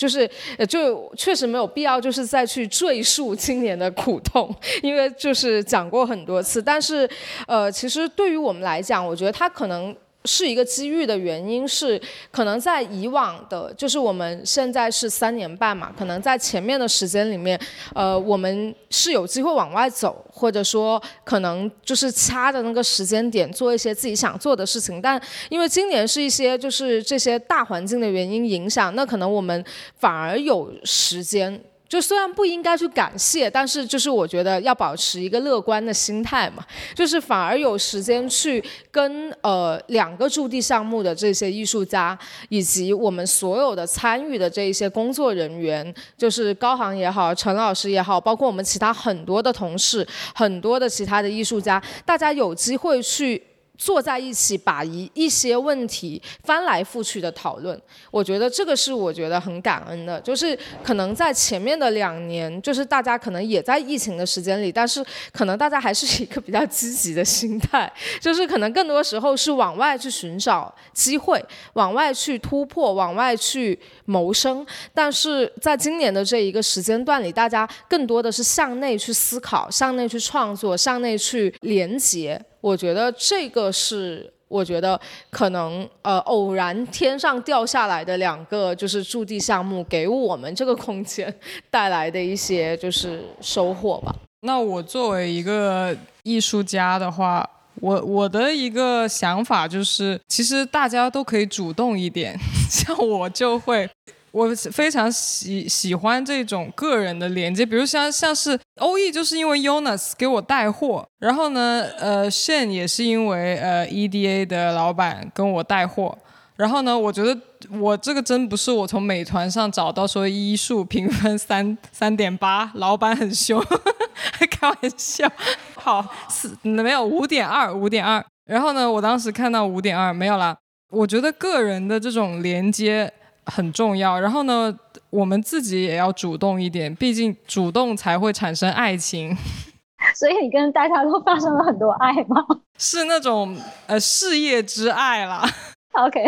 [0.00, 0.28] 就是，
[0.66, 6.62] 就确实没有必要，就是再去赘述今年的苦痛，因为就是讲过很多次。
[6.62, 7.06] 但是，
[7.46, 9.94] 呃，其实对于我们来讲，我觉得它可能。
[10.24, 17.58] 是一个机遇的原因是，可能在以往的，就是我们现在是三年半嘛，可能在前面的时间里面，
[17.94, 25.00] 呃，我们是有机会往外走，或者说可能就是掐的那个时间点做一些自己想做的事情。
[25.00, 29.64] 但因为今年是一些就是这些大环境的原因影响，那可能我们
[29.98, 31.60] 反而有时间。
[31.90, 36.64] 就虽然不应该去感谢，但是就是我觉得要保持一个乐观的心态嘛，
[36.94, 38.62] 就是反而有时间去
[38.92, 42.16] 跟呃两个驻地项目的这些艺术家，
[42.48, 53.42] 以及我们所有的参与的这一些工作人员，就是高航也好，陈老师也好，包括我们其他很多的同事，很多的其他的艺术家，大家有机会去。
[53.80, 57.80] 坐在一起，把一一些问题翻来覆去的讨论，
[58.10, 60.20] 我觉得这个是我觉得很感恩的。
[60.20, 65.02] 就是可能在前面的两年，就是大家可能也在疫情的时间里，但是
[65.32, 67.90] 可能大家还是一个比较积极的心态，
[68.20, 71.42] 就是可能更多时候是往外去寻找机会，
[71.72, 74.66] 往外去突破，往外去谋生。
[74.92, 82.38] 但是在今年的这一个时间段里，大家更多的是向内去思考，向内去创作，向内去连接。
[82.60, 85.00] 我觉得这个是，我觉得
[85.30, 91.34] 可能呃偶然天上掉下来的两个就是驻地项目，给我们这个空间
[91.70, 94.14] 带来的一些就是收获吧。
[94.42, 102.38] 那我作为一个艺术家的话，我我的一个想法就是，其实大家都可以主动一点，
[102.70, 103.88] 像我就会。
[104.32, 116.16] 我非常喜喜欢这种个人的连接，比如像像是欧艺，就是因为 Jonas 给我带货，然后呢，呃，Shen 也是因为呃 EDA 的老板跟我带货，
[116.56, 117.36] 然后呢，我觉得
[117.70, 123.60] 我这个真不是我从美团上找到说医术评分三三点八，老板很凶，
[124.50, 125.28] 开玩笑，
[125.74, 130.56] 好四没有五点二五点二，然后呢，我当时看到五点二没有啦，
[130.90, 133.12] 我觉得个人的这种连接。
[133.50, 134.74] 很重要，然后呢，
[135.10, 139.36] 我们自己也要主动一点，毕竟主动才会产生爱情。
[140.16, 142.42] 所以你跟大家都发生了很多爱吗？
[142.78, 143.54] 是那种
[143.86, 145.44] 呃事业之爱啦。
[145.92, 146.24] OK，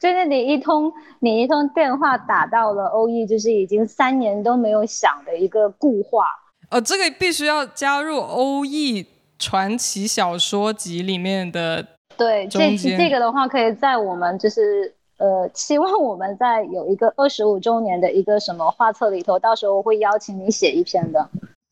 [0.00, 6.26] 就是你一通你一通电话打到了欧艺，就是已经三年都没有响的一个固话。
[6.70, 9.06] 呃，这个必须要加入欧艺
[9.38, 11.86] 传奇小说集里面的。
[12.16, 14.95] 对，这这个的话可以在我们就是。
[15.18, 21.28] 呃，希望我们在有一个二十五周年的一个什么画册里头，到时候会邀请你写一篇的。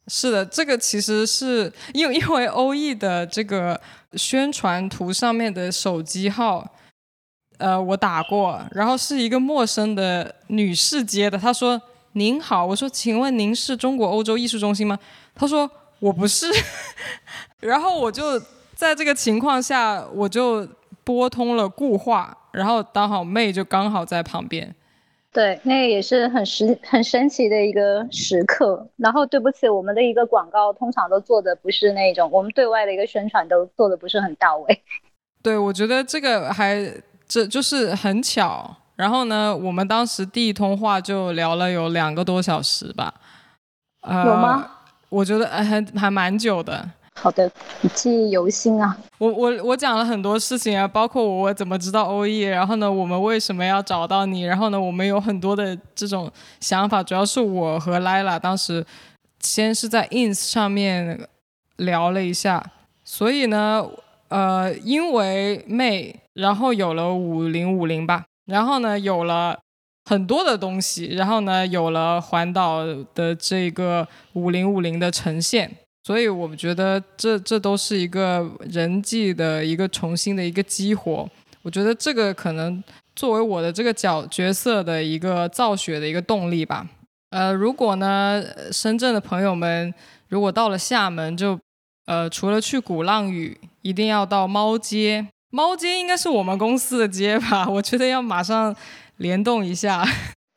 [0.07, 3.81] 是的，这个其实是因为因为欧艺的这个
[4.15, 6.67] 宣传图上面的手机号，
[7.59, 11.81] 呃，我打过，然后是一个陌生的女士接的，她说
[12.13, 14.99] ：“您好。”我说：“请问您是中国欧洲艺术中心吗？”
[15.35, 16.47] 她说：“我不是。
[17.61, 18.39] ”然后我就
[18.75, 20.69] 在这个情况下，我就
[21.03, 22.37] 拨通了固话。
[22.55, 24.75] 然后刚好妹就刚好在旁边，
[25.33, 28.89] 对，那个也是很神很神奇的一个时刻。
[28.97, 34.83] 然后对不起，我们的一个广告通常都做的不是那种，我们对外的一个宣传都做的不是很到位。
[35.43, 36.89] 对，我觉得这个还
[37.27, 38.77] 这就是很巧。
[38.97, 43.13] 然后呢，我们当时第一通话就聊了有两个多小时吧，
[44.03, 44.71] 呃，有吗？
[45.09, 46.89] 我觉得还还蛮久的。
[47.17, 47.51] 好的，
[47.95, 48.97] 记忆犹新啊！
[49.19, 56.31] 我我我讲了很多事情啊，包括我怎么知道欧艺，然后呢，我们为什么要找到你，然后呢，我们有很多的这种
[56.61, 58.85] 想法，主要是我和 Lila 当时
[59.41, 61.27] 先是在 Ins 上面
[61.77, 62.63] 聊了一下，
[63.05, 63.87] 所以呢，
[64.29, 69.59] 呃，因为妹，然后有了五零五零吧，然后呢，有了
[70.05, 72.85] 很多的东西，然后呢，有了环岛
[73.15, 75.77] 的这个五零五零的呈现。
[76.07, 81.27] 所以我觉得这这都是一个人际的一个重新的一个激活。
[81.63, 82.85] 我觉得这个可能
[83.17, 86.87] 作为我的这个角角色的一个造血的一个动力吧。
[87.31, 89.93] 呃，如果呢，深圳的朋友们
[90.29, 91.59] 如果到了厦门，就
[92.05, 95.27] 呃除了去鼓浪屿，一定要到猫街。
[95.51, 97.67] 猫街应该是我们公司的街吧？
[97.67, 98.77] 我觉得要马上
[99.17, 100.07] 联动一下。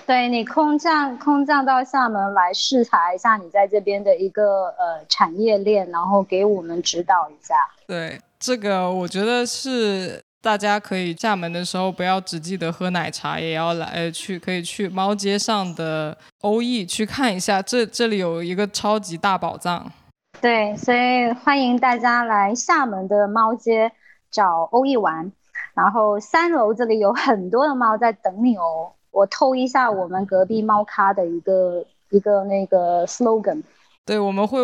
[0.08, 7.54] 对你空降空降到厦门来视察一下你在这边的一个呃产业链，然后给我们指导一下。
[7.86, 19.92] 对这个，我觉得是大家可以厦门的时候不要只记得喝奶茶，也要来去可以去猫街上的欧艺去看一下，这这里有一个超级大宝藏。
[20.40, 23.92] 对，所以欢迎大家来厦门的猫街
[24.32, 25.30] 找欧艺玩，
[25.74, 28.94] 然后三楼这里有很多的猫在等你哦。
[29.18, 33.64] 我偷一下我们隔壁猫咖的一个一个那个 slogan，
[34.06, 34.64] 对，我们会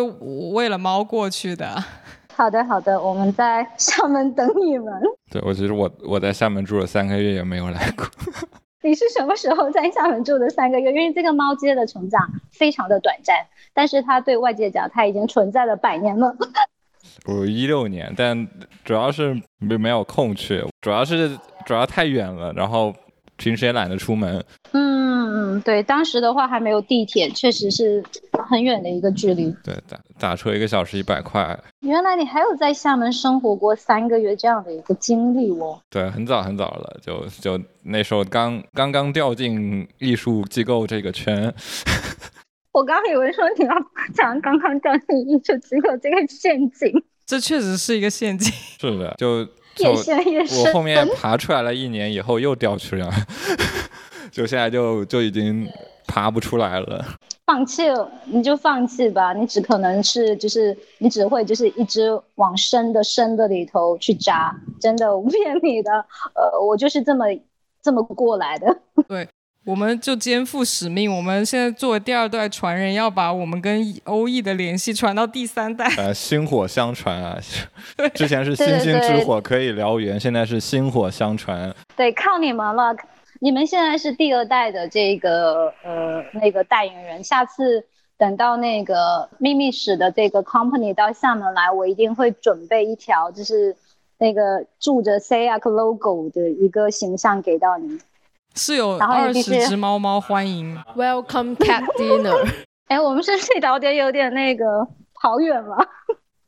[0.52, 1.82] 为了猫过去的。
[2.32, 4.94] 好的，好的，我们在 厦门等你们。
[5.28, 8.06] 对，我其实我我在厦门住了三个月也没有来过。
[8.82, 10.92] 你是什么时候在厦门住的三个月？
[10.92, 12.22] 因为这个猫街的成长
[12.52, 16.32] 非常的短暂，但是它对外界讲，它已经存在了百年了。
[17.26, 18.46] 我一六年，但
[18.84, 21.36] 主要是没没有空去，主要是
[21.66, 22.94] 主要太远了，然后。
[23.44, 24.42] 平时也懒得出门，
[24.72, 28.02] 嗯，嗯，对，当时的话还没有地铁，确实是
[28.48, 29.54] 很远的一个距离。
[29.62, 31.58] 对，打打车一个小时一百块。
[31.80, 35.78] 原来你还有在厦门生活过三个月这样的一个经历哦。
[35.90, 41.52] 对，很早很早了，就就那时候刚刚刚掉进艺术机构这个圈。
[42.72, 43.74] 我刚以为说你要
[44.14, 46.90] 讲刚刚掉进艺术机构这个陷阱，
[47.26, 48.50] 这确实是一个陷阱。
[48.80, 49.46] 是的，就
[49.78, 50.64] 越陷越深。
[50.64, 53.10] 我后面爬出来了一年以后又掉去了，
[54.30, 55.68] 就现在就就已经
[56.06, 57.04] 爬不出来了。
[57.46, 57.82] 放弃，
[58.24, 65.90] 你就放弃吧，你只可能是就是你只会就是一直往深的深的里头去扎，真的我不骗你的。
[66.34, 67.26] 呃，我就是这么
[67.82, 68.78] 这么过来的。
[69.06, 69.28] 对。
[69.66, 75.86] 我们就肩负使命，我们现在作为第二代传人，要把我们跟欧艺的联系传到第三代。
[75.96, 77.38] 呃，薪火相传啊，
[78.12, 81.74] 之前是星星之火可以燎原，现在是薪火相传。
[81.96, 82.94] 对，靠你们了，
[83.40, 87.82] 你们现在是第二代的这个呃那个代言人，下次
[88.18, 93.74] 等到那个秘密史的这个 company 到厦门来，我一定会准备一条就是
[94.18, 97.98] 那个住着 SAYAK logo 的一个形象给到你。
[98.54, 102.52] 是有二十只猫猫欢迎，Welcome Cat Dinner。
[102.86, 104.64] 哎，我们是这聊点有点那个
[105.14, 105.76] 跑远了，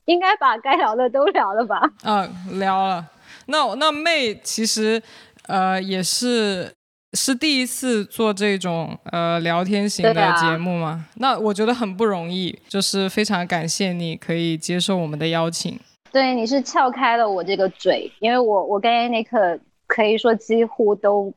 [0.04, 1.82] 应该把该聊的都聊了吧？
[2.04, 3.04] 嗯，聊了。
[3.46, 5.02] 那那妹其实
[5.48, 6.72] 呃也是
[7.14, 11.06] 是第一次做这种呃聊天型的节目吗？
[11.16, 15.76] 那我觉得很不容易，就是非常感谢你可以接受我们的邀请。
[16.12, 19.58] 对，你是撬开了我这个嘴，因为我我跟 Anik
[19.88, 21.34] 可以说几乎都。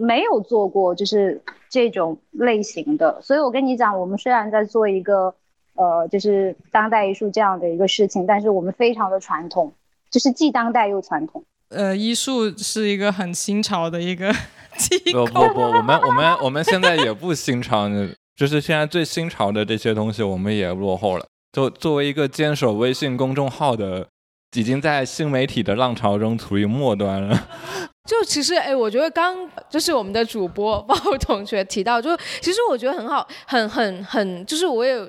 [0.00, 5.34] 没有做过就是这种类型的，所以我跟你讲，我们虽然在做一个
[5.74, 9.72] 呃，就是当代艺术这样的一个事情，但是我们非常的传统，
[10.10, 11.44] 就是既当代又传统。
[11.68, 14.32] 呃，艺术是一个很新潮的一个
[14.76, 15.24] 机构。
[15.26, 17.88] 不不不，我们我们我们现在也不新潮，
[18.34, 21.24] 就是现在最新潮的这些东西，我们也落后了。
[21.52, 24.08] 就作为一个坚守微信公众号的，
[24.54, 27.48] 已经在新媒体的浪潮中处于末端了。
[28.08, 29.36] 就其实，哎，我觉得刚
[29.68, 35.08] 就是我们的主播包同学提到，就其实我觉得很好，很很很，就是我也。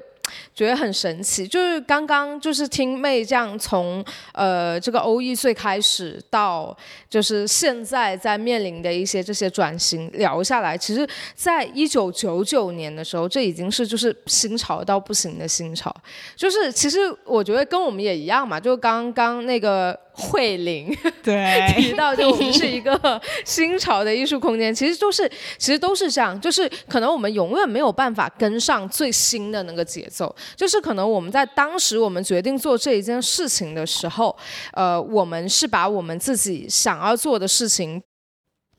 [0.53, 4.03] 觉得很神奇，就是刚刚就是听妹这样从
[4.33, 6.75] 呃这个欧艺最开始到
[7.09, 15.93] 就是现在在面临的一些这些转型聊下来，其实在一九九九年的时候，这已经是就是新潮到不行的新潮，
[16.35, 30.33] 就是其实我觉得跟我们也一样嘛，就刚刚那个慧玲 对 提到，就我们是一个新潮的艺术空间，其实就是其实都是这样，就是可能我们永远没有办法跟上最新的那个节奏。
[30.55, 34.35] 就是可能我们在当时我们决定做这一件事情的时候，
[34.73, 38.01] 呃，我们是把我们自己想要做的事情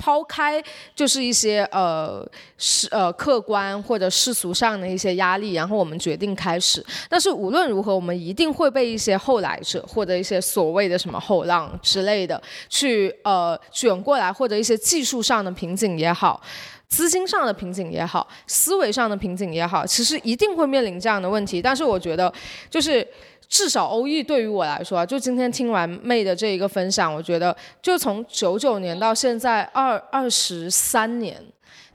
[0.03, 0.61] 抛开，
[0.97, 6.85] 就是一些呃世呃客观或者世俗上的一些压力，然后我们决定开始。
[7.09, 16.43] 但是无论如何，我们一定会被一些后来者或者一些所谓的什么后浪之类的去呃卷过来，或者一些技术上的瓶颈也好。
[16.89, 21.63] 资金上的瓶颈也好，思维上的瓶颈也好，其实一定会面临这样的问题。
[21.63, 22.31] 但是我觉得，
[22.69, 23.07] 就是
[23.53, 31.39] 至少欧艺对于我来说，就今天听完妹的这一个分享，我觉得就从九九年到现在二二十三年，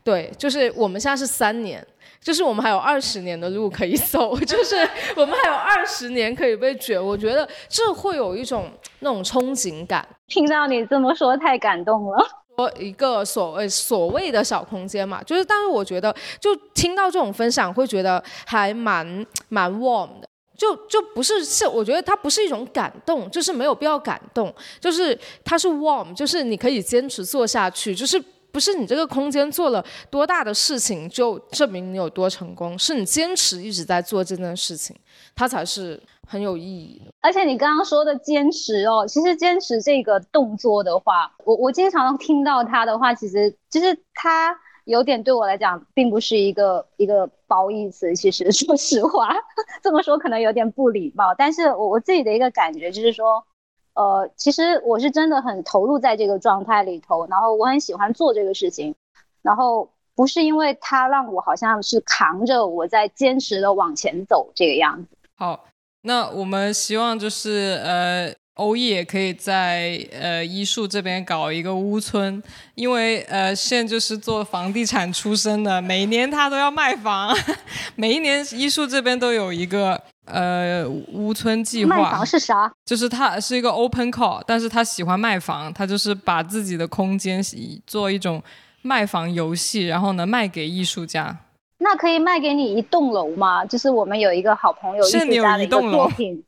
[0.04, 1.84] 对，就是我们现在是三年，
[2.22, 4.76] 就是我们还有二十年的路可以走， 就是
[5.16, 7.04] 我们还有二十年可以被卷。
[7.04, 8.70] 我觉得这会有一种
[9.00, 10.08] 那种憧憬感。
[10.28, 12.24] 听到你这么说，太感动了。
[12.56, 20.27] 说一个所谓所谓的小空间嘛，就是，但是我觉得，就听到这种分享，会觉得还蛮蛮 warm 的，
[20.58, 28.22] 就就不是是，我觉得它不是一种感动，就是没有必要感动，就是它是 warm，就是你可以坚持做下去，就是
[28.52, 34.96] 不是你这个空间做了多大的事情就证明你有多成功，是你坚持一直在做这件事情，
[35.36, 36.02] 它才是。
[36.30, 44.54] 很有意义的，而且你刚刚说的坚持哦，其实坚持这个动作的话，我我经常听到他的话，其实其实他
[44.88, 48.16] 有点对我来讲，并不是一个一个褒义词。
[48.16, 49.30] 其实 说实话，
[49.84, 53.46] 这么说可能有点不礼貌，但是我我自己的一个感觉就是说，
[53.94, 58.96] 呃，其实我是真的很投入在这个状态里头，然后我很喜欢做这个事情，
[59.42, 65.18] 然后不是因为它让我好像是扛着我在坚持的往前走这个样子。
[65.36, 65.66] 好。
[66.04, 72.42] 那我们希望就是呃，欧艺也可以在呃艺术这边搞一个屋村，
[72.76, 77.36] 因为呃现在就是做房地产出身的，每年他都要卖房，
[77.96, 81.98] 每一年艺术这边都有一个呃屋村计划。
[81.98, 82.72] 卖房是啥？
[82.86, 87.42] 就是他是一个 open call，但是他喜欢卖房，他就是把自己的空间
[87.86, 88.44] 做一种。
[88.84, 91.36] 卖房游戏，然后呢卖给艺术家。
[91.80, 93.66] 那可以卖给你一栋楼吗？
[93.66, 96.42] 就是我们有一个好朋友艺术家的一个作品，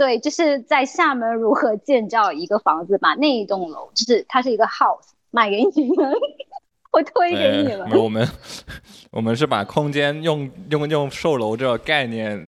[0.00, 6.10] 对，就是在厦门如何建造一个房子把那一栋楼，就是它是一个 house，卖给你们，
[6.90, 7.90] 我推给你们。
[8.02, 8.26] 我们
[9.10, 12.42] 我们是把空间用用用售楼这个概念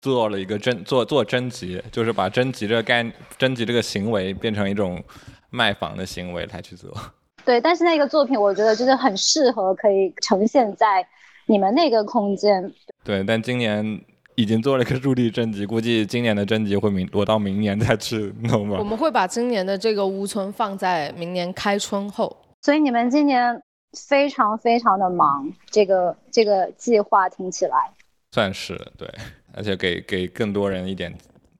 [0.00, 3.08] 做了一个征做做征集，就是把征集这个概
[3.38, 5.00] 征集这个行为变成一种
[5.48, 6.92] 卖房的行为来去做。
[7.46, 11.06] 对，但是那个作品我觉得就是很适合可以呈现在。
[11.48, 12.74] 你们那个空间，
[13.04, 14.00] 对，但今年
[14.36, 18.76] 已经做了一个入地征集，估计今年的征集会明，我到明年再去弄吧。
[18.78, 23.60] 我们会把今年的这个屋村放在明年开春后，所以你们今年
[24.08, 27.90] 非常非常的忙，这个这个计划听起来
[28.32, 29.08] 算是对，
[29.54, 31.16] 而且给给更多人一点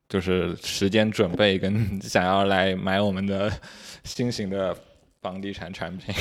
[0.06, 3.50] 就是时间准备跟想要来买我们的
[4.04, 4.76] 新型的
[5.22, 6.14] 房地产产品。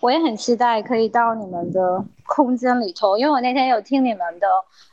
[0.00, 4.46] 我也很期待可以到你们的空间里头，因为我那天有听你们的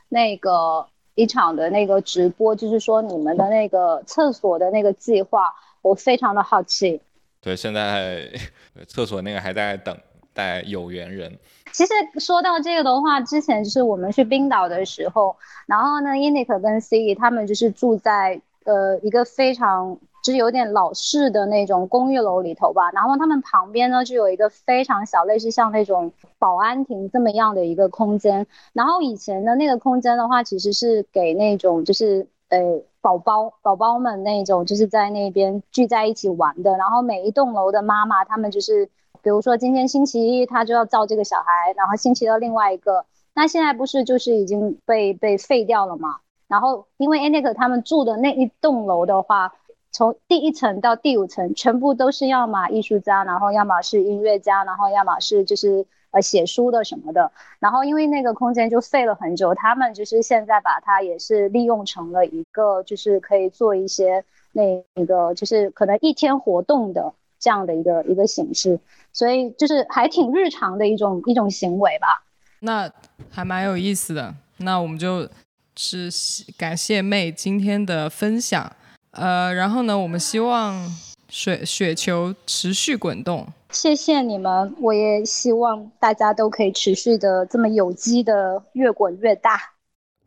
[0.08, 7.02] 那个一场的那个直播，就是说你们的那个厕所的那个计划，我非常的好奇。
[7.42, 8.28] 对，现在
[8.88, 9.98] 厕所那个还在等
[10.34, 11.38] 待有缘人。
[11.72, 15.36] 其实说到这个的话，之前就是我们去冰岛的时候，
[15.66, 19.98] 然后呢 i n i k 跟 C 他们就是住在呃一个非常。
[20.22, 28.46] 就是有点老式的那种公寓楼里头吧，然后他们旁边呢就有一个非常小，类似像那种保安亭这么样的一个空间。
[28.74, 32.60] 然后以前的那个空间的话，其实是给那种就是呃
[33.02, 36.78] 宝宝宝宝们那种就是在那边聚在一起玩的。
[36.78, 38.86] 然后每一栋楼的妈妈，他们就是
[39.24, 43.06] 比如说今天星期一他就要照这个小孩，然后星期二另外一个。
[43.34, 46.18] 那现在不是就是已经被被废掉了嘛？
[46.48, 49.52] 然后因为 Anik 他们住的那一栋楼的话。
[49.92, 57.30] 从第一层到第五层，全部都是要么艺术家，然后要么是音乐家，然后要么是就是呃写书的什么的。
[57.60, 64.24] 然后因为那个空间就废了很久，他们就是现在把它也是利用成了一个就是可以做一些
[64.54, 68.80] 那那个就是可能一天活动的这样的一个一个形式，
[69.12, 72.24] 所以就是还挺日常的一种一种行为吧。
[72.62, 72.90] 那
[73.30, 74.34] 还蛮有意思的。
[74.58, 75.28] 那我们就
[75.76, 76.10] 是
[76.58, 78.72] 感谢妹今天的分享。
[79.12, 80.90] 呃，然后呢，我们希望
[81.28, 83.46] 雪雪球持续滚动。
[83.70, 89.60] 谢谢你们，我也希望大家都可以持续的这么有机的越滚越大。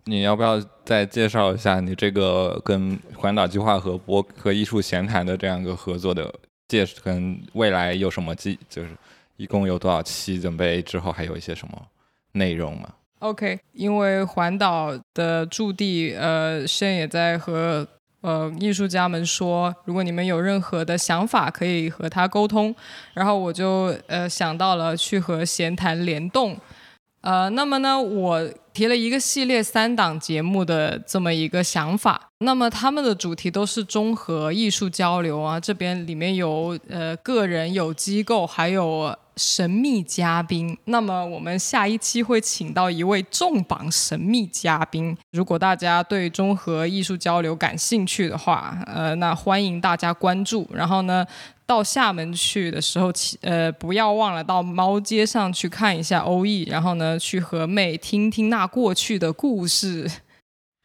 [0.05, 6.32] 你要不要再介绍一下你这个跟环岛计划和博和艺术闲谈的这样一个合作的
[6.69, 8.90] 介跟未来有什么计，就是
[9.36, 11.82] 一共有多少期准备之后还有一些什么
[12.32, 12.89] 内容吗
[13.20, 17.89] ？OK，因为环岛的驻地，呃，现在也在和。
[18.24, 22.74] 呃，艺术家们说，如果你们有任何的想法，可以和他沟通。
[23.12, 26.56] 然后我就呃想到了去和闲谈联动。
[27.20, 32.30] 呃，那么呢，我提了一个系列三档节目的这么一个想法。
[32.38, 39.14] 那么他们的主题都是综合艺术交流啊，这边里面有呃个人、有机构，还有。
[39.36, 45.16] 神秘嘉宾，那么我们下一期会请到一位重磅神秘嘉宾。
[45.32, 50.69] 如果大家对综合艺术交流感兴趣的话，呃，那欢迎大家关注。
[50.73, 51.27] 然后呢，
[51.66, 60.11] 到厦门去的时候，呃，不要忘了到猫街上去看一下欧艺，然后呢，去和妹听听那过去的故事。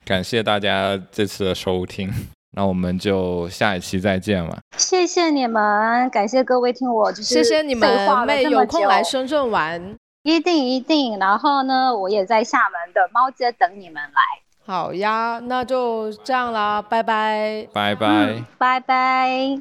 [0.06, 2.12] 感谢大家这次的收听。
[2.52, 4.58] 那我们就下一期再见了。
[4.78, 11.18] 谢谢你们，感谢各位听我就是谢谢你们，妹有空来深圳玩，一定一定。
[11.20, 14.20] 然后呢，我也在厦门的猫街等你们来。
[14.66, 19.58] 好呀，那就这样啦，拜拜，拜拜，拜拜。